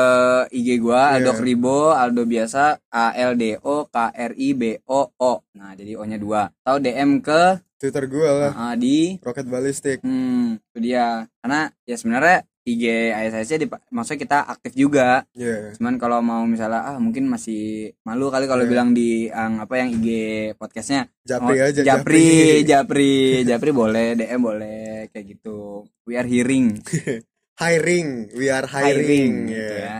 IG 0.49 0.79
gua 0.79 1.11
Iya. 1.11 1.19
Aldo 1.19 1.31
Kribo 1.35 1.91
Aldo 1.91 2.23
biasa 2.23 2.63
A 2.87 3.11
L 3.13 3.35
D 3.35 3.59
O 3.59 3.85
K 3.85 3.95
R 4.09 4.31
I 4.33 4.49
B 4.53 4.61
O 4.85 5.11
O. 5.13 5.33
Nah 5.53 5.75
jadi 5.75 5.93
O 5.93 6.03
nya 6.03 6.15
dua. 6.15 6.47
Atau 6.57 6.79
DM 6.79 7.19
ke 7.19 7.59
Twitter 7.75 8.05
gue 8.05 8.27
lah. 8.27 8.51
Eh, 8.51 8.75
di 8.75 8.97
Rocket 9.17 9.45
Ballistic 9.45 9.99
hmm 10.01 10.59
itu 10.65 10.79
dia. 10.81 11.23
Karena 11.37 11.67
ya 11.81 11.95
sebenarnya 11.95 12.37
IG 12.61 12.85
ISSC 13.09 13.55
di, 13.55 13.65
maksudnya 13.89 14.19
kita 14.19 14.37
aktif 14.45 14.75
juga. 14.75 15.23
Ya 15.33 15.71
cuman 15.73 15.95
kalau 15.95 16.19
mau 16.19 16.43
misalnya 16.43 16.85
ah 16.85 16.97
mungkin 16.97 17.25
masih 17.25 17.95
malu 18.03 18.27
kali 18.27 18.45
kalau 18.45 18.61
Iya. 18.61 18.69
bilang 18.69 18.89
di 18.91 19.25
yang 19.25 19.57
apa 19.59 19.73
yang 19.75 19.89
IG 19.91 20.07
podcastnya. 20.55 21.07
Japri 21.23 21.55
Oh, 21.55 21.65
aja 21.65 21.81
Japri 21.81 22.61
Japri. 22.61 23.41
Japri. 23.41 23.71
Boleh 23.71 24.13
DM 24.13 24.39
boleh 24.39 25.07
kayak 25.09 25.25
gitu. 25.29 25.87
We 26.03 26.13
are 26.13 26.25
hearing 26.25 26.77
hiring 27.59 28.31
we 28.39 28.47
are 28.47 28.63
hiring, 28.65 29.03
hiring 29.03 29.33
ya. 29.45 29.53
gitu 29.53 29.75
ya. 29.75 29.95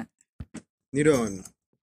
Ini 0.89 1.01
Don 1.03 1.33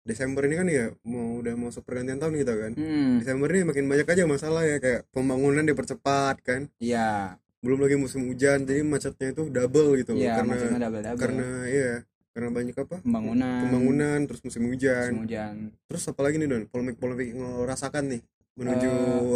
Desember 0.07 0.47
ini 0.47 0.55
kan 0.55 0.69
ya 0.71 0.87
mau 1.03 1.43
udah 1.43 1.55
masuk 1.59 1.83
pergantian 1.83 2.23
tahun 2.23 2.39
kita 2.39 2.53
kan. 2.55 2.73
Hmm. 2.79 3.19
Desember 3.21 3.49
ini 3.51 3.67
makin 3.67 3.85
banyak 3.91 4.07
aja 4.07 4.23
masalah 4.25 4.63
ya 4.63 4.79
kayak 4.79 5.03
pembangunan 5.11 5.67
dipercepat 5.67 6.37
kan. 6.47 6.71
Iya. 6.79 7.37
Belum 7.59 7.83
lagi 7.83 7.99
musim 7.99 8.31
hujan 8.31 8.63
jadi 8.63 8.87
macetnya 8.87 9.35
itu 9.35 9.51
double 9.51 9.99
gitu 9.99 10.15
loh 10.15 10.23
iya 10.23 10.39
karena 10.39 10.55
double 10.79 11.03
double 11.03 11.19
karena 11.19 11.49
iya 11.67 11.93
karena 12.31 12.51
banyak 12.53 12.77
apa? 12.79 12.97
Pembangunan. 13.03 13.59
Pembangunan 13.67 14.19
terus 14.31 14.41
musim 14.47 14.63
hujan. 14.71 15.11
Musim 15.11 15.23
hujan. 15.27 15.55
Terus 15.91 16.03
apa 16.07 16.21
lagi 16.23 16.37
nih 16.39 16.49
don? 16.49 16.63
Polemik-polemik 16.71 17.27
yang 17.35 17.41
lo 17.43 17.67
rasakan 17.67 18.05
nih 18.15 18.23
menuju 18.57 18.91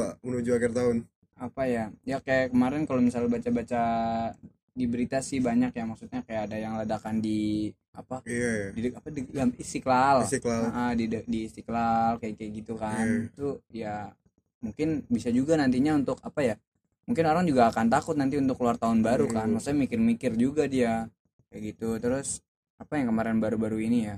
Eh. 0.07 0.12
menuju 0.22 0.50
akhir 0.55 0.70
tahun. 0.72 0.96
Apa 1.35 1.62
ya? 1.66 1.90
Ya 2.07 2.22
kayak 2.22 2.55
kemarin 2.55 2.87
kalau 2.87 3.03
misalnya 3.03 3.33
baca-baca 3.33 3.83
di 4.71 4.85
berita 4.87 5.19
sih 5.19 5.39
banyak 5.39 5.75
ya 5.75 5.85
maksudnya 5.85 6.23
kayak 6.23 6.51
ada 6.51 6.57
yang 6.57 6.79
ledakan 6.79 7.19
di 7.19 7.69
apa 7.91 8.23
iya 8.23 8.71
di 8.71 8.87
apa 8.89 9.09
di 9.11 9.21
dalam 9.27 9.51
istiqlal 9.55 10.23
Istiqlal. 10.23 10.63
Ah, 10.71 10.93
di 10.95 11.05
di 11.11 11.39
istiqlal 11.45 12.23
kayak 12.23 12.35
kayak 12.39 12.51
gitu 12.63 12.73
kan 12.79 13.03
Iya. 13.03 13.27
itu 13.27 13.49
ya 13.69 13.95
mungkin 14.63 15.03
bisa 15.11 15.29
juga 15.31 15.59
nantinya 15.59 15.99
untuk 15.99 16.23
apa 16.23 16.41
ya 16.45 16.55
mungkin 17.05 17.25
orang 17.27 17.45
juga 17.45 17.67
akan 17.69 17.91
takut 17.91 18.15
nanti 18.15 18.39
untuk 18.39 18.55
keluar 18.57 18.79
tahun 18.79 19.03
baru 19.03 19.27
kan 19.27 19.51
Hmm. 19.51 19.59
maksudnya 19.59 19.83
mikir-mikir 19.83 20.39
juga 20.39 20.71
dia 20.71 21.11
kayak 21.51 21.75
gitu 21.75 21.99
terus 21.99 22.39
apa 22.79 22.95
yang 22.97 23.11
kemarin 23.11 23.43
baru-baru 23.43 23.83
ini 23.83 24.07
ya 24.07 24.17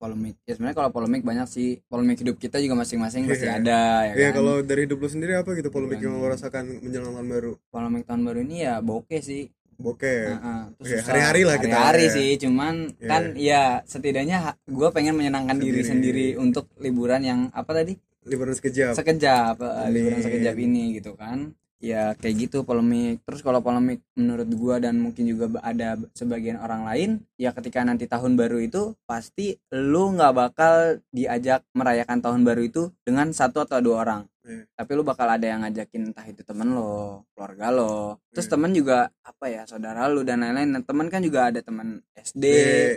polemik 0.00 0.40
ya 0.42 0.56
sebenarnya 0.56 0.76
kalau 0.78 0.90
polemik 0.90 1.20
banyak 1.20 1.44
sih 1.44 1.68
polemik 1.84 2.16
hidup 2.18 2.34
kita 2.34 2.56
juga 2.56 2.72
masing-masing 2.74 3.28
pasti 3.28 3.44
Iya. 3.44 3.54
ada 3.54 3.80
ya 4.02 4.12
Iya 4.16 4.26
kan 4.26 4.34
kalau 4.34 4.54
dari 4.62 4.80
hidup 4.82 4.96
lo 4.96 5.06
sendiri 5.06 5.32
apa 5.34 5.52
gitu 5.52 5.68
polemik 5.68 6.00
yang 6.00 6.16
lo 6.16 6.24
rasakan 6.26 6.80
menjelang 6.80 7.12
tahun 7.12 7.28
baru 7.28 7.52
polemik 7.68 8.04
tahun 8.04 8.22
baru 8.24 8.38
ini 8.40 8.56
ya 8.62 8.74
bokeh 8.80 9.20
sih 9.20 9.52
bokeh 9.76 10.20
Heeh, 10.30 10.60
terus 10.74 10.80
Oke, 10.82 10.92
susah. 10.94 11.08
hari-hari 11.10 11.42
lah 11.42 11.56
kita 11.56 11.68
hari-hari 11.70 12.02
ya. 12.02 12.12
sih 12.12 12.28
cuman 12.38 12.74
Iya. 12.94 13.06
kan 13.06 13.22
ya 13.34 13.62
setidaknya 13.84 14.38
gue 14.66 14.88
pengen 14.90 15.14
menyenangkan 15.14 15.56
diri 15.56 15.80
Sendiri. 15.80 15.84
sendiri 15.84 16.26
untuk 16.38 16.64
liburan 16.76 17.20
yang 17.20 17.40
apa 17.50 17.70
tadi 17.74 17.92
liburan 18.22 18.52
sekejap 18.52 18.92
sekejap 18.94 19.56
eh, 19.58 19.72
Amin. 19.82 19.92
liburan 19.94 20.20
sekejap 20.20 20.56
ini 20.58 20.82
gitu 20.94 21.12
kan 21.14 21.52
ya 21.80 22.14
kayak 22.14 22.46
gitu 22.46 22.62
polemik. 22.62 23.24
Terus 23.24 23.40
kalau 23.40 23.64
polemik 23.64 24.04
menurut 24.14 24.48
gua 24.54 24.76
dan 24.78 25.00
mungkin 25.00 25.24
juga 25.26 25.58
ada 25.64 25.96
sebagian 26.12 26.60
orang 26.60 26.84
lain 26.86 27.10
ya 27.40 27.50
ketika 27.56 27.82
nanti 27.82 28.04
tahun 28.06 28.36
baru 28.36 28.60
itu 28.60 28.94
pasti 29.08 29.56
lu 29.72 30.14
nggak 30.14 30.32
bakal 30.36 31.00
diajak 31.10 31.64
merayakan 31.72 32.20
tahun 32.20 32.44
baru 32.44 32.62
itu 32.68 32.82
dengan 33.02 33.32
satu 33.32 33.64
atau 33.64 33.80
dua 33.80 33.96
orang 34.04 34.20
Iya. 34.50 34.66
tapi 34.74 34.90
lu 34.92 35.02
bakal 35.02 35.26
ada 35.26 35.46
yang 35.46 35.62
ngajakin 35.62 36.10
entah 36.10 36.26
itu 36.26 36.42
temen 36.42 36.68
lo 36.70 37.22
keluarga 37.30 37.70
lo. 37.70 38.18
Terus 38.30 38.46
Iya. 38.46 38.52
temen 38.52 38.70
juga 38.72 38.98
apa 39.20 39.46
ya 39.46 39.62
saudara 39.64 40.06
lu 40.06 40.22
dan 40.22 40.40
lain-lain. 40.40 40.70
Nah, 40.70 40.82
temen 40.82 41.06
kan 41.06 41.20
juga 41.20 41.46
ada 41.46 41.60
temen 41.60 42.02
SD 42.12 42.42
D, 42.42 42.46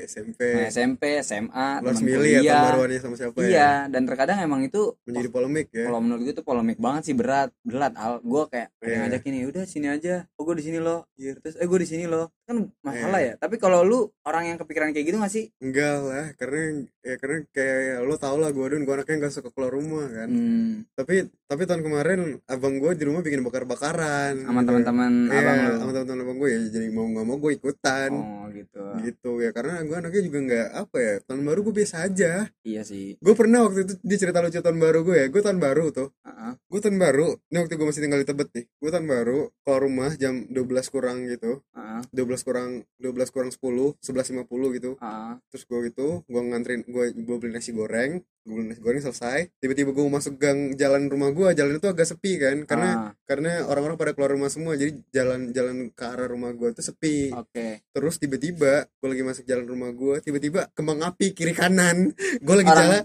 SMP 0.03 0.39
nah, 0.41 0.65
SMP 0.67 1.03
SMA 1.19 1.67
lo 1.79 1.87
harus 1.87 1.99
temen 1.99 2.09
milih 2.11 2.29
ya 2.29 2.39
kuliah. 2.41 2.63
baruannya 2.67 2.99
sama 2.99 3.15
siapa 3.15 3.37
ya? 3.37 3.45
Iya 3.45 3.71
dan 3.87 4.01
terkadang 4.03 4.37
emang 4.39 4.61
itu 4.61 4.81
menjadi 5.05 5.29
polemik 5.29 5.67
ya. 5.69 5.85
kalau 5.85 5.99
menurut 5.99 6.21
gue 6.23 6.33
tuh 6.33 6.43
polemik 6.43 6.77
banget 6.77 7.01
sih 7.05 7.15
berat 7.15 7.53
berat 7.61 7.93
al. 7.95 8.17
Gue 8.19 8.43
kayak 8.47 8.73
yang 8.79 8.89
Iya. 8.89 8.99
ngajak 9.07 9.21
ini 9.25 9.39
udah 9.45 9.63
sini 9.63 9.87
aja. 9.87 10.15
Oh 10.33 10.43
gue 10.43 10.55
di 10.55 10.63
sini 10.63 10.77
loh. 10.77 11.05
Terus 11.15 11.55
eh 11.55 11.65
gue 11.65 11.79
di 11.79 11.87
sini 11.87 12.05
loh. 12.05 12.33
Kan 12.43 12.73
masalah 12.81 13.19
Iya. 13.19 13.33
ya. 13.35 13.39
Tapi 13.39 13.55
kalau 13.55 13.81
lu 13.81 13.99
orang 14.23 14.49
yang 14.49 14.57
kepikiran 14.57 14.89
kayak 14.91 15.05
gitu 15.05 15.17
gak 15.17 15.29
sih? 15.29 15.45
Enggak 15.59 15.97
lah 15.99 16.25
karena 16.35 16.61
ya 16.99 17.15
karena 17.15 17.37
kayak 17.49 18.01
lo 18.01 18.15
tau 18.15 18.35
lah 18.35 18.49
gue 18.49 18.65
don 18.65 18.81
gue 18.81 18.93
anaknya 18.93 19.17
nggak 19.19 19.33
suka 19.33 19.49
keluar 19.49 19.71
rumah 19.71 20.05
kan. 20.07 20.27
Hmm, 20.27 20.71
tapi 20.93 21.27
tapi 21.43 21.63
tahun 21.63 21.81
kemarin 21.81 22.19
abang 22.45 22.75
gue 22.77 22.91
di 22.93 23.03
rumah 23.03 23.19
bikin 23.19 23.41
bakar 23.41 23.63
bakaran 23.63 24.41
sama 24.41 24.61
teman-teman 24.61 25.11
Iya, 25.27 25.39
abang 25.39 25.57
lu? 25.59 25.73
sama 25.77 25.91
teman-teman 25.93 26.19
abang 26.23 26.37
gue 26.37 26.49
ya 26.49 26.59
jadi 26.67 26.87
mau 26.89 27.05
nggak 27.05 27.25
mau 27.25 27.37
gue 27.37 27.51
ikutan. 27.53 28.09
Oh 28.09 28.45
gitu. 28.49 28.81
Gitu 29.01 29.31
ya. 29.39 29.49
Karena 29.51 29.81
gue 29.81 29.95
anaknya 29.95 30.21
juga 30.23 30.39
nggak 30.41 30.67
apa 30.73 30.97
ya 30.97 31.13
tahun 31.21 31.41
baru 31.43 31.59
gue 31.61 31.75
biasa 31.77 31.95
aja. 32.03 32.31
Iya 32.63 32.81
sih. 32.81 33.19
Gue 33.19 33.33
pernah 33.33 33.63
waktu 33.63 33.79
itu 33.83 33.93
dia 34.01 34.17
cerita 34.17 34.39
lucu 34.39 34.57
tahun 34.57 34.79
baru 34.79 34.99
gue 35.03 35.15
ya. 35.19 35.27
Gue 35.27 35.41
tahun 35.41 35.59
baru 35.59 35.85
tuh. 35.91 36.09
Heeh. 36.23 36.51
gue 36.63 36.79
tahun 36.81 36.97
baru 36.97 37.27
ini 37.49 37.57
waktu 37.59 37.73
gue 37.75 37.87
masih 37.87 38.01
tinggal 38.01 38.19
di 38.21 38.27
tebet 38.27 38.49
nih. 38.49 38.65
Gue 38.81 38.89
tahun 38.89 39.05
baru 39.05 39.39
keluar 39.61 39.81
rumah 39.81 40.11
jam 40.15 40.33
12 40.49 40.63
kurang 40.89 41.27
gitu. 41.27 41.61
Heeh. 41.75 42.01
12 42.13 42.47
kurang 42.47 42.69
12 42.97 43.29
kurang 43.29 43.49
10 43.51 43.99
11.50 44.01 44.77
gitu. 44.77 44.91
Heeh. 44.97 45.33
terus 45.51 45.63
gue 45.63 45.79
gitu 45.87 46.07
gue 46.25 46.41
nganterin 46.41 46.81
gue 46.83 47.05
gue 47.13 47.35
beli 47.37 47.53
nasi 47.53 47.71
goreng 47.71 48.23
gue 48.43 48.59
nasi 48.61 48.77
goreng 48.77 48.99
selesai 48.99 49.55
tiba-tiba 49.55 49.89
gue 49.89 50.03
masuk 50.05 50.35
gang 50.35 50.75
jalan 50.75 51.07
rumah 51.07 51.31
gue 51.31 51.47
jalan 51.53 51.79
itu 51.79 51.87
agak 51.87 52.03
sepi 52.05 52.35
kan 52.35 52.57
karena 52.63 52.89
Ah, 52.93 53.09
karena 53.23 53.63
orang-orang 53.63 53.95
pada 53.95 54.11
keluar 54.11 54.31
rumah 54.31 54.47
semua 54.47 54.75
jadi 54.75 54.91
jalan 55.09 55.49
jalan 55.49 55.75
ke 55.89 56.03
arah 56.03 56.27
rumah 56.27 56.51
gue 56.51 56.69
itu 56.69 56.83
sepi 56.83 57.31
oke 57.31 57.87
terus 57.87 58.19
tiba-tiba 58.19 58.83
gue 58.85 59.07
lagi 59.07 59.23
masuk 59.23 59.43
jalan 59.43 59.63
rumah 59.65 59.89
gue 59.89 60.19
tiba-tiba 60.19 60.67
kembang 60.71 60.99
api 61.01 61.31
kiri 61.31 61.55
kanan 61.55 62.11
gue 62.43 62.55
lagi 62.57 62.67
Orang- 62.67 62.83
jalan 62.83 63.01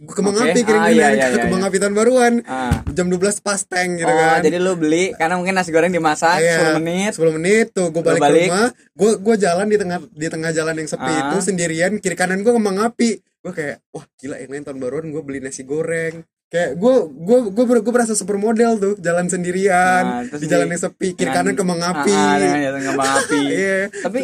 gua 0.00 0.14
kembang 0.14 0.36
Oke. 0.38 0.44
api 0.46 0.60
kiri 0.62 0.70
Ah, 0.72 0.82
kanan 0.82 0.94
iya, 0.94 1.08
iya, 1.10 1.26
iya, 1.26 1.42
kembang 1.42 1.60
iya. 1.60 1.68
api 1.68 1.76
tahun 1.76 1.94
baruan 1.94 2.32
Ah. 2.46 2.72
jam 2.88 3.06
12 3.06 3.20
pas 3.42 3.60
tank 3.60 3.90
gitu 3.96 4.06
oh 4.06 4.14
kan 4.14 4.38
jadi 4.40 4.56
lu 4.56 4.72
beli 4.74 5.12
karena 5.12 5.34
mungkin 5.34 5.52
nasi 5.52 5.70
goreng 5.70 5.90
dimasak 5.90 6.38
Iya. 6.38 6.72
10 6.72 6.78
menit 6.78 7.12
10 7.12 7.36
menit 7.36 7.66
tuh 7.70 7.90
gue 7.90 8.00
balik, 8.00 8.22
balik. 8.22 8.38
ke 8.40 8.48
rumah 8.48 8.68
gue 8.70 9.10
gue 9.18 9.34
jalan 9.36 9.66
di 9.66 9.76
tengah 9.76 9.98
di 10.06 10.26
tengah 10.26 10.50
jalan 10.52 10.74
yang 10.76 10.86
sepi 10.86 11.10
Ah. 11.10 11.20
itu 11.28 11.36
sendirian 11.42 11.92
kiri 11.96 12.14
kanan 12.14 12.40
gue 12.40 12.48
kembang 12.48 12.78
api 12.80 13.18
gue 13.40 13.52
kayak 13.52 13.76
wah 13.88 14.04
gila 14.14 14.36
yang 14.36 14.50
lain 14.50 14.64
tahun 14.64 14.78
baruan 14.78 15.06
gue 15.08 15.22
beli 15.22 15.40
nasi 15.40 15.62
goreng. 15.62 16.20
Kayak 16.46 16.76
gue 16.76 16.94
gue 17.08 17.38
gue 17.48 17.64
ber- 17.64 17.80
gue 17.80 17.92
berasa 17.92 18.12
super 18.12 18.34
model 18.36 18.74
tuh 18.76 18.94
jalan 18.98 19.26
sendirian 19.26 20.02
Ah, 20.02 20.22
terus 20.24 20.40
di 20.40 20.46
jalan 20.46 20.66
yang 20.66 20.82
sepi 20.82 21.14
kiri 21.14 21.30
kanan 21.30 21.54
kembang 21.54 21.78
api. 21.80 22.10
Ah, 22.10 22.26
ah, 22.26 22.36
dengan 22.36 22.60
jalan 22.60 22.80
kembang 22.84 23.10
api. 23.18 23.40
Iya. 23.46 23.78
Tapi 23.96 24.20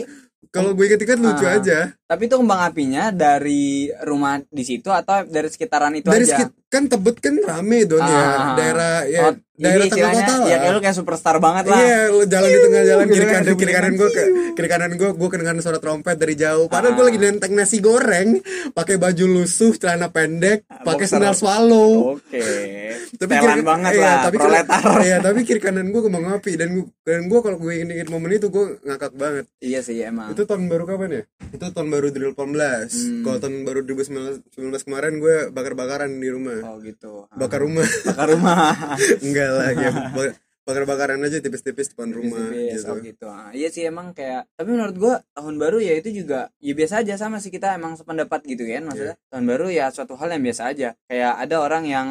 kalau 0.48 0.72
gue 0.72 0.84
inget-inget 0.84 1.18
lucu 1.18 1.44
Ah. 1.44 1.54
aja. 1.54 1.78
Tapi 2.02 2.22
itu 2.24 2.34
kembang 2.34 2.60
apinya 2.62 3.08
dari 3.08 3.64
rumah 4.00 4.42
di 4.42 4.62
situ 4.62 4.90
atau 4.90 5.22
dari 5.22 5.46
sekitaran 5.46 5.94
itu 5.94 6.06
dari 6.06 6.24
aja? 6.24 6.34
sekit 6.34 6.50
kan 6.76 6.84
tebet 6.86 7.16
kan 7.18 7.34
rame 7.40 7.78
don 7.82 7.98
ya 7.98 8.04
Ah. 8.06 8.52
daerah 8.52 8.94
ya 9.06 9.22
Oh, 9.24 9.34
daerah 9.56 9.84
tengah 9.86 10.12
kota 10.12 10.34
lah 10.34 10.46
ya 10.46 10.56
kayak 10.58 10.68
lu 10.70 10.80
kayak 10.80 10.94
superstar 10.94 11.36
banget 11.38 11.64
lah 11.64 11.78
Iya, 11.78 11.98
lu 12.06 12.22
jalan 12.24 12.44
di 12.46 12.58
tengah 12.60 12.82
jalan 12.84 13.06
kiri 13.06 13.24
kan, 13.24 13.32
kanan 13.34 13.54
kiri 13.54 13.72
kanan 13.72 13.92
gue 13.94 14.08
ke 14.10 14.22
kiri 14.52 14.68
kanan 14.68 14.90
gue 14.94 15.08
gue 15.10 15.28
kedengaran 15.28 15.58
suara 15.58 15.78
trompet 15.78 16.12
dari 16.14 16.34
jauh. 16.34 16.66
Padahal 16.66 16.92
gue 16.92 17.00
Ah. 17.00 17.08
lagi 17.08 17.18
nenteng 17.18 17.52
nasi 17.52 17.80
goreng, 17.80 18.36
pakai 18.70 18.96
baju 18.96 19.24
lusuh, 19.26 19.72
celana 19.74 20.08
pendek, 20.08 20.64
Ah, 20.66 20.84
pakai 20.84 21.06
sandal 21.06 21.32
swallow. 21.32 22.14
oke 22.14 22.36
Tapi 23.16 23.32
setelan 23.32 23.40
kiri- 23.54 23.64
banget 23.64 23.92
iya, 23.94 24.02
lah 24.02 24.16
tapi 24.20 24.36
kiri- 24.36 24.44
proletar 24.44 24.84
Iya, 25.00 25.16
tapi 25.20 25.38
kiri 25.42 25.60
kanan 25.62 25.88
gue 25.88 26.02
kembang 26.02 26.26
api 26.30 26.52
dan 26.54 26.68
gue 26.70 26.84
dan 27.02 27.20
gue 27.24 27.38
kalau 27.40 27.56
gue 27.56 27.72
inget 27.72 28.08
momen 28.08 28.30
itu 28.30 28.48
gue 28.48 28.66
ngakak 28.82 29.12
banget. 29.14 29.44
iya 29.58 29.80
sih 29.80 29.96
emang 30.00 30.28
Itu 30.28 30.44
tahun 30.44 30.66
baru 30.66 30.84
kapan 30.84 31.10
ya? 31.14 31.22
Itu 31.48 31.64
tahun 31.66 31.88
baru 31.88 32.06
2018. 32.10 32.92
Hmm. 32.92 33.22
Kalau 33.22 33.38
tahun 33.38 33.56
baru 33.62 33.80
2019 33.80 34.52
kemarin 34.82 35.16
gue 35.16 35.36
bakar-bakaran 35.50 36.12
di 36.12 36.28
rumah. 36.28 36.60
Oh 36.66 36.78
gitu 36.78 37.30
Bakar 37.32 37.60
rumah. 37.60 37.86
bakar 38.04 38.28
rumah 38.28 38.74
Enggak 39.24 39.50
lah, 39.50 39.70
ya. 39.72 39.90
Ba- 40.16 40.34
bakar-bakaran 40.62 41.22
aja 41.22 41.38
tipis-tipis 41.38 41.88
depan 41.88 42.10
rumah 42.10 42.42
Tipis-tipis, 42.42 42.74
gitu. 42.76 42.90
oh 42.90 42.98
gitu 42.98 43.26
Ah, 43.28 43.50
iya 43.52 43.68
sih 43.68 43.82
emang 43.82 44.10
kayak 44.10 44.50
tapi 44.52 44.68
menurut 44.68 44.96
gua 44.96 45.14
tahun 45.30 45.54
baru 45.56 45.78
ya 45.78 45.94
itu 45.94 46.10
juga 46.12 46.50
ya 46.58 46.72
biasa 46.72 47.06
aja 47.06 47.14
sama 47.14 47.38
sih 47.38 47.48
kita 47.48 47.70
emang 47.72 47.94
sependapat 47.94 48.42
gitu 48.44 48.66
kan 48.66 48.82
maksudnya 48.84 49.14
Iya. 49.14 49.30
tahun 49.30 49.44
baru 49.46 49.66
ya 49.68 49.84
suatu 49.88 50.14
hal 50.14 50.26
yang 50.28 50.42
biasa 50.42 50.62
aja 50.66 50.88
kayak 51.06 51.32
ada 51.38 51.56
orang 51.60 51.86
yang 51.86 52.08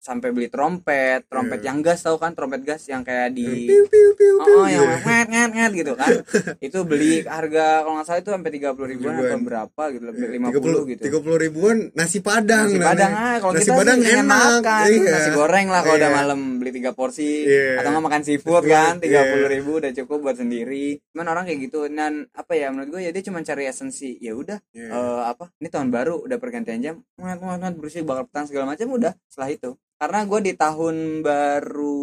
sampai 0.00 0.32
beli 0.32 0.48
trompet 0.48 1.28
trompet 1.28 1.60
Iya. 1.60 1.66
yang 1.68 1.78
gas 1.80 2.00
tau 2.00 2.16
kan 2.16 2.32
trompet 2.32 2.64
gas 2.64 2.88
yang 2.88 3.04
kayak 3.04 3.30
di 3.30 3.68
piu 3.68 3.84
piu 3.84 4.08
piu 4.16 4.34
piu 4.40 4.56
Oh, 4.56 4.64
yang 4.64 4.80
gitu. 4.80 5.04
nget 5.04 5.26
nget 5.28 5.50
nget 5.52 5.72
gitu 5.76 5.92
kan. 5.92 6.08
itu 6.66 6.78
beli 6.82 7.20
harga 7.22 7.84
kalau 7.84 7.94
nggak 7.94 8.06
salah 8.06 8.18
itu 8.18 8.30
sampai 8.30 8.50
30 8.50 8.64
ribuan 8.88 9.12
atau 9.14 9.24
Ribuan. 9.28 9.42
berapa 9.44 9.82
gitu, 9.92 10.04
lebih 10.08 10.24
Iya, 10.24 10.32
50 10.40 10.80
gitu. 10.88 11.02
tiga 11.04 11.18
puluh 11.20 11.36
ribuan 11.36 11.76
nasi 11.92 12.18
padang 12.18 12.66
Nasi 12.66 12.80
padang 12.80 13.12
ah, 13.12 13.36
kalau 13.38 13.52
nasi 13.52 13.62
kita 13.62 13.76
padang 13.76 13.98
sih 14.00 14.08
enak 14.10 14.24
makan 14.24 14.86
iya. 14.88 15.12
nasi 15.12 15.30
goreng 15.30 15.66
lah 15.68 15.80
kalau 15.80 15.96
udah 15.96 16.08
Iya. 16.08 16.16
malam 16.16 16.40
beli 16.56 16.70
tiga 16.72 16.90
porsi 16.90 17.30
Iya. 17.44 17.78
atau 17.78 17.88
nggak 17.90 18.04
makan 18.06 18.22
seafood 18.24 18.64
kan 18.64 18.94
Iya. 18.96 19.02
tiga 19.02 19.20
puluh 19.28 19.48
ribu 19.48 19.70
udah 19.76 19.92
cukup 19.94 20.18
buat 20.22 20.36
sendiri. 20.36 20.86
Cuman 21.12 21.26
orang 21.28 21.44
kayak 21.44 21.60
gitu 21.62 21.84
dan 21.86 22.12
apa 22.32 22.52
ya 22.54 22.70
menurut 22.70 22.88
gue 22.90 23.00
ya 23.02 23.10
dia 23.10 23.22
cuma 23.22 23.38
cari 23.40 23.64
esensi 23.64 24.16
ya 24.16 24.32
udah 24.32 24.56
Iya. 24.72 24.88
eh, 24.88 25.22
apa 25.26 25.52
ini 25.56 25.68
tahun 25.68 25.88
baru 25.88 26.24
udah 26.24 26.36
pergantian 26.36 26.80
jam 26.80 26.96
ngat 27.14 27.36
ngat 27.38 27.58
ngat 27.60 27.74
bersih 27.76 28.00
bakal 28.00 28.24
petang 28.24 28.46
segala 28.46 28.64
macam 28.66 28.88
udah 28.88 29.12
setelah 29.26 29.50
itu 29.50 29.70
karena 30.00 30.24
gue 30.24 30.40
di 30.42 30.52
tahun 30.54 31.20
baru 31.20 32.00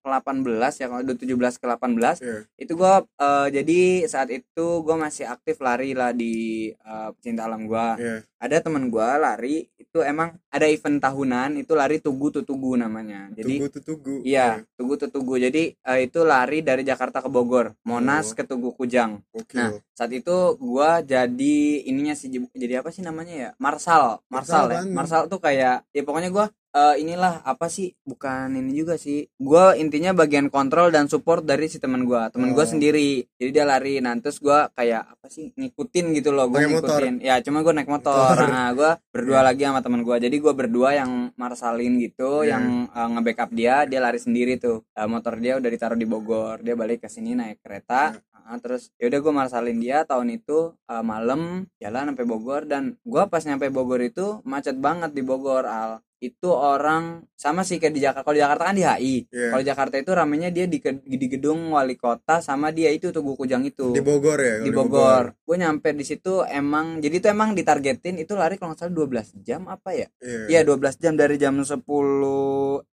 18 0.00 0.80
ya 0.80 0.86
kalau 0.86 1.00
udah 1.02 1.16
17 1.16 1.60
ke 1.60 1.66
18 1.66 2.20
Iya. 2.20 2.38
itu 2.58 2.72
gua 2.74 3.04
eh, 3.16 3.48
jadi 3.50 3.80
saat 4.04 4.28
itu 4.28 4.66
gua 4.80 4.96
masih 4.98 5.24
aktif 5.24 5.60
lari 5.60 5.92
lah 5.92 6.12
di 6.12 6.34
eh, 6.70 7.08
pecinta 7.14 7.44
alam 7.44 7.64
gua 7.64 7.96
Iya. 7.96 8.20
ada 8.36 8.56
teman 8.60 8.88
gua 8.88 9.16
lari 9.16 9.64
itu 9.74 9.98
emang 10.00 10.36
ada 10.48 10.66
event 10.66 10.98
tahunan 10.98 11.56
itu 11.56 11.72
lari 11.72 12.00
tugu 12.00 12.28
tutugu 12.30 12.76
namanya 12.76 13.32
jadi 13.32 13.54
tugu 13.56 13.68
tuh 13.70 13.82
tugu 13.82 14.14
iya 14.22 14.60
tugu 14.74 14.94
tutugu 14.98 15.34
jadi 15.38 15.72
eh, 15.72 15.98
itu 16.02 16.20
lari 16.22 16.60
dari 16.60 16.82
Jakarta 16.82 17.20
ke 17.20 17.28
Bogor 17.28 17.72
Monas 17.82 18.26
Oh. 18.26 18.34
ke 18.34 18.44
Tugu 18.44 18.72
Kujang 18.72 19.20
oke 19.32 19.56
Nah, 19.56 19.72
saat 19.92 20.12
itu 20.12 20.36
gua 20.58 21.00
jadi 21.00 21.56
ininya 21.82 22.12
sih 22.12 22.28
jadi 22.52 22.80
apa 22.80 22.88
sih 22.88 23.00
namanya 23.00 23.32
ya 23.32 23.50
Marsal 23.56 24.20
Marsal, 24.28 24.68
ya? 24.68 24.80
Marsal 24.84 25.28
tuh 25.28 25.38
kayak 25.38 25.84
ya 25.88 26.02
pokoknya 26.02 26.28
gua 26.28 26.46
eh, 26.74 26.94
inilah 26.98 27.40
apa 27.42 27.66
sih? 27.66 27.94
Bukan 28.02 28.50
ini 28.52 28.74
juga 28.74 28.94
sih. 28.96 29.30
Gua 29.36 29.72
intinya 29.74 30.10
bagian 30.12 30.46
kontrol 30.48 30.90
dan 30.90 31.06
support 31.06 31.42
dari 31.42 31.66
si 31.66 31.78
teman 31.78 32.02
gua. 32.02 32.28
Teman 32.28 32.50
Oh. 32.50 32.60
sendiri. 32.60 33.24
Jadi 33.34 33.50
dia 33.50 33.62
lari. 33.62 33.98
Nah 33.98 34.12
terus 34.18 34.38
gua 34.38 34.66
kayak 34.70 35.06
apa 35.08 35.26
sih 35.28 35.54
ngikutin 35.54 36.06
gitu 36.12 36.30
loh. 36.30 36.46
Gua 36.46 36.58
Pakai 36.60 36.70
motor? 36.70 36.98
ngikutin. 37.00 37.14
Ya 37.20 37.38
cuma 37.40 37.62
gua 37.62 37.72
naik 37.72 37.86
motor. 37.86 38.34
Motor. 38.34 38.48
nah 38.48 38.68
gua 38.72 38.90
berdua 39.14 39.38
Iya. 39.40 39.46
lagi 39.46 39.62
sama 39.64 39.80
teman 39.80 40.02
gua. 40.02 40.16
Jadi 40.18 40.36
gua 40.36 40.52
berdua 40.52 40.90
yang 40.92 41.10
marsalin 41.34 41.96
gitu 41.96 42.42
Iya. 42.42 42.58
yang 42.58 42.64
eh, 42.90 43.08
nge-backup 43.14 43.50
dia. 43.50 43.86
Dia 43.86 44.00
lari 44.00 44.18
sendiri 44.18 44.58
tuh. 44.58 44.82
Eh, 44.90 45.06
motor 45.06 45.38
dia 45.38 45.56
udah 45.56 45.70
ditaruh 45.70 45.96
di 45.96 46.04
Bogor. 46.04 46.58
Dia 46.58 46.74
balik 46.74 47.02
ke 47.02 47.08
sini 47.08 47.32
naik 47.32 47.60
kereta. 47.60 48.12
Iya. 48.12 48.22
Ah, 48.44 48.60
terus 48.60 48.92
ya 49.00 49.08
udah 49.08 49.20
gue 49.20 49.32
marsalin 49.32 49.80
dia 49.80 50.04
tahun 50.04 50.28
itu 50.34 50.76
eh, 50.84 51.00
malam 51.00 51.64
jalan 51.78 52.12
sampai 52.12 52.26
Bogor. 52.26 52.62
Dan 52.64 53.00
gua 53.00 53.24
pas 53.24 53.40
nyampe 53.40 53.72
Bogor 53.72 53.98
itu 54.00 54.44
macet 54.44 54.76
banget 54.76 55.10
di 55.10 55.24
Bogor 55.24 55.64
al 55.64 56.03
itu 56.24 56.48
orang 56.48 57.28
sama 57.34 57.60
sih 57.60 57.76
kayak 57.76 57.92
di 57.92 58.00
Jakarta 58.00 58.24
kalau 58.24 58.36
di 58.36 58.42
Jakarta 58.42 58.62
kan 58.64 58.76
di 58.76 58.84
HI 58.84 59.16
Iya. 59.28 59.48
kalau 59.50 59.60
di 59.60 59.68
Jakarta 59.68 59.94
itu 59.96 60.10
ramenya 60.10 60.48
dia 60.48 60.64
di, 60.64 60.78
di 61.04 61.26
gedung 61.28 61.72
wali 61.72 61.94
kota 61.94 62.40
sama 62.40 62.70
dia 62.70 62.88
itu 62.88 63.12
Tugu 63.12 63.36
Kujang 63.36 63.62
itu. 63.62 63.92
Di 63.92 64.00
Bogor 64.00 64.38
ya 64.38 64.54
di 64.60 64.70
kalau 64.70 64.88
Bogor. 64.88 65.24
Gue 65.44 65.56
nyampe 65.56 65.92
di 65.92 66.02
situ 66.02 66.40
emang 66.44 66.98
jadi 66.98 67.20
itu 67.20 67.28
emang 67.28 67.52
ditargetin 67.52 68.16
itu 68.16 68.32
lari 68.32 68.56
kalau 68.56 68.72
nggak 68.72 68.80
salah 68.80 68.94
12 68.96 69.44
jam 69.44 69.68
apa 69.68 69.92
ya? 69.92 70.08
Iya. 70.18 70.64
Iya 70.64 70.72
12 70.72 70.96
jam 70.96 71.12
dari 71.14 71.36
jam 71.36 71.56
10 71.56 71.68
eh 71.68 72.83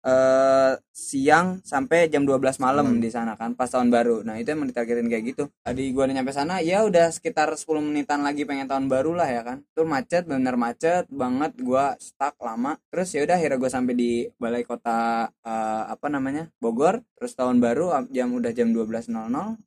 siang 1.12 1.60
sampai 1.68 2.08
jam 2.08 2.24
12 2.24 2.40
malam 2.64 2.88
Malam. 2.88 3.04
di 3.04 3.12
sana 3.12 3.36
kan 3.36 3.52
pas 3.52 3.68
tahun 3.68 3.92
baru. 3.92 4.24
Nah, 4.24 4.40
itu 4.40 4.56
emang 4.56 4.72
ditargetin 4.72 5.12
kayak 5.12 5.24
gitu. 5.36 5.44
Tadi 5.60 5.92
gua 5.92 6.08
udah 6.08 6.16
nyampe 6.16 6.32
sana 6.32 6.64
ya 6.64 6.88
udah 6.88 7.12
sekitar 7.12 7.52
10 7.52 7.84
menitan 7.84 8.24
lagi 8.24 8.48
pengen 8.48 8.72
tahun 8.72 8.88
baru 8.88 9.12
lah 9.12 9.28
ya 9.28 9.42
kan. 9.44 9.58
Itu 9.76 9.84
macet 9.84 10.24
bener 10.24 10.56
macet 10.56 11.12
banget 11.12 11.52
gua 11.60 12.00
stuck 12.00 12.40
lama. 12.40 12.80
Terus 12.88 13.12
ya 13.12 13.28
udah 13.28 13.36
akhirnya 13.36 13.60
gua 13.60 13.72
sampai 13.72 13.94
di 14.00 14.12
balai 14.40 14.64
kota 14.64 15.28
eh, 15.44 15.84
apa 15.92 16.08
namanya? 16.08 16.48
Bogor. 16.64 17.04
Terus 17.20 17.36
tahun 17.36 17.60
baru 17.60 17.92
am- 17.92 18.10
jam 18.10 18.32
udah 18.32 18.52
jam 18.56 18.72
12.00 18.72 19.12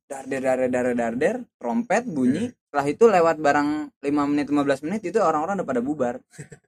darder 0.08 0.40
darder 0.40 0.70
darder 0.72 0.96
darder 0.96 1.36
trompet 1.60 2.08
bunyi. 2.08 2.48
Setelah 2.74 2.90
itu 2.90 3.06
lewat 3.06 3.36
barang 3.38 3.68
5 4.02 4.10
menit 4.26 4.50
15 4.50 4.82
menit 4.82 5.06
itu 5.06 5.22
orang-orang 5.22 5.62
udah 5.62 5.68
pada 5.70 5.78
bubar 5.78 6.18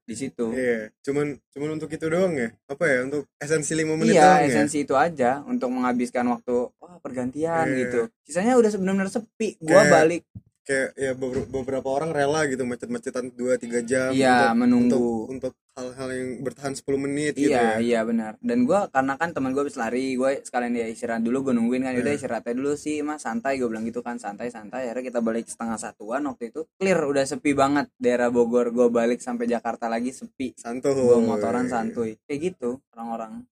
di 0.06 0.14
situ. 0.14 0.54
iya 0.54 0.94
cuman 1.02 1.34
cuman 1.50 1.68
untuk 1.74 1.90
itu 1.90 2.06
doang 2.06 2.30
ya? 2.30 2.54
Apa 2.70 2.86
ya? 2.86 2.98
Untuk 3.02 3.26
esensi 3.36 3.74
lima 3.74 3.98
menit 3.98 4.14
iya 4.14 4.22
doang 4.22 4.38
ya? 4.38 4.54
esensi 4.54 4.86
itu 4.86 4.94
aja. 4.94 5.42
Untuk 5.42 5.66
menghabiskan 5.66 6.22
waktu 6.30 6.70
wah 6.72 7.02
pergantian 7.02 7.66
Iya. 7.66 7.78
gitu. 7.82 8.00
Sisanya 8.22 8.54
udah 8.54 8.70
sebenarnya 8.70 9.10
sepi. 9.10 9.58
Gua 9.58 9.82
Kayak- 9.82 9.90
balik. 9.90 10.22
kayak 10.62 10.90
ya 10.94 11.10
beber- 11.12 11.46
beberapa 11.48 11.88
orang 11.90 12.10
rela 12.10 12.46
gitu 12.46 12.62
macet-macetan 12.62 13.34
2-3 13.34 13.82
jam 13.82 14.10
iya 14.10 14.50
untuk, 14.50 14.58
menunggu. 14.62 14.94
untuk 15.26 15.26
untuk 15.26 15.52
hal-hal 15.76 16.08
yang 16.08 16.28
bertahan 16.40 16.72
10 16.72 16.88
menit 16.96 17.36
gitu 17.36 17.52
iya 17.52 17.76
ya? 17.76 17.84
iya 17.84 18.00
benar. 18.00 18.40
Dan 18.40 18.64
gua 18.64 18.88
karena 18.88 19.20
kan 19.20 19.36
teman 19.36 19.52
gua 19.52 19.68
habis 19.68 19.76
lari 19.76 20.16
gue 20.16 20.40
sekalian 20.40 20.72
dia 20.72 20.88
istirahat 20.88 21.20
dulu 21.20 21.46
gue 21.46 21.54
nungguin 21.54 21.84
kan. 21.84 21.92
Udah 21.92 22.12
Iya. 22.12 22.18
istirahatnya 22.18 22.54
dulu 22.56 22.72
sih 22.74 23.04
mas. 23.04 23.20
Santai 23.20 23.60
gue 23.60 23.68
bilang 23.68 23.84
gitu 23.84 24.00
kan. 24.00 24.16
Santai 24.16 24.48
santai. 24.48 24.88
Akhirnya 24.88 25.12
kita 25.12 25.20
balik 25.20 25.44
setengah 25.44 25.76
satuan 25.76 26.24
waktu 26.24 26.48
itu. 26.48 26.64
Clear 26.80 26.96
udah 27.04 27.28
sepi 27.28 27.52
banget. 27.52 27.92
Daerah 28.00 28.32
Bogor 28.32 28.72
gue 28.72 28.88
balik 28.88 29.20
sampai 29.20 29.44
Jakarta 29.44 29.86
lagi 29.86 30.16
sepi. 30.16 30.56
Santuy. 30.56 30.96
Gue 30.96 31.20
motoran 31.20 31.68
santuy. 31.68 32.16
Kayak 32.24 32.40
gitu 32.40 32.80
orang-orang. 32.96 33.44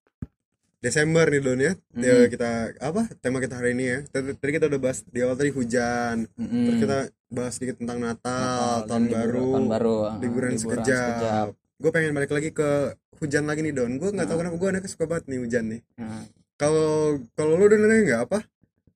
Desember 0.81 1.25
nih 1.25 1.41
Don 1.41 1.61
ya. 1.61 1.73
Mhm. 1.97 2.01
Ya, 2.01 2.15
kita 2.29 2.51
apa? 2.77 3.09
Tema 3.21 3.41
kita 3.41 3.57
hari 3.57 3.73
ini 3.73 3.85
ya. 3.85 3.99
Tadi, 4.05 4.37
tadi 4.37 4.51
kita 4.53 4.69
udah 4.69 4.81
bahas 4.81 5.01
di 5.05 5.19
awal 5.21 5.33
tadi 5.33 5.49
hujan. 5.49 6.29
Mm-mm. 6.37 6.65
terus 6.69 6.79
kita 6.79 6.99
bahas 7.33 7.53
sedikit 7.57 7.77
tentang 7.81 7.99
Natal, 8.05 8.85
Natal 8.85 8.89
tahun 8.89 9.05
baru 9.09 9.49
tahun 9.51 9.67
baru. 9.67 9.97
Ah, 10.05 10.17
liburan, 10.21 10.53
sekejap, 10.55 11.47
gue 11.85 11.93
pengen 11.93 12.17
balik 12.17 12.33
lagi 12.33 12.49
ke 12.51 12.97
hujan 13.21 13.45
lagi 13.45 13.61
nih 13.61 13.77
Don. 13.77 13.93
Gue 14.01 14.09
nggak 14.09 14.25
tahu 14.25 14.41
Nah. 14.41 14.49
kenapa 14.49 14.57
gue 14.57 14.69
anaknya 14.73 14.89
suka 14.91 15.05
banget 15.05 15.25
nih 15.29 15.39
hujan 15.45 15.65
nih. 15.69 15.81
Nah, 16.01 16.25
kalau 16.57 17.21
kalau 17.37 17.61
lu 17.61 17.69
Don 17.69 17.85
ada 17.85 17.95
nggak 17.95 18.23
apa? 18.25 18.39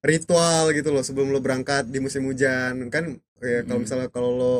Ritual 0.01 0.73
gitu 0.73 0.89
loh 0.89 1.03
sebelum 1.03 1.29
lo 1.29 1.43
berangkat 1.43 1.91
di 1.91 1.99
musim 1.99 2.25
hujan. 2.25 2.81
Kan 2.89 3.21
ya 3.45 3.61
kalau 3.63 3.79
Mm. 3.79 3.85
misalnya 3.85 4.09
kalau 4.09 4.31
lo 4.33 4.55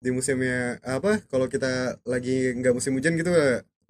di 0.00 0.08
musimnya 0.08 0.80
apa 0.80 1.20
kalau 1.28 1.44
kita 1.44 2.00
lagi 2.08 2.56
nggak 2.56 2.72
musim 2.72 2.96
hujan 2.96 3.20
gitu 3.20 3.28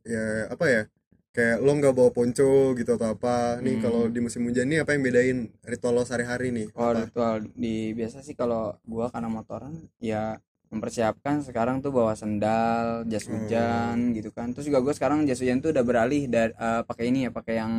ya, 0.02 0.50
apa 0.50 0.64
ya 0.66 0.82
kayak 1.30 1.62
lo 1.62 1.70
nggak 1.70 1.94
bawa 1.94 2.10
ponco 2.10 2.74
gitu 2.74 2.90
atau 2.98 3.14
apa. 3.14 3.60
Nih 3.62 3.78
Hmm. 3.78 3.82
kalau 3.84 4.02
di 4.10 4.18
musim 4.18 4.42
hujan 4.42 4.66
nih 4.66 4.82
apa 4.82 4.98
yang 4.98 5.02
bedain 5.04 5.38
ritual 5.62 5.94
lo 5.94 6.02
sehari-hari 6.02 6.50
nih? 6.50 6.66
Apa? 6.74 7.06
Ritual 7.06 7.46
di 7.54 7.94
biasa 7.94 8.18
sih 8.20 8.34
kalau 8.34 8.74
gua 8.82 9.06
karena 9.08 9.30
motoran 9.30 9.76
ya 10.02 10.40
mempersiapkan 10.70 11.42
sekarang 11.42 11.82
tuh 11.82 11.90
bawa 11.90 12.14
sendal, 12.14 13.02
jas 13.10 13.26
Oh. 13.26 13.34
hujan 13.34 14.14
gitu 14.14 14.30
kan. 14.30 14.54
Terus 14.54 14.70
juga 14.70 14.78
gue 14.80 14.94
sekarang 14.94 15.26
jas 15.26 15.42
hujan 15.42 15.58
tuh 15.58 15.74
udah 15.74 15.82
beralih 15.82 16.30
dari 16.30 16.54
eh, 16.54 16.82
pakai 16.86 17.04
ini 17.10 17.26
ya, 17.26 17.30
pakai 17.30 17.54
yang 17.58 17.72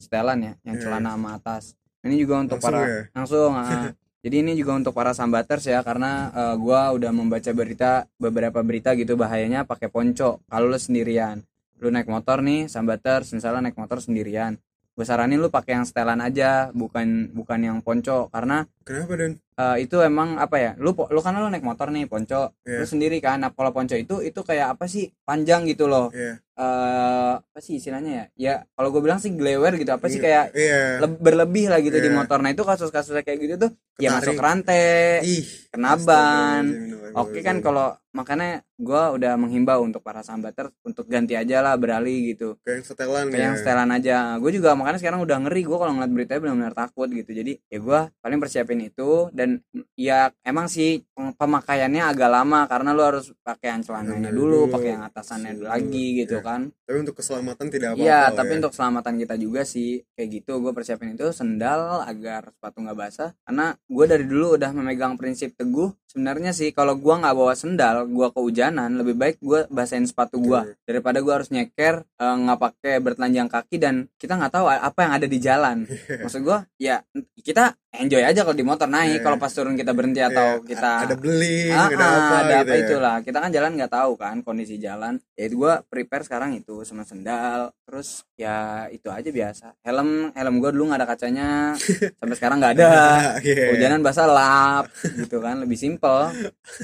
setelan 0.00 0.38
ya, 0.40 0.52
yang 0.64 0.76
Iya. 0.76 0.82
celana 0.82 1.10
sama 1.14 1.28
atas. 1.36 1.76
Ini 2.02 2.14
juga 2.16 2.40
untuk 2.40 2.56
Langsung 2.58 2.72
para 2.72 2.80
ya? 2.82 2.88
langsung 3.16 3.52
ah. 3.60 3.92
Jadi 4.18 4.34
ini 4.42 4.52
juga 4.58 4.74
untuk 4.74 4.90
para 4.90 5.14
sambaters 5.14 5.62
ya 5.62 5.78
karena 5.86 6.32
eh, 6.34 6.54
gua 6.58 6.90
udah 6.90 7.12
membaca 7.14 7.50
berita 7.54 8.08
beberapa 8.18 8.64
berita 8.66 8.96
gitu 8.98 9.14
bahayanya 9.14 9.62
pakai 9.62 9.86
ponco 9.86 10.42
kalau 10.48 10.66
lu 10.66 10.78
sendirian. 10.80 11.44
Lu 11.78 11.92
naik 11.94 12.10
motor 12.10 12.42
nih 12.42 12.66
sambaters 12.66 13.30
misalnya 13.30 13.70
naik 13.70 13.78
motor 13.78 14.02
sendirian. 14.02 14.58
Gue 14.98 15.06
saranin 15.06 15.38
lu 15.38 15.46
pakai 15.46 15.78
yang 15.78 15.86
setelan 15.86 16.18
aja, 16.18 16.74
bukan 16.74 17.30
bukan 17.30 17.58
yang 17.62 17.78
ponco 17.78 18.26
karena 18.34 18.66
kenapa 18.88 19.12
Dan 19.14 19.32
eh, 19.54 19.76
itu 19.78 19.96
emang 20.00 20.28
apa 20.36 20.56
ya? 20.56 20.72
Lu 20.74 20.90
lu 20.94 21.20
kan 21.20 21.34
lu 21.34 21.46
naik 21.46 21.60
motor 21.60 21.88
nih 21.88 22.04
ponco. 22.04 22.56
Iya. 22.62 22.78
lu 22.78 22.86
sendiri 22.86 23.18
kan? 23.18 23.38
Nah 23.38 23.50
kalau 23.50 23.68
ponco 23.68 23.92
itu 23.92 24.18
itu 24.20 24.40
kayak 24.40 24.72
apa 24.72 24.86
sih? 24.86 25.12
Panjang 25.22 25.62
gitu 25.64 25.84
loh. 25.84 26.08
Iya. 26.10 26.40
eh 26.58 27.32
apa 27.38 27.58
sih 27.58 27.76
istilahnya 27.76 28.10
ya? 28.10 28.24
Ya 28.34 28.54
kalau 28.72 28.88
gue 28.88 28.98
bilang 28.98 29.16
sih 29.16 29.30
glewer 29.30 29.74
gitu. 29.74 29.90
Apa 29.90 30.08
sih 30.08 30.18
Iya, 30.18 30.24
kayak 30.24 30.44
iya. 30.52 30.80
le- 30.98 31.20
berlebih 31.20 31.68
lah 31.68 31.78
gitu 31.78 31.94
di 31.96 32.08
Iya. 32.08 32.16
motor. 32.16 32.38
Nah 32.38 32.50
itu 32.50 32.62
kasus-kasus 32.62 33.14
kayak 33.20 33.38
gitu 33.38 33.54
tuh 33.60 33.70
ya 33.96 34.10
Ketarik. 34.10 34.26
masuk 34.30 34.36
rantai 34.38 35.22
ih 35.22 35.42
kena 35.68 35.94
ban 35.98 36.62
astagfirullahaladzim. 36.64 37.14
oke 37.14 37.38
kan 37.40 37.56
kalau 37.58 37.86
makanya 38.10 38.50
gue 38.76 39.02
udah 39.12 39.34
menghimbau 39.34 39.78
untuk 39.80 40.00
para 40.00 40.22
sambater 40.22 40.70
untuk 40.80 41.06
ganti 41.06 41.34
aja 41.34 41.60
lah 41.60 41.74
beralih 41.74 42.32
gitu. 42.32 42.58
Kayak 42.60 42.74
yang 42.74 42.84
setelan 42.84 43.26
kayak 43.28 43.38
yang 43.40 43.54
ya. 43.54 43.58
setelan 43.58 43.90
aja. 43.92 44.16
Gue 44.36 44.50
juga 44.50 44.74
makanya 44.74 44.98
sekarang 44.98 45.20
udah 45.20 45.38
ngeri 45.40 45.62
gue 45.62 45.76
kalau 45.76 45.92
ngeliat 45.92 46.10
beritanya 46.12 46.40
benar-benar 46.40 46.74
takut 46.76 47.06
gitu. 47.08 47.30
Jadi 47.32 47.52
ya 47.64 47.78
gue 47.78 48.00
paling 48.16 48.38
persiapin 48.38 48.77
itu 48.82 49.28
dan 49.36 49.60
ya 49.98 50.30
emang 50.46 50.70
sih 50.70 51.02
pem- 51.12 51.34
pemakaiannya 51.34 52.02
agak 52.04 52.30
lama 52.30 52.64
karena 52.70 52.90
lu 52.94 53.02
harus 53.02 53.34
pakai 53.42 53.74
yang 53.76 53.82
celananya 53.84 54.30
dulu 54.30 54.66
dulu, 54.66 54.74
pakai 54.74 54.90
yang 54.96 55.04
atasannya 55.04 55.52
dulu, 55.58 55.66
lagi 55.68 56.06
gitu 56.24 56.38
ya. 56.38 56.44
kan 56.44 56.60
tapi 56.88 57.04
untuk 57.04 57.20
keselamatan 57.20 57.66
tidak 57.68 57.88
apa-apa 57.92 58.08
lah 58.08 58.30
tapi 58.32 58.52
ya. 58.54 58.58
untuk 58.62 58.70
keselamatan 58.72 59.14
kita 59.18 59.34
juga 59.36 59.60
sih 59.66 60.00
kayak 60.14 60.28
gitu. 60.40 60.52
Gue 60.62 60.72
persiapin 60.72 61.14
itu 61.14 61.26
sendal 61.34 62.06
agar 62.06 62.54
sepatu 62.54 62.80
nggak 62.80 62.98
basah. 62.98 63.30
Karena 63.44 63.74
gue 63.74 64.04
dari 64.06 64.24
dulu 64.24 64.56
udah 64.56 64.70
memegang 64.72 65.18
prinsip 65.18 65.54
teguh. 65.58 65.90
Sebenarnya 66.08 66.56
sih 66.56 66.72
kalau 66.72 66.96
gue 66.96 67.14
nggak 67.14 67.36
bawa 67.36 67.52
sendal, 67.52 68.08
gue 68.08 68.28
kehujanan, 68.32 68.96
lebih 68.96 69.14
baik 69.18 69.36
gue 69.44 69.68
basahin 69.68 70.08
sepatu 70.08 70.40
gue 70.40 70.78
daripada 70.88 71.20
gue 71.20 71.32
harus 71.32 71.52
nyeker 71.52 72.00
eh, 72.00 72.36
nggak 72.40 72.58
pakai 72.58 72.94
bertelanjang 73.04 73.48
kaki 73.52 73.76
dan 73.76 73.94
kita 74.16 74.40
nggak 74.40 74.52
tahu 74.56 74.66
apa 74.68 74.98
yang 75.04 75.12
ada 75.12 75.26
di 75.28 75.38
jalan. 75.38 75.76
Maksud 76.24 76.40
gue, 76.40 76.58
ya 76.80 77.04
kita 77.44 77.76
enjoy 77.96 78.20
aja 78.20 78.44
kalau 78.44 78.56
di 78.56 78.66
motor 78.66 78.84
naik. 78.86 79.20
Iya. 79.20 79.24
Kalau 79.24 79.36
pas 79.40 79.52
turun 79.52 79.74
kita 79.74 79.92
berhenti 79.96 80.20
atau 80.20 80.60
Iya, 80.60 80.68
kita 80.68 80.90
ada 81.08 81.16
beling 81.16 81.72
Ah, 81.72 81.88
ada 81.88 81.96
ah, 82.04 82.12
apa 82.18 82.34
ada 82.44 82.56
gitu 82.60 82.62
apa 82.68 82.74
ya. 82.74 82.80
itulah 82.84 83.16
kita 83.24 83.38
kan 83.40 83.50
jalan 83.54 83.70
nggak 83.80 83.92
tahu 83.92 84.12
kan 84.20 84.36
kondisi 84.44 84.76
jalan 84.76 85.16
ya 85.34 85.44
itu 85.48 85.56
gue 85.56 85.74
prepare 85.88 86.24
sekarang 86.28 86.52
itu 86.58 86.84
sama 86.84 87.02
sendal 87.08 87.72
terus 87.88 88.28
ya 88.36 88.84
itu 88.92 89.08
aja 89.08 89.32
biasa. 89.32 89.72
Helm 89.80 90.28
helm 90.36 90.54
gue 90.60 90.70
dulu 90.76 90.92
nggak 90.92 91.00
ada 91.00 91.08
kacanya. 91.08 91.48
Sampai 92.20 92.36
sekarang 92.36 92.60
nggak 92.60 92.76
ada. 92.76 92.92
Iya. 93.40 93.72
hujanan 93.72 94.04
basah 94.04 94.28
lap 94.28 94.92
gitu 95.16 95.40
kan. 95.40 95.64
Lebih 95.64 95.80
simpel. 95.80 96.28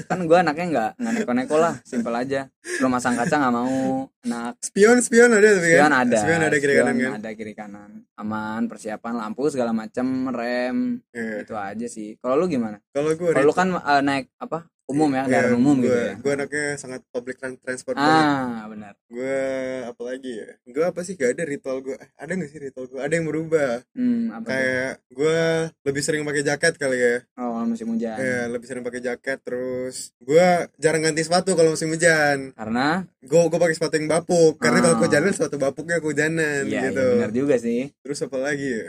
Kan 0.09 0.25
gue 0.25 0.33
anaknya 0.33 0.65
nggak 0.65 0.91
nggak 0.97 1.13
neko-neko 1.21 1.61
lah. 1.61 1.77
Simpel 1.85 2.17
aja. 2.17 2.49
Lo 2.81 2.89
masang 2.89 3.13
kaca 3.13 3.37
nggak 3.37 3.53
mau. 3.53 4.09
Anak 4.25 4.57
spion 4.65 4.97
spion 5.05 5.29
ada 5.29 5.45
tapi 5.45 5.69
spion 5.69 5.85
kan 5.85 5.93
ada. 5.93 6.17
Spion 6.17 6.41
ada 6.41 6.57
kiri 6.57 6.73
spion 6.73 6.85
kanan 6.89 6.97
kan? 6.97 7.11
ada 7.21 7.29
kiri 7.37 7.53
kanan. 7.53 7.91
Aman 8.17 8.61
persiapan 8.65 9.13
lampu 9.21 9.45
segala 9.53 9.77
macam 9.77 10.33
rem. 10.33 11.05
Iya. 11.13 11.45
itu 11.45 11.53
aja 11.53 11.85
sih. 11.85 12.17
Kalau 12.17 12.33
lu 12.33 12.49
gimana? 12.49 12.81
Kalau 12.89 13.13
gue 13.13 13.29
kalau 13.29 13.45
lu 13.45 13.53
kan 13.53 13.77
eh, 13.77 14.01
naik 14.01 14.33
apa 14.41 14.65
umum 14.85 15.09
ya 15.09 15.25
kendaraan 15.25 15.55
umum 15.55 15.75
gitu 15.79 15.89
ya. 15.91 16.13
gue 16.15 16.31
anaknya 16.31 16.65
sangat 16.75 17.01
public 17.09 17.35
tran- 17.35 17.57
transport 17.57 17.95
banget 17.95 18.23
ah 18.23 18.65
benar. 18.65 18.93
Gue 19.07 19.37
apa 19.83 20.01
lagi 20.03 20.31
ya? 20.35 20.49
Gue 20.63 20.83
apa 20.83 20.99
sih? 21.01 21.13
Gak 21.13 21.33
ada 21.33 21.43
ritual 21.43 21.81
gue 21.81 21.95
Eh, 21.95 22.09
ada 22.15 22.31
gak 22.31 22.47
sih 22.47 22.59
ritual 22.59 22.85
gue 22.85 22.99
ada 22.99 23.09
yang 23.09 23.25
berubah. 23.25 23.81
Hmm 23.91 24.29
apa 24.31 24.45
kayak 24.47 24.91
gue 25.09 25.37
lebih 25.81 26.01
sering 26.01 26.21
pakai 26.21 26.43
jaket 26.43 26.73
kali 26.75 26.97
ya. 26.97 27.15
Oh 27.35 27.65
musim 27.65 27.89
hujan. 27.89 28.13
Ya 28.13 28.45
lebih 28.45 28.65
sering 28.65 28.83
pakai 28.83 29.01
jaket 29.01 29.37
terus 29.41 30.13
gue 30.19 30.47
jarang 30.77 31.01
ganti 31.01 31.21
sepatu 31.21 31.53
kalau 31.53 31.73
musim 31.73 31.89
hujan. 31.89 32.53
Karena? 32.53 33.09
Gue 33.19 33.41
gue 33.43 33.59
pakai 33.59 33.73
sepatu 33.73 33.95
yang 33.95 34.05
bapuk. 34.07 34.57
Karena 34.57 34.79
kalau 34.79 34.95
Ah. 34.95 34.99
kehujanan 34.99 35.31
sepatu 35.31 35.57
bapuknya 35.57 35.97
kehujanan 35.97 36.61
iya 36.63 36.81
gitu. 36.85 37.01
iya 37.01 37.13
benar 37.17 37.31
juga 37.31 37.55
sih. 37.57 37.89
Terus 37.99 38.21
apa 38.21 38.37
lagi 38.39 38.69
ya 38.69 38.87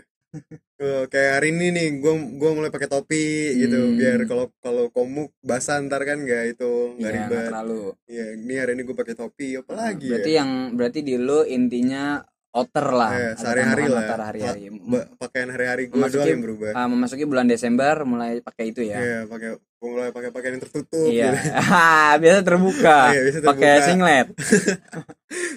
Eh, 0.77 1.09
kayak 1.09 1.41
hari 1.41 1.57
ini 1.57 1.73
nih 1.73 1.89
gue 2.05 2.13
gua 2.37 2.53
mulai 2.53 2.69
pakai 2.69 2.85
topi 2.85 3.57
gitu 3.57 3.81
Hmm. 3.81 3.97
biar 3.97 4.21
kalau 4.29 4.47
kalau 4.61 4.85
komuk 4.93 5.33
basah 5.41 5.81
ntar 5.81 6.05
kan 6.05 6.21
nggak 6.21 6.53
itu 6.53 7.01
nggak 7.01 7.13
iya 7.13 7.21
ribet 7.25 7.49
terlalu 7.49 7.83
Iya, 8.05 8.25
ini 8.37 8.55
hari 8.61 8.73
ini 8.77 8.83
gue 8.85 8.93
pakai 8.93 9.17
topi 9.17 9.57
apa 9.57 9.73
lagi 9.73 10.05
berarti 10.13 10.33
ya? 10.37 10.45
yang 10.45 10.51
berarti 10.77 11.01
di 11.01 11.15
lu 11.17 11.41
intinya 11.49 12.21
outer 12.57 12.87
lah 12.89 13.11
Ada 13.11 13.37
sehari-hari 13.37 13.85
lah. 13.87 14.03
hari-hari 14.23 14.61
Ba- 14.81 15.09
pakaian 15.19 15.49
hari-hari 15.49 15.83
gue 15.87 15.95
Memasuki- 15.95 16.17
doang 16.17 16.31
yang 16.31 16.43
berubah. 16.43 16.71
Ah, 16.73 16.87
memasuki 16.87 17.25
bulan 17.25 17.45
Desember 17.45 17.95
mulai 18.03 18.41
pakai 18.41 18.65
itu 18.69 18.81
ya 18.81 18.97
Iya, 18.97 19.19
pakai 19.27 19.51
mulai 19.79 20.09
pakai 20.09 20.31
pakaian 20.31 20.57
yang 20.57 20.65
tertutup. 20.65 21.07
iya 21.07 21.31
gitu. 21.31 21.53
biasa 22.23 22.39
terbuka 22.43 22.99
Iya, 23.13 23.21
biasa 23.23 23.39
pakai 23.45 23.69
terbuka. 23.71 23.87
singlet 23.87 24.27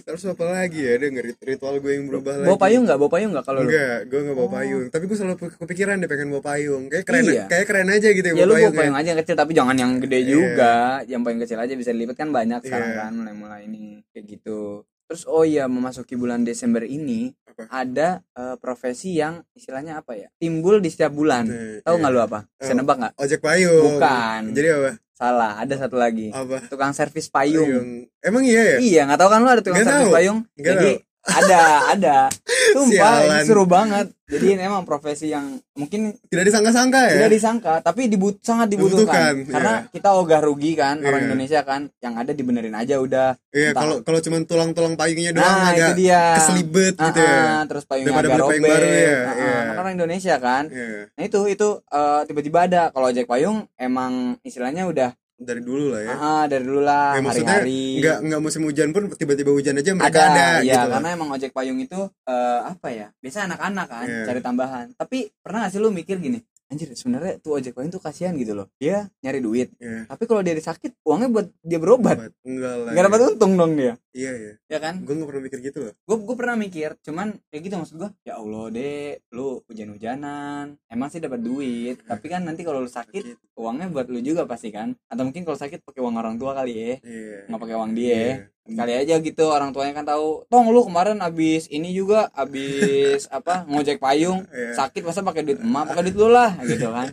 Terus 0.01 0.25
apa 0.25 0.43
lagi 0.43 0.81
ya? 0.81 0.97
Rit- 0.97 1.37
ritual 1.39 1.77
gue 1.77 1.91
yang 1.93 2.09
berubah 2.09 2.33
lagi? 2.35 2.47
bawa 2.47 2.57
payung 2.59 2.83
nggak 2.83 2.97
bawa 2.97 3.11
payung 3.11 3.31
nggak 3.31 3.45
kalau 3.45 3.61
lu 3.61 3.69
Enggak, 3.69 3.97
gue 4.03 4.19
nggak 4.19 4.35
bawa 4.35 4.47
Oh. 4.47 4.53
payung. 4.55 4.83
Tapi 4.89 5.03
gue 5.05 5.13
selalu 5.15 5.35
kepikiran 5.55 5.95
deh 5.95 6.09
pengen 6.09 6.27
bawa 6.27 6.43
payung. 6.43 6.83
Kayak 6.87 7.05
keren, 7.05 7.23
Iya. 7.23 7.43
kayak 7.45 7.65
keren 7.65 7.87
aja 7.87 8.07
gitu 8.09 8.25
ya, 8.25 8.33
ya 8.33 8.43
lu 8.43 8.53
bawa 8.55 8.65
ya. 8.65 8.69
payung 8.73 8.97
aja 8.97 9.07
yang 9.07 9.19
kecil 9.21 9.35
tapi 9.37 9.51
jangan 9.53 9.75
yang 9.75 9.91
gede 9.99 10.19
Iya. 10.19 10.27
juga 10.27 10.73
yang 11.05 11.21
payung 11.21 11.39
kecil 11.39 11.59
aja 11.59 11.73
bisa 11.75 11.89
dilipat 11.89 12.17
kan 12.17 12.29
banyak 12.29 12.59
sekarang 12.59 12.89
Iya. 12.89 12.99
kan 12.99 13.11
mulai-mulai 13.13 13.61
ini 13.63 14.01
kayak 14.09 14.25
gitu 14.27 14.81
terus 15.09 15.25
oh 15.25 15.41
iya 15.41 15.65
memasuki 15.65 16.13
bulan 16.13 16.45
Desember 16.45 16.85
ini 16.85 17.33
Apa? 17.43 17.65
ada 17.75 18.09
eh, 18.31 18.55
profesi 18.55 19.17
yang 19.17 19.41
istilahnya 19.51 19.97
apa 19.97 20.13
ya 20.13 20.29
timbul 20.35 20.77
di 20.77 20.87
setiap 20.87 21.09
bulan 21.11 21.43
Nih, 21.43 21.81
tahu 21.81 21.91
iya. 21.91 21.99
nggak 21.99 22.13
lu 22.13 22.21
apa 22.21 22.39
bisa 22.53 22.71
Oh. 22.71 22.77
nebak 22.77 22.95
nggak 22.95 23.13
Ojek 23.17 23.39
payung. 23.39 23.83
Bukan. 23.91 24.41
Jadi 24.53 24.67
apa? 24.69 24.91
salah 25.11 25.51
ada 25.57 25.75
satu 25.75 25.97
lagi 25.97 26.29
Apa? 26.29 26.63
tukang 26.69 26.93
servis 26.93 27.27
payung 27.27 28.07
Emang 28.21 28.39
iya 28.41 28.63
ya? 28.63 28.77
iya 28.79 29.01
nggak 29.03 29.17
tahu 29.17 29.27
kan 29.27 29.39
lu 29.41 29.49
ada 29.49 29.59
tukang 29.59 29.81
servis 29.81 30.05
tahu. 30.05 30.13
payung 30.13 30.39
Nggak 30.53 30.75
jadi 30.77 30.91
ada 31.27 31.61
ada 31.89 32.17
sumpah 32.71 33.13
Sialan. 33.19 33.43
seru 33.43 33.63
banget 33.63 34.07
jadi 34.25 34.45
ini 34.51 34.61
emang 34.63 34.83
profesi 34.83 35.27
yang 35.27 35.45
mungkin 35.73 36.13
Tidak 36.23 36.43
disangka-sangka 36.43 37.01
ya? 37.01 37.13
tidak 37.17 37.31
disangka 37.31 37.73
tapi 37.79 38.05
dibut 38.05 38.37
sangat 38.39 38.69
dibutuhkan, 38.69 39.33
Dibutuhkan, 39.35 39.51
karena 39.51 39.73
iya. 39.75 39.89
kita 39.89 40.09
ogah 40.13 40.39
rugi 40.39 40.71
kan 40.73 40.95
orang 40.99 41.19
Iya. 41.19 41.27
Indonesia 41.27 41.61
kan 41.63 41.81
yang 41.97 42.13
ada 42.15 42.31
dibenerin 42.31 42.73
aja 42.73 42.95
udah 42.97 43.29
Iya, 43.49 43.69
Entah. 43.69 43.81
kalau 43.81 43.95
kalau 44.01 44.19
cuma 44.19 44.37
tulang-tulang 44.41 44.93
payungnya 44.93 45.31
doang 45.31 45.41
nah 45.41 45.71
agak 45.71 45.89
itu 45.89 45.93
dia 45.99 46.21
keselibet 46.35 46.93
Ah, 46.93 47.05
gitu 47.05 47.19
ya. 47.19 47.41
terus 47.65 47.83
payungnya 47.83 48.09
Daripada 48.11 48.27
agak 48.29 48.39
robek 48.39 48.51
payung 48.51 48.65
baru 48.69 48.87
ya, 48.87 48.93
Ah, 48.93 49.25
ah, 49.25 49.35
iya. 49.35 49.57
kan 49.65 49.75
orang 49.79 49.93
Indonesia 49.95 50.35
kan 50.37 50.63
Iya, 50.67 50.97
nah 51.09 51.23
itu 51.23 51.39
itu 51.47 51.67
eh, 51.83 52.21
tiba-tiba 52.23 52.59
ada 52.61 52.81
kalau 52.89 53.05
ojek 53.07 53.25
payung 53.25 53.57
emang 53.75 54.13
istilahnya 54.41 54.85
udah 54.85 55.09
dari 55.39 55.63
dulu 55.63 55.85
lah 55.89 56.01
ya. 56.03 56.13
ah, 56.13 56.43
dari 56.45 56.63
dulu 56.67 56.81
lah 56.83 57.15
Ya, 57.15 57.21
maksudnya 57.23 57.55
hari-hari 57.57 57.79
nggak 57.97 58.17
nggak 58.27 58.41
musim 58.43 58.61
hujan 58.61 58.89
pun 58.91 59.03
tiba-tiba 59.09 59.51
hujan 59.51 59.75
aja 59.75 59.91
mereka 59.95 60.19
ada, 60.19 60.27
ada, 60.27 60.47
ya 60.61 60.75
gitu. 60.77 60.89
karena 60.91 61.09
emang 61.15 61.29
ojek 61.31 61.51
payung 61.55 61.79
itu 61.79 61.99
eh, 62.27 62.59
apa 62.61 62.87
ya 62.91 63.07
biasa 63.17 63.47
anak-anak 63.47 63.87
kan 63.87 64.05
Iya. 64.05 64.23
cari 64.27 64.39
tambahan 64.39 64.85
tapi 64.93 65.17
pernah 65.39 65.63
gak 65.63 65.71
sih 65.71 65.79
lu 65.79 65.89
mikir 65.89 66.19
gini 66.19 66.43
anjir 66.69 66.93
sebenarnya 66.93 67.41
tuh 67.41 67.57
ojek 67.57 67.73
payung 67.73 67.89
tuh 67.89 67.99
kasihan 68.01 68.37
gitu 68.37 68.53
loh. 68.53 68.69
Dia 68.77 69.09
nyari 69.25 69.41
duit. 69.41 69.69
Iya. 69.81 70.05
tapi 70.05 70.23
kalau 70.29 70.45
dia 70.45 70.53
sakit 70.53 71.01
uangnya 71.01 71.29
buat 71.33 71.47
dia 71.65 71.79
berobat. 71.81 72.29
Enggak 72.45 72.73
lah. 72.85 72.91
nggak 72.93 73.05
dapat 73.09 73.19
untung 73.33 73.53
dong 73.57 73.73
dia. 73.73 73.97
Iya 74.13 74.31
iya. 74.37 74.53
ya 74.69 74.77
kan? 74.77 75.01
Gue 75.01 75.17
nggak 75.17 75.29
pernah 75.29 75.43
mikir 75.49 75.59
gitu 75.65 75.77
loh. 75.89 75.93
gue 75.97 76.15
gue 76.21 76.35
pernah 76.37 76.55
mikir 76.57 76.89
cuman 77.01 77.27
kayak 77.49 77.61
gitu 77.65 77.75
maksud 77.81 77.95
gue 77.97 78.09
ya 78.25 78.33
allah 78.37 78.65
deh 78.69 79.17
lu 79.33 79.65
hujan-hujanan. 79.65 80.77
Emang 80.85 81.09
sih 81.09 81.19
dapat 81.19 81.41
duit. 81.41 81.97
Tapi 82.05 82.25
kan 82.29 82.45
nanti 82.45 82.61
kalau 82.61 82.85
lu 82.85 82.89
sakit. 82.89 83.41
uangnya 83.59 83.91
buat 83.91 84.07
lu 84.07 84.23
juga 84.23 84.47
pasti 84.47 84.71
kan. 84.71 84.95
Atau 85.11 85.27
mungkin 85.27 85.43
kalau 85.43 85.57
sakit 85.59 85.83
pakai 85.83 85.99
uang 85.99 86.15
orang 86.15 86.39
tua 86.39 86.53
kali 86.53 86.73
ya. 86.77 86.93
Iya. 87.01 87.37
nggak 87.49 87.59
pakai 87.59 87.75
uang 87.75 87.91
dia. 87.97 88.13
Iya. 88.13 88.35
Kali 88.65 88.93
aja 88.95 89.17
gitu 89.17 89.43
orang 89.45 89.69
tuanya 89.69 89.93
kan 89.93 90.05
tahu 90.05 90.45
tong 90.45 90.67
lu 90.67 90.81
kemarin 90.81 91.17
abis 91.19 91.65
ini 91.67 91.89
juga 91.89 92.29
abis 92.31 93.25
apa 93.31 93.65
ngojek 93.65 93.97
payung 93.97 94.45
Iya. 94.45 94.75
sakit 94.75 95.01
masa 95.01 95.21
pakai 95.21 95.41
duit 95.41 95.57
emak 95.57 95.89
pakai 95.89 96.03
duit 96.03 96.15
lu 96.15 96.27
lah 96.27 96.53
gitu 96.63 96.87
kan 96.87 97.09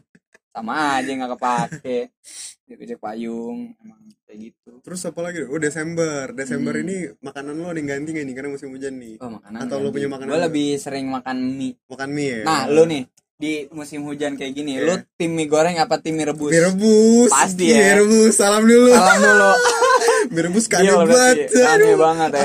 sama 0.51 0.97
aja 0.97 1.11
nggak 1.11 1.31
kepake 1.33 1.99
ngojek 2.69 2.99
payung 2.99 3.73
emang 3.75 4.01
kayak 4.23 4.39
gitu 4.43 4.71
Terus 4.81 5.03
apa 5.03 5.19
lagi? 5.21 5.43
Oh 5.43 5.57
Desember. 5.57 6.31
Desember 6.31 6.71
Hmm. 6.73 6.83
ini 6.83 6.97
makanan 7.17 7.55
lo 7.55 7.69
ada 7.69 7.77
yang 7.77 7.89
ganti 7.89 8.11
nggak 8.11 8.23
nih 8.23 8.35
karena 8.35 8.51
musim 8.51 8.71
hujan 8.71 8.95
nih. 8.97 9.15
oh 9.19 9.31
makanan 9.33 9.59
Atau 9.61 9.77
lu 9.79 9.89
punya 9.89 10.07
makanan 10.07 10.29
gue 10.29 10.41
lebih 10.45 10.69
sering 10.77 11.07
makan 11.07 11.37
mie 11.53 11.75
Makan 11.87 12.09
mie 12.09 12.29
ya. 12.29 12.41
nah 12.43 12.61
lu 12.67 12.85
nih 12.85 13.03
di 13.35 13.53
musim 13.69 14.01
hujan 14.03 14.35
kayak 14.35 14.53
gini 14.53 14.79
lu 14.79 14.93
Iya. 14.93 15.05
tim 15.13 15.31
mie 15.31 15.45
goreng 15.45 15.77
apa 15.77 15.99
tim 15.99 16.15
mie 16.15 16.25
rebus 16.25 16.49
Mie 16.49 16.63
rebus. 16.65 17.31
Pasti 17.31 17.65
Mie 17.67 17.79
ya. 17.81 17.95
rebus. 17.97 18.33
Salam 18.35 18.63
dulu. 18.63 18.91
salam 18.93 19.19
dulu 19.21 19.51
Mie 20.29 20.43
rebus 20.43 20.67
Iya, 20.69 20.93
banget. 20.99 21.37
aneh 21.53 21.67
Aduh. 21.87 21.97
banget 21.97 22.31
ya 22.33 22.43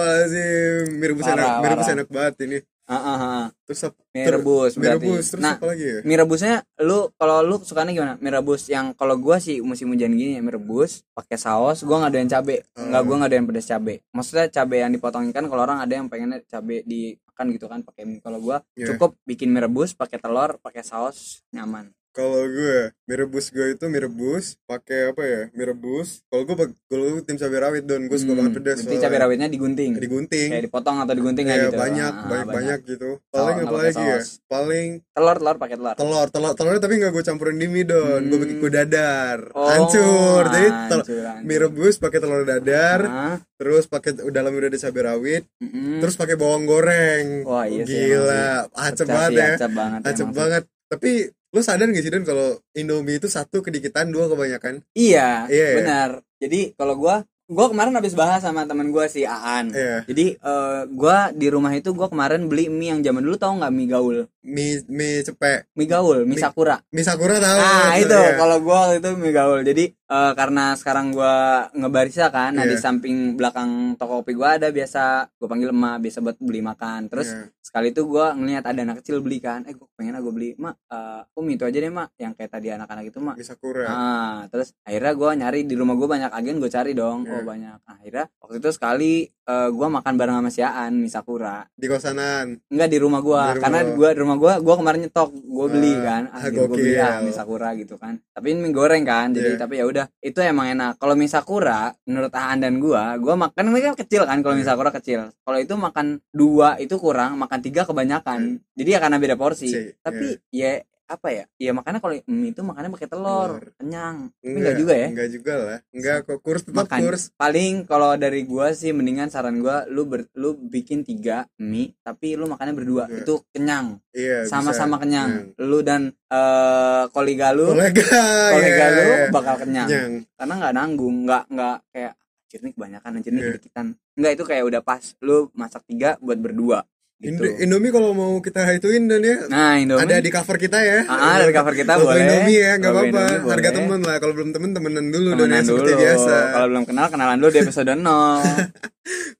Astagfirullahaladzim. 0.00 0.84
Mie 0.92 1.08
rebus 1.08 1.24
Parah, 1.24 1.36
enak. 1.36 1.50
Mie 1.56 1.68
rebus 1.68 1.82
parah. 1.82 1.96
enak 1.96 2.08
banget 2.08 2.34
ini. 2.42 2.58
Ah, 2.86 2.94
ah, 2.94 3.18
ah. 3.18 3.44
Terus 3.66 3.80
mie 4.08 4.22
ter- 4.22 4.32
rebus 4.32 4.70
Mie 4.74 4.86
rebus. 4.88 5.24
Terus 5.28 5.42
nah 5.42 5.54
apa 5.54 5.66
lagi 5.66 5.84
ya? 5.84 5.98
mie 6.00 6.16
rebusnya 6.16 6.54
lu 6.78 6.98
kalau 7.12 7.42
lu 7.42 7.58
sukanya 7.60 7.90
gimana 7.90 8.14
mie 8.16 8.30
rebus 8.30 8.62
yang 8.66 8.92
kalau 8.92 9.16
gua 9.16 9.36
sih 9.36 9.58
musim 9.58 9.90
hujan 9.90 10.12
gini 10.12 10.34
ya 10.34 10.40
mie 10.40 10.54
rebus 10.54 11.02
pakai 11.10 11.34
saus 11.36 11.82
gua 11.82 11.98
nggak 12.00 12.12
doyan 12.12 12.30
cabe 12.30 12.56
nggak 12.72 12.86
Hmm. 12.94 13.02
gua 13.04 13.16
nggak 13.18 13.30
doyan 13.32 13.44
pedas 13.44 13.66
cabe 13.66 13.94
maksudnya 14.08 14.46
cabe 14.48 14.76
yang 14.78 14.88
dipotongin 14.88 15.30
kan 15.30 15.44
kalau 15.44 15.62
orang 15.62 15.78
ada 15.78 15.92
yang 15.92 16.06
pengennya 16.06 16.38
cabe 16.44 16.86
dimakan 16.86 17.46
gitu 17.50 17.66
kan 17.66 17.82
pakai 17.82 18.02
mie 18.04 18.20
kalau 18.20 18.38
gua 18.38 18.62
Iya. 18.72 18.94
cukup 18.94 19.18
bikin 19.24 19.50
mie 19.50 19.60
rebus 19.60 19.90
pakai 19.92 20.16
telur 20.16 20.54
pakai 20.56 20.80
saus 20.80 21.42
nyaman 21.50 21.90
Kalau 22.16 22.48
gue, 22.48 22.96
mie 23.04 23.16
rebus 23.18 23.52
gue 23.52 23.76
itu 23.76 23.84
mie 23.86 24.00
rebus 24.00 24.56
pakai 24.64 25.12
apa 25.12 25.20
ya? 25.20 25.42
Mie 25.52 25.68
rebus. 25.68 26.24
Kalau 26.26 26.42
gue 26.42 26.56
kalau 26.88 27.04
gue 27.12 27.20
tim 27.20 27.36
cabai 27.36 27.60
rawit 27.60 27.84
don, 27.84 28.08
gue 28.08 28.16
suka 28.16 28.32
Hmm, 28.32 28.40
banget 28.40 28.52
pedas. 28.56 28.78
berarti 28.80 28.96
cabai 28.98 29.18
rawitnya 29.20 29.48
digunting 29.52 29.90
digunting. 29.94 30.48
kayak 30.48 30.64
dipotong 30.64 30.96
atau 30.96 31.12
digunting 31.12 31.44
Iya, 31.44 31.52
kayak 31.52 31.64
gitu 31.68 31.76
banyak, 31.76 32.12
Ah, 32.16 32.24
banyak, 32.24 32.46
banyak 32.48 32.78
gitu. 32.88 33.10
Paling 33.28 33.56
apa 33.60 33.76
lagi 33.76 34.00
ya? 34.02 34.18
Paling 34.48 34.88
telur 35.12 35.36
telur 35.36 35.56
pakai 35.60 35.76
telur 35.76 35.92
telur, 35.94 36.26
telur, 36.32 36.52
telurnya 36.56 36.80
tapi 36.80 36.94
nggak 36.96 37.12
gue 37.12 37.20
campurin 37.22 37.56
di 37.60 37.68
mie 37.68 37.84
don, 37.84 38.00
gue 38.22 38.32
Hmm. 38.32 38.42
bikin 38.48 38.56
gue 38.58 38.70
dadar, 38.72 39.38
Oh, 39.52 39.68
hancur. 39.68 40.42
Jadi 40.48 40.68
hancur, 40.72 41.20
hancur. 41.20 41.44
mie 41.44 41.58
rebus 41.60 41.94
pakai 42.00 42.16
telur 42.16 42.48
dadar, 42.48 43.00
Ah, 43.04 43.36
terus 43.54 43.84
pakai 43.84 44.16
dalamnya 44.32 44.58
udah 44.58 44.70
ada 44.72 44.80
cabai 44.80 45.02
rawit, 45.04 45.42
mm-mm. 45.60 46.00
terus 46.00 46.16
pakai 46.16 46.32
bawang 46.34 46.64
goreng. 46.64 47.44
Wah, 47.44 47.68
iya 47.68 47.84
sih, 47.84 47.92
Gila, 48.08 48.72
acep 48.72 49.04
banget 49.04 49.30
ya. 49.36 49.68
banget 49.68 50.00
Acep 50.00 50.24
sih. 50.24 50.32
banget. 50.32 50.62
Tapi 50.86 51.12
lu 51.56 51.64
sadar 51.64 51.88
gak 51.88 52.04
sih 52.04 52.12
don 52.12 52.20
kalau 52.28 52.60
Indomie 52.76 53.16
itu 53.16 53.32
satu 53.32 53.64
kedikitan, 53.64 54.12
dua 54.12 54.28
kebanyakan? 54.28 54.84
Iya, 54.92 55.48
Iya, 55.48 55.66
iya. 55.72 55.76
benar. 55.80 56.10
Jadi 56.36 56.76
kalau 56.76 57.00
gua 57.00 57.24
gua 57.48 57.72
kemarin 57.72 57.96
habis 57.96 58.12
bahas 58.12 58.44
sama 58.44 58.68
temen 58.68 58.92
gua 58.92 59.08
si 59.08 59.24
Aan. 59.24 59.72
Iya. 59.72 60.04
Jadi 60.04 60.36
eh, 60.36 60.80
gua 60.92 61.32
di 61.32 61.48
rumah 61.48 61.72
itu 61.72 61.96
gua 61.96 62.12
kemarin 62.12 62.44
beli 62.44 62.68
mie 62.68 62.92
yang 62.92 63.00
zaman 63.00 63.24
dulu 63.24 63.40
tau 63.40 63.56
nggak 63.56 63.72
mie 63.72 63.88
gaul? 63.88 64.16
Mie 64.46 64.78
mie 64.86 65.26
cepek, 65.26 65.74
Mie 65.74 65.90
gaul, 65.90 66.22
mie, 66.22 66.38
Mie- 66.38 66.44
sakura. 66.46 66.78
mie 66.94 67.02
sakura 67.02 67.36
tahu. 67.36 67.58
Nah, 67.58 67.98
itu 67.98 68.14
iya. 68.14 68.38
kalau 68.38 68.62
gua 68.62 68.76
waktu 68.86 69.02
itu 69.02 69.10
mie 69.18 69.34
gaul. 69.34 69.60
Jadi 69.60 69.84
eh, 69.90 70.32
karena 70.38 70.78
sekarang 70.78 71.10
gua 71.10 71.34
ngebarisa 71.74 72.30
kan, 72.30 72.54
nah 72.54 72.62
Iya. 72.62 72.70
di 72.70 72.76
samping 72.78 73.34
belakang 73.34 73.98
toko 73.98 74.22
kopi 74.22 74.38
gua 74.38 74.54
ada 74.54 74.70
biasa 74.70 75.26
gua 75.34 75.48
panggil 75.50 75.74
emak 75.74 75.98
biasa 75.98 76.18
buat 76.22 76.38
beli 76.38 76.62
makan. 76.62 77.10
Terus 77.10 77.26
Iya. 77.26 77.50
sekali 77.58 77.90
itu 77.90 78.06
gua 78.06 78.32
ngeliat 78.32 78.62
ada 78.62 78.80
anak 78.80 79.02
kecil 79.02 79.18
beli 79.18 79.42
kan, 79.42 79.66
eh 79.66 79.74
gua 79.74 79.90
pengen 79.98 80.14
gua 80.16 80.30
beli, 80.30 80.54
"Mak, 80.54 80.74
eh, 80.86 81.22
um 81.34 81.46
itu 81.50 81.66
aja 81.66 81.78
deh, 81.82 81.90
Mak." 81.90 82.14
Yang 82.14 82.32
kayak 82.38 82.50
tadi 82.54 82.68
anak-anak 82.70 83.04
itu, 83.10 83.18
Mak. 83.18 83.34
mie 83.34 83.42
sakura. 83.44 83.84
Ah, 83.90 84.38
terus 84.46 84.78
akhirnya 84.86 85.12
gue 85.12 85.30
nyari 85.36 85.60
di 85.66 85.74
rumah 85.74 85.98
gue 85.98 86.06
banyak 86.06 86.30
agen 86.30 86.62
gue 86.62 86.70
cari 86.70 86.94
dong. 86.94 87.26
Iya. 87.26 87.34
Oh 87.34 87.42
banyak. 87.42 87.78
Nah, 87.82 87.96
akhirnya 87.98 88.24
waktu 88.38 88.54
itu 88.62 88.70
sekali 88.70 89.12
eh, 89.46 89.68
gua 89.70 89.88
makan 89.88 90.12
bareng 90.14 90.36
sama 90.36 90.50
si 90.50 90.60
Aan 90.60 90.98
mie 90.98 91.08
sakura. 91.08 91.62
Di 91.72 91.86
kosanan? 91.86 92.58
Enggak 92.66 92.88
di 92.90 92.98
rumah 92.98 93.22
gua. 93.22 93.54
Di 93.54 93.58
rumah 93.58 93.62
karena 93.62 93.80
gua. 93.88 94.08
di 94.10 94.18
rumah 94.18 94.36
gua 94.36 94.52
gua 94.58 94.74
kemarin 94.76 95.00
nyetok. 95.06 95.30
Gua 95.46 95.66
beli 95.66 95.92
Ah, 95.92 96.02
kan. 96.02 96.22
ah, 96.28 96.38
Anjir, 96.42 96.52
gua 96.52 96.66
beli 96.68 96.92
ah, 96.96 97.14
mie 97.20 97.30
sakura 97.30 97.68
gitu 97.74 97.94
kan. 97.96 98.18
Tapi 98.30 98.46
ini 98.50 98.58
mie 98.60 98.74
goreng 98.74 99.02
kan. 99.02 99.30
Jadi 99.30 99.54
Iya. 99.54 99.58
tapi 99.58 99.74
ya 99.78 99.84
udah. 99.86 100.06
Itu 100.18 100.38
emang 100.40 100.66
enak. 100.68 100.98
Kalau 100.98 101.14
mie 101.14 101.30
sakura 101.30 101.80
menurut 102.04 102.32
Aan 102.32 102.58
dan 102.60 102.76
gua 102.76 103.14
gua 103.16 103.34
makan 103.38 103.64
mereka 103.70 103.94
kecil 103.96 104.26
kan. 104.26 104.42
Kalau 104.42 104.52
mie 104.52 104.66
Iya. 104.66 104.74
sakura 104.74 104.90
kecil. 104.90 105.20
Kalau 105.32 105.58
itu 105.58 105.74
makan 105.74 106.06
dua 106.30 106.76
itu 106.76 106.98
kurang. 106.98 107.38
Makan 107.38 107.58
tiga 107.60 107.82
kebanyakan. 107.82 108.58
Jadi 108.74 108.88
ya 108.88 108.98
karena 108.98 109.16
beda 109.16 109.34
porsi. 109.34 109.68
Si, 109.68 109.80
tapi 110.02 110.36
ya 110.50 110.82
apa 111.06 111.28
ya? 111.30 111.44
Ya 111.56 111.70
makanya 111.70 112.02
kalau 112.02 112.14
mie 112.26 112.50
itu 112.50 112.62
makannya 112.62 112.90
pakai 112.90 113.08
telur 113.08 113.50
Telur. 113.62 113.64
kenyang. 113.78 114.16
Tapi 114.42 114.58
enggak 114.58 114.74
juga 114.76 114.94
ya? 114.94 115.08
enggak 115.10 115.30
juga 115.30 115.52
lah. 115.54 115.78
Enggak 115.94 116.16
kok 116.26 116.38
kurs 116.42 116.62
tetap 116.66 116.86
makan. 116.86 116.98
kurs. 117.06 117.22
Paling 117.38 117.72
kalau 117.86 118.10
dari 118.18 118.42
gua 118.42 118.74
sih 118.74 118.90
mendingan 118.90 119.30
saran 119.30 119.62
gua 119.62 119.86
lu 119.86 120.04
ber, 120.04 120.26
lu 120.34 120.58
bikin 120.58 121.06
tiga 121.06 121.46
mie 121.62 121.94
tapi 122.02 122.34
lu 122.34 122.50
makannya 122.50 122.74
berdua. 122.74 123.04
Iya. 123.06 123.22
itu 123.22 123.34
kenyang. 123.54 123.86
Iya 124.10 124.50
sama-sama 124.50 124.98
kenyang. 124.98 125.54
Lu 125.62 125.80
dan 125.86 126.10
eh 126.26 127.04
kolega 127.14 127.54
lu 127.54 127.70
kolega 127.70 128.02
kolega 128.50 128.84
iya, 128.90 128.96
lu 128.98 129.02
iya. 129.06 129.26
bakal 129.30 129.54
kenyang. 129.62 129.88
Kenyang. 129.88 130.12
Karena 130.34 130.52
nggak 130.58 130.74
nanggung 130.74 131.16
nggak 131.22 131.44
nggak 131.54 131.76
kayak 131.94 132.12
anjir 132.46 132.60
nih 132.62 132.72
kebanyakan 132.78 133.10
anjir 133.18 133.32
nih 133.34 133.42
Iya. 133.42 133.50
kedikitan 133.58 133.86
nggak 134.16 134.32
itu 134.38 134.44
kayak 134.46 134.64
udah 134.64 134.80
pas 134.80 135.02
lu 135.20 135.50
masak 135.52 135.82
tiga 135.90 136.14
buat 136.22 136.38
berdua 136.38 136.86
gitu. 137.18 137.32
Indo- 137.38 137.56
Indomie 137.58 137.88
kalau 137.88 138.10
mau 138.10 138.36
kita 138.38 138.60
ituin 138.70 139.04
dan 139.04 139.20
ya. 139.20 139.36
Nah 139.46 139.76
Indomie. 139.76 140.02
Ada 140.02 140.16
di 140.18 140.28
cover 140.28 140.56
kita 140.56 140.78
ya. 140.78 140.98
Ah, 141.06 141.36
ada 141.36 141.44
di 141.44 141.54
cover 141.54 141.72
kita 141.72 141.96
boleh. 141.96 142.20
Indomie 142.20 142.58
ya 142.58 142.72
nggak 142.76 142.92
apa-apa. 142.92 143.22
Harga 143.48 143.70
temen 143.72 144.00
lah. 144.00 144.16
Kalau 144.16 144.32
belum 144.32 144.50
temen 144.50 144.70
temenan 144.70 145.06
dulu 145.08 145.28
dan 145.34 145.48
ya 145.48 145.60
dulu. 145.60 145.68
seperti 145.80 145.92
biasa. 145.96 146.34
Kalau 146.52 146.66
belum 146.68 146.84
kenal 146.84 147.06
kenalan 147.08 147.36
dulu 147.36 147.50
di 147.50 147.60
episode 147.60 147.88
0 147.96 148.04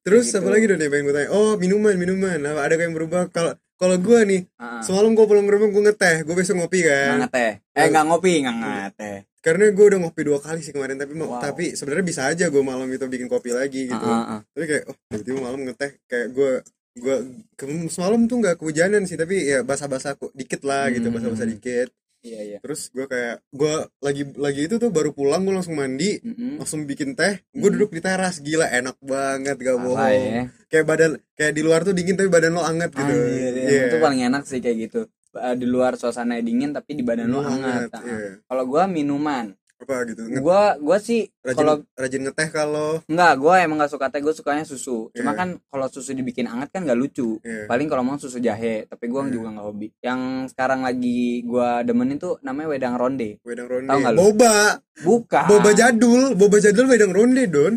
terus 0.00 0.26
Kayak 0.26 0.36
apa 0.36 0.42
gitu. 0.42 0.54
lagi 0.54 0.64
dong 0.66 0.78
nih 0.78 0.88
pengen 0.88 1.04
gue 1.04 1.14
tanya? 1.14 1.28
Oh 1.30 1.52
minuman 1.56 1.94
minuman. 1.94 2.38
Apa 2.40 2.60
ada 2.62 2.74
yang 2.76 2.92
berubah? 2.92 3.28
Kalau 3.28 3.52
kalau 3.76 3.96
gue 3.98 4.18
nih 4.24 4.40
Ah, 4.56 4.80
semalam 4.80 5.12
gue 5.12 5.24
pulang 5.24 5.44
ke 5.44 5.52
rumah 5.52 5.68
gue 5.68 5.82
ngeteh. 5.84 6.16
Gue 6.22 6.34
besok 6.34 6.56
ngopi 6.56 6.80
kan? 6.80 7.20
Nggak 7.20 7.30
teh 7.30 7.52
eh 7.72 7.86
nggak 7.86 8.04
ngopi 8.06 8.32
nggak 8.40 8.56
ngeteh. 8.56 9.18
Karena 9.36 9.70
gue 9.70 9.84
udah 9.86 9.98
ngopi 10.00 10.20
dua 10.22 10.38
kali 10.40 10.58
sih 10.58 10.70
kemarin 10.70 10.96
tapi 10.96 11.14
Wow. 11.14 11.38
tapi 11.38 11.64
sebenarnya 11.72 12.02
bisa 12.04 12.22
aja 12.24 12.46
gue 12.46 12.62
malam 12.62 12.88
itu 12.88 13.04
bikin 13.04 13.26
kopi 13.26 13.50
lagi 13.50 13.86
gitu. 13.86 14.00
Ah, 14.00 14.16
ah, 14.16 14.32
ah. 14.32 14.40
tapi 14.48 14.64
kayak 14.64 14.84
oh 14.86 14.96
tiba-tiba 15.08 15.38
malam 15.40 15.60
ngeteh. 15.62 15.90
Kayak 16.04 16.26
gue 16.32 16.52
gue 16.96 17.16
ke- 17.52 17.66
semalam 17.86 18.24
tuh 18.24 18.36
nggak 18.38 18.56
kehujanan 18.56 19.04
sih 19.04 19.14
tapi 19.14 19.44
ya 19.44 19.60
basah-basah 19.60 20.16
kok 20.16 20.32
dikit 20.32 20.62
lah 20.62 20.88
gitu 20.88 21.06
Hmm. 21.06 21.14
basah-basah 21.14 21.44
dikit 21.46 21.88
iya 22.20 22.40
iya 22.42 22.58
terus 22.58 22.88
gue 22.88 23.04
kayak 23.04 23.44
gue 23.50 23.74
lagi 24.00 24.22
lagi 24.34 24.60
itu 24.64 24.76
tuh 24.76 24.88
baru 24.88 25.12
pulang 25.12 25.44
gue 25.44 25.52
langsung 25.52 25.76
mandi 25.76 26.18
Mm-mm. 26.18 26.56
langsung 26.56 26.82
bikin 26.82 27.12
teh 27.12 27.38
gue 27.46 27.62
Hmm. 27.62 27.76
duduk 27.76 27.92
di 27.92 28.00
teras 28.00 28.40
gila 28.40 28.66
enak 28.66 28.96
banget 28.98 29.56
gak 29.56 29.78
bohong 29.78 30.00
ya? 30.00 30.44
kayak 30.66 30.84
badan 30.84 31.10
kayak 31.32 31.52
di 31.52 31.62
luar 31.62 31.80
tuh 31.82 31.92
dingin 31.92 32.14
tapi 32.14 32.26
badan 32.26 32.52
lo 32.52 32.62
anget 32.62 32.90
gitu 32.90 33.06
Anjir, 33.06 33.54
ya, 33.54 33.62
Iya. 33.62 33.84
itu 33.86 33.96
paling 33.98 34.20
enak 34.24 34.42
sih 34.42 34.58
kayak 34.58 34.78
gitu 34.82 35.00
di 35.36 35.66
luar 35.66 35.94
suasana 35.94 36.40
dingin 36.40 36.72
tapi 36.72 36.96
di 36.96 37.04
badan 37.04 37.28
Lo 37.28 37.44
hangat 37.44 37.92
Ah. 37.92 38.00
iya. 38.00 38.40
kalau 38.42 38.64
gua 38.64 38.88
minuman 38.88 39.52
apa 39.76 40.08
gitu 40.08 40.24
gua 40.40 40.80
gua 40.80 40.96
sih 40.96 41.28
rajin 41.44 41.58
kalau 41.58 41.74
rajin 41.92 42.22
ngeteh 42.24 42.48
kalau 42.48 42.90
enggak 43.06 43.32
gua 43.36 43.54
emang 43.60 43.76
gak 43.76 43.92
suka 43.92 44.08
teh 44.08 44.18
gua 44.18 44.32
sukanya 44.32 44.64
susu. 44.64 45.12
Cuma 45.12 45.30
Iya. 45.30 45.38
kan 45.38 45.48
kalau 45.68 45.86
susu 45.86 46.10
dibikin 46.10 46.48
hangat 46.48 46.72
kan 46.72 46.82
gak 46.82 46.96
lucu. 46.96 47.36
Iya. 47.44 47.68
paling 47.68 47.86
kalau 47.86 48.00
mau 48.00 48.16
susu 48.16 48.40
jahe 48.40 48.88
tapi 48.88 49.04
gua 49.06 49.24
Iya. 49.24 49.32
juga 49.32 49.48
nggak 49.52 49.66
hobi. 49.66 49.88
Yang 50.00 50.20
sekarang 50.50 50.80
lagi 50.80 51.44
gua 51.44 51.84
demen 51.84 52.08
itu 52.10 52.40
namanya 52.40 52.68
wedang 52.68 52.96
ronde. 52.96 53.36
Wedang 53.42 53.68
ronde. 53.68 53.86
Tahu 53.86 53.98
nggak 54.00 54.12
lu? 54.12 54.18
boba. 54.22 54.56
Bukan. 54.96 55.44
Boba 55.44 55.70
jadul. 55.70 56.22
Boba 56.32 56.56
jadul 56.56 56.86
wedang 56.88 57.12
ronde 57.12 57.44
don. 57.44 57.74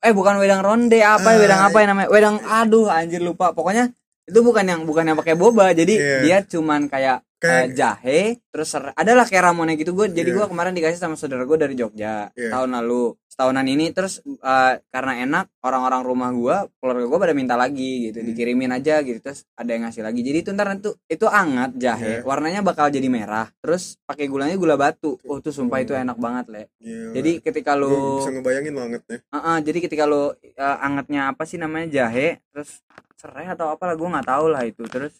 Eh 0.00 0.14
bukan 0.14 0.38
wedang 0.38 0.62
ronde 0.62 1.02
apa 1.02 1.34
ya? 1.34 1.36
Ah, 1.36 1.40
wedang 1.42 1.60
apa 1.66 1.76
yang 1.76 1.88
namanya? 1.92 2.08
Wedang 2.08 2.36
aduh 2.40 2.86
anjir 2.88 3.20
lupa. 3.20 3.50
Pokoknya 3.50 3.90
itu 4.24 4.38
bukan 4.40 4.62
yang 4.62 4.80
bukan 4.86 5.02
yang 5.02 5.18
pakai 5.18 5.34
boba. 5.34 5.74
Jadi 5.74 5.98
Iya. 5.98 6.18
dia 6.22 6.38
cuman 6.46 6.86
kayak 6.86 7.26
Kayak- 7.40 7.64
eh, 7.64 7.72
jahe 7.72 8.20
terus 8.46 8.68
ser- 8.68 8.92
adalah 8.92 9.24
kayak 9.24 9.44
ramonnya 9.46 9.74
gitu 9.74 9.90
gue 9.90 10.06
jadi 10.08 10.28
Iya. 10.28 10.36
gue 10.36 10.46
kemarin 10.46 10.70
dikasih 10.70 10.98
sama 10.98 11.14
saudara 11.14 11.42
gue 11.42 11.56
dari 11.56 11.72
Jogja 11.72 12.28
Iya. 12.30 12.50
tahun 12.50 12.70
lalu 12.74 13.16
setahunan 13.26 13.64
ini 13.64 13.90
terus 13.90 14.20
eh, 14.20 14.74
karena 14.86 15.12
enak 15.18 15.44
orang-orang 15.60 16.02
rumah 16.02 16.30
gue 16.30 16.56
keluarga 16.76 17.06
gue 17.06 17.18
pada 17.18 17.32
minta 17.32 17.54
lagi 17.54 17.92
gitu 18.06 18.18
Hmm. 18.18 18.28
dikirimin 18.28 18.70
aja 18.70 19.00
gitu 19.00 19.18
terus 19.18 19.48
ada 19.54 19.66
yang 19.68 19.82
ngasih 19.82 20.02
lagi 20.02 20.20
jadi 20.20 20.38
itu 20.38 20.50
ntar 20.50 20.68
itu 20.74 20.92
itu 21.06 21.26
anget 21.26 21.70
jahe 21.74 22.12
Iya. 22.12 22.20
warnanya 22.22 22.60
bakal 22.60 22.86
jadi 22.86 23.08
merah 23.08 23.48
terus 23.56 23.96
pakai 24.02 24.26
gulanya 24.26 24.54
gula 24.54 24.76
batu 24.76 25.16
oh 25.22 25.38
tuh 25.38 25.50
sumpah 25.50 25.80
itu 25.80 25.92
enak 25.92 26.16
banget 26.16 26.44
le 26.46 26.62
Gila. 26.76 27.12
jadi 27.14 27.30
ketika 27.40 27.72
lu 27.72 28.20
bisa 28.20 28.30
ngebayangin 28.30 28.74
banget 28.74 29.00
ya 29.06 29.18
Heeh, 29.30 29.56
jadi 29.62 29.78
ketika 29.80 30.04
lo 30.04 30.22
eh, 30.36 30.54
angetnya 30.78 31.30
apa 31.30 31.42
sih 31.42 31.56
namanya 31.56 31.88
jahe 31.88 32.44
terus 32.50 32.84
serai 33.14 33.46
atau 33.46 33.68
apalah 33.70 33.94
gue 33.94 34.04
nggak 34.06 34.28
tahu 34.28 34.46
lah 34.48 34.62
itu 34.62 34.84
terus 34.84 35.16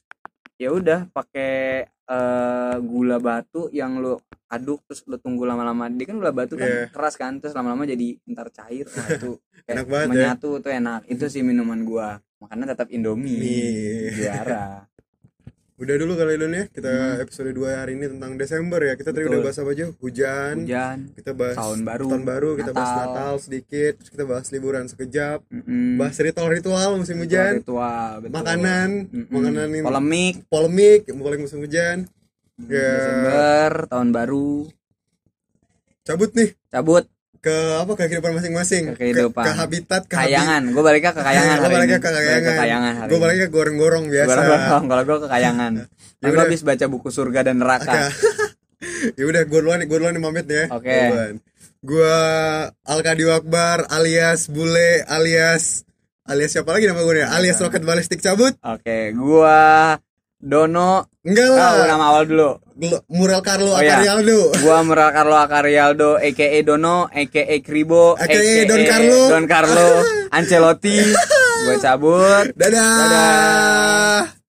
ya 0.60 0.68
udah 0.70 1.08
pakai 1.08 1.88
eh, 1.88 2.76
gula 2.82 3.16
batu 3.16 3.72
yang 3.72 3.96
lo 3.96 4.20
aduk 4.46 4.84
terus 4.84 5.00
lo 5.06 5.16
tunggu 5.16 5.42
lama-lama 5.42 5.88
dia 5.88 6.04
kan 6.04 6.18
gula 6.18 6.30
batu 6.30 6.54
kan 6.54 6.66
Iya. 6.66 6.84
keras 6.90 7.14
kan 7.14 7.38
terus 7.38 7.54
lama-lama 7.54 7.82
jadi 7.82 8.18
ntar 8.26 8.50
cair 8.50 8.84
nah 8.84 9.06
itu 9.08 9.38
kayak 9.64 9.74
Enak 9.74 9.86
banget 9.86 10.04
ya. 10.04 10.10
menyatu 10.10 10.48
tuh 10.58 10.68
enak 10.70 11.00
itu 11.06 11.24
sih 11.26 11.40
minuman 11.40 11.80
gua 11.80 12.08
makanya 12.36 12.74
tetap 12.74 12.88
Indomie 12.90 13.36
Mie. 13.36 14.10
juara 14.12 14.89
udah 15.80 15.94
dulu 15.96 16.12
kali 16.12 16.36
Don 16.36 16.52
ya. 16.52 16.64
Kita 16.66 16.90
Hmm. 16.90 17.16
episode 17.18 17.50
2 17.50 17.72
hari 17.74 17.92
ini 17.94 18.06
tentang 18.06 18.36
Desember 18.36 18.80
ya. 18.80 18.94
Kita 18.94 19.10
tadi 19.10 19.24
Betul. 19.24 19.32
udah 19.32 19.40
bahas 19.42 19.58
apa 19.58 19.70
aja? 19.70 19.86
Hujan. 19.96 20.54
Hujan. 20.60 20.98
Kita 21.10 21.30
bahas 21.32 21.56
tahun 21.56 21.78
baru. 21.82 22.06
tahun 22.06 22.24
baru 22.26 22.50
kita 22.54 22.70
bahas 22.70 22.92
Natal. 22.94 23.34
Sedikit. 23.38 23.92
Terus 23.96 24.10
kita 24.10 24.24
bahas 24.24 24.46
liburan 24.48 24.84
sekejap. 24.86 25.38
Mm-mm. 25.48 25.96
bahas 25.96 26.16
ritual-ritual 26.16 26.90
musim 26.94 27.16
Ritual- 27.16 27.24
hujan. 27.24 27.52
ritual, 27.58 28.12
betul. 28.20 28.32
makanan. 28.34 28.88
Mm-mm. 29.08 29.32
makanan 29.32 29.66
ini 29.66 29.80
polemik. 29.80 30.34
Polemik 30.46 31.00
polemik 31.10 31.40
musim 31.42 31.58
hujan. 31.58 31.96
Ya. 32.60 32.92
Desember 32.92 33.70
tahun 33.88 34.08
baru. 34.10 34.68
Cabut 36.02 36.30
nih. 36.32 36.52
Cabut 36.68 37.04
ke 37.40 37.56
apa 37.74 37.88
ke 37.90 38.04
kehidupan 38.06 38.32
masing-masing. 38.32 38.92
Ke 38.92 39.00
kehidupan. 39.02 39.40
ke, 39.42 39.50
habitat 39.54 40.02
ke 40.04 40.12
habi- 40.12 40.28
kayangan 40.30 40.62
gue 40.68 40.82
baliknya 40.82 41.10
ke 41.10 41.20
kayangan 41.20 41.56
baliknya 41.58 41.96
ke 41.96 42.04
Balik 42.06 42.20
kayangan. 42.20 42.44
ke 42.44 42.52
kayangan 42.54 42.92
gue 43.00 43.08
ini. 43.10 43.22
baliknya 43.22 43.48
gorong-gorong 43.48 44.04
biasa. 44.06 44.28
Gorong-gorong, 44.30 44.84
kalau 44.86 45.02
gue 45.02 45.18
ke 45.18 45.28
kayangan. 45.28 45.72
Ya 46.20 46.28
gue 46.28 46.36
udah. 46.36 46.44
habis 46.44 46.60
baca 46.60 46.84
buku 46.86 47.08
surga 47.08 47.40
dan 47.42 47.56
neraka. 47.58 48.12
Ya 49.16 49.24
udah 49.24 49.42
gue 49.42 49.58
duluan 49.58 49.80
gue 49.80 49.88
duluan 49.90 50.12
nih 50.12 50.22
pamit 50.22 50.46
ya. 50.46 50.64
Oke. 50.70 50.96
Gue 51.80 52.16
Alkadio 52.82 53.32
Akbar 53.34 53.88
alias 53.88 54.48
Bule 54.48 55.00
alias 55.04 55.84
alias 56.22 56.50
siapa 56.50 56.70
lagi 56.70 56.84
nama 56.84 57.00
gue 57.00 57.14
nih? 57.14 57.26
Alias 57.26 57.56
roket 57.58 57.80
balistik 57.80 58.20
cabut. 58.20 58.52
Oke 58.58 59.12
gua 59.12 59.96
Dono. 60.40 61.04
Enggak 61.20 61.52
ah, 61.52 61.72
lah. 61.76 61.86
nama 61.86 62.04
awal 62.16 62.24
dulu. 62.24 62.50
Mural 63.12 63.44
Carlo 63.44 63.76
Oh, 63.76 63.80
iya. 63.84 64.00
Akarialdo 64.00 64.56
gua 64.64 64.80
Mural 64.80 65.12
Carlo 65.12 65.36
Acarialdo 65.36 66.16
aka 66.16 66.64
Dono 66.64 67.12
aka 67.12 67.60
Kribo 67.60 68.16
AKA 68.16 68.64
Don 68.64 68.82
Carlo. 68.88 69.20
Don 69.28 69.44
Carlo 69.44 69.88
Ancelotti. 70.36 70.96
Gua 71.68 71.76
cabut. 71.76 72.56
Dadah. 72.56 72.96
Dadah. 73.04 74.39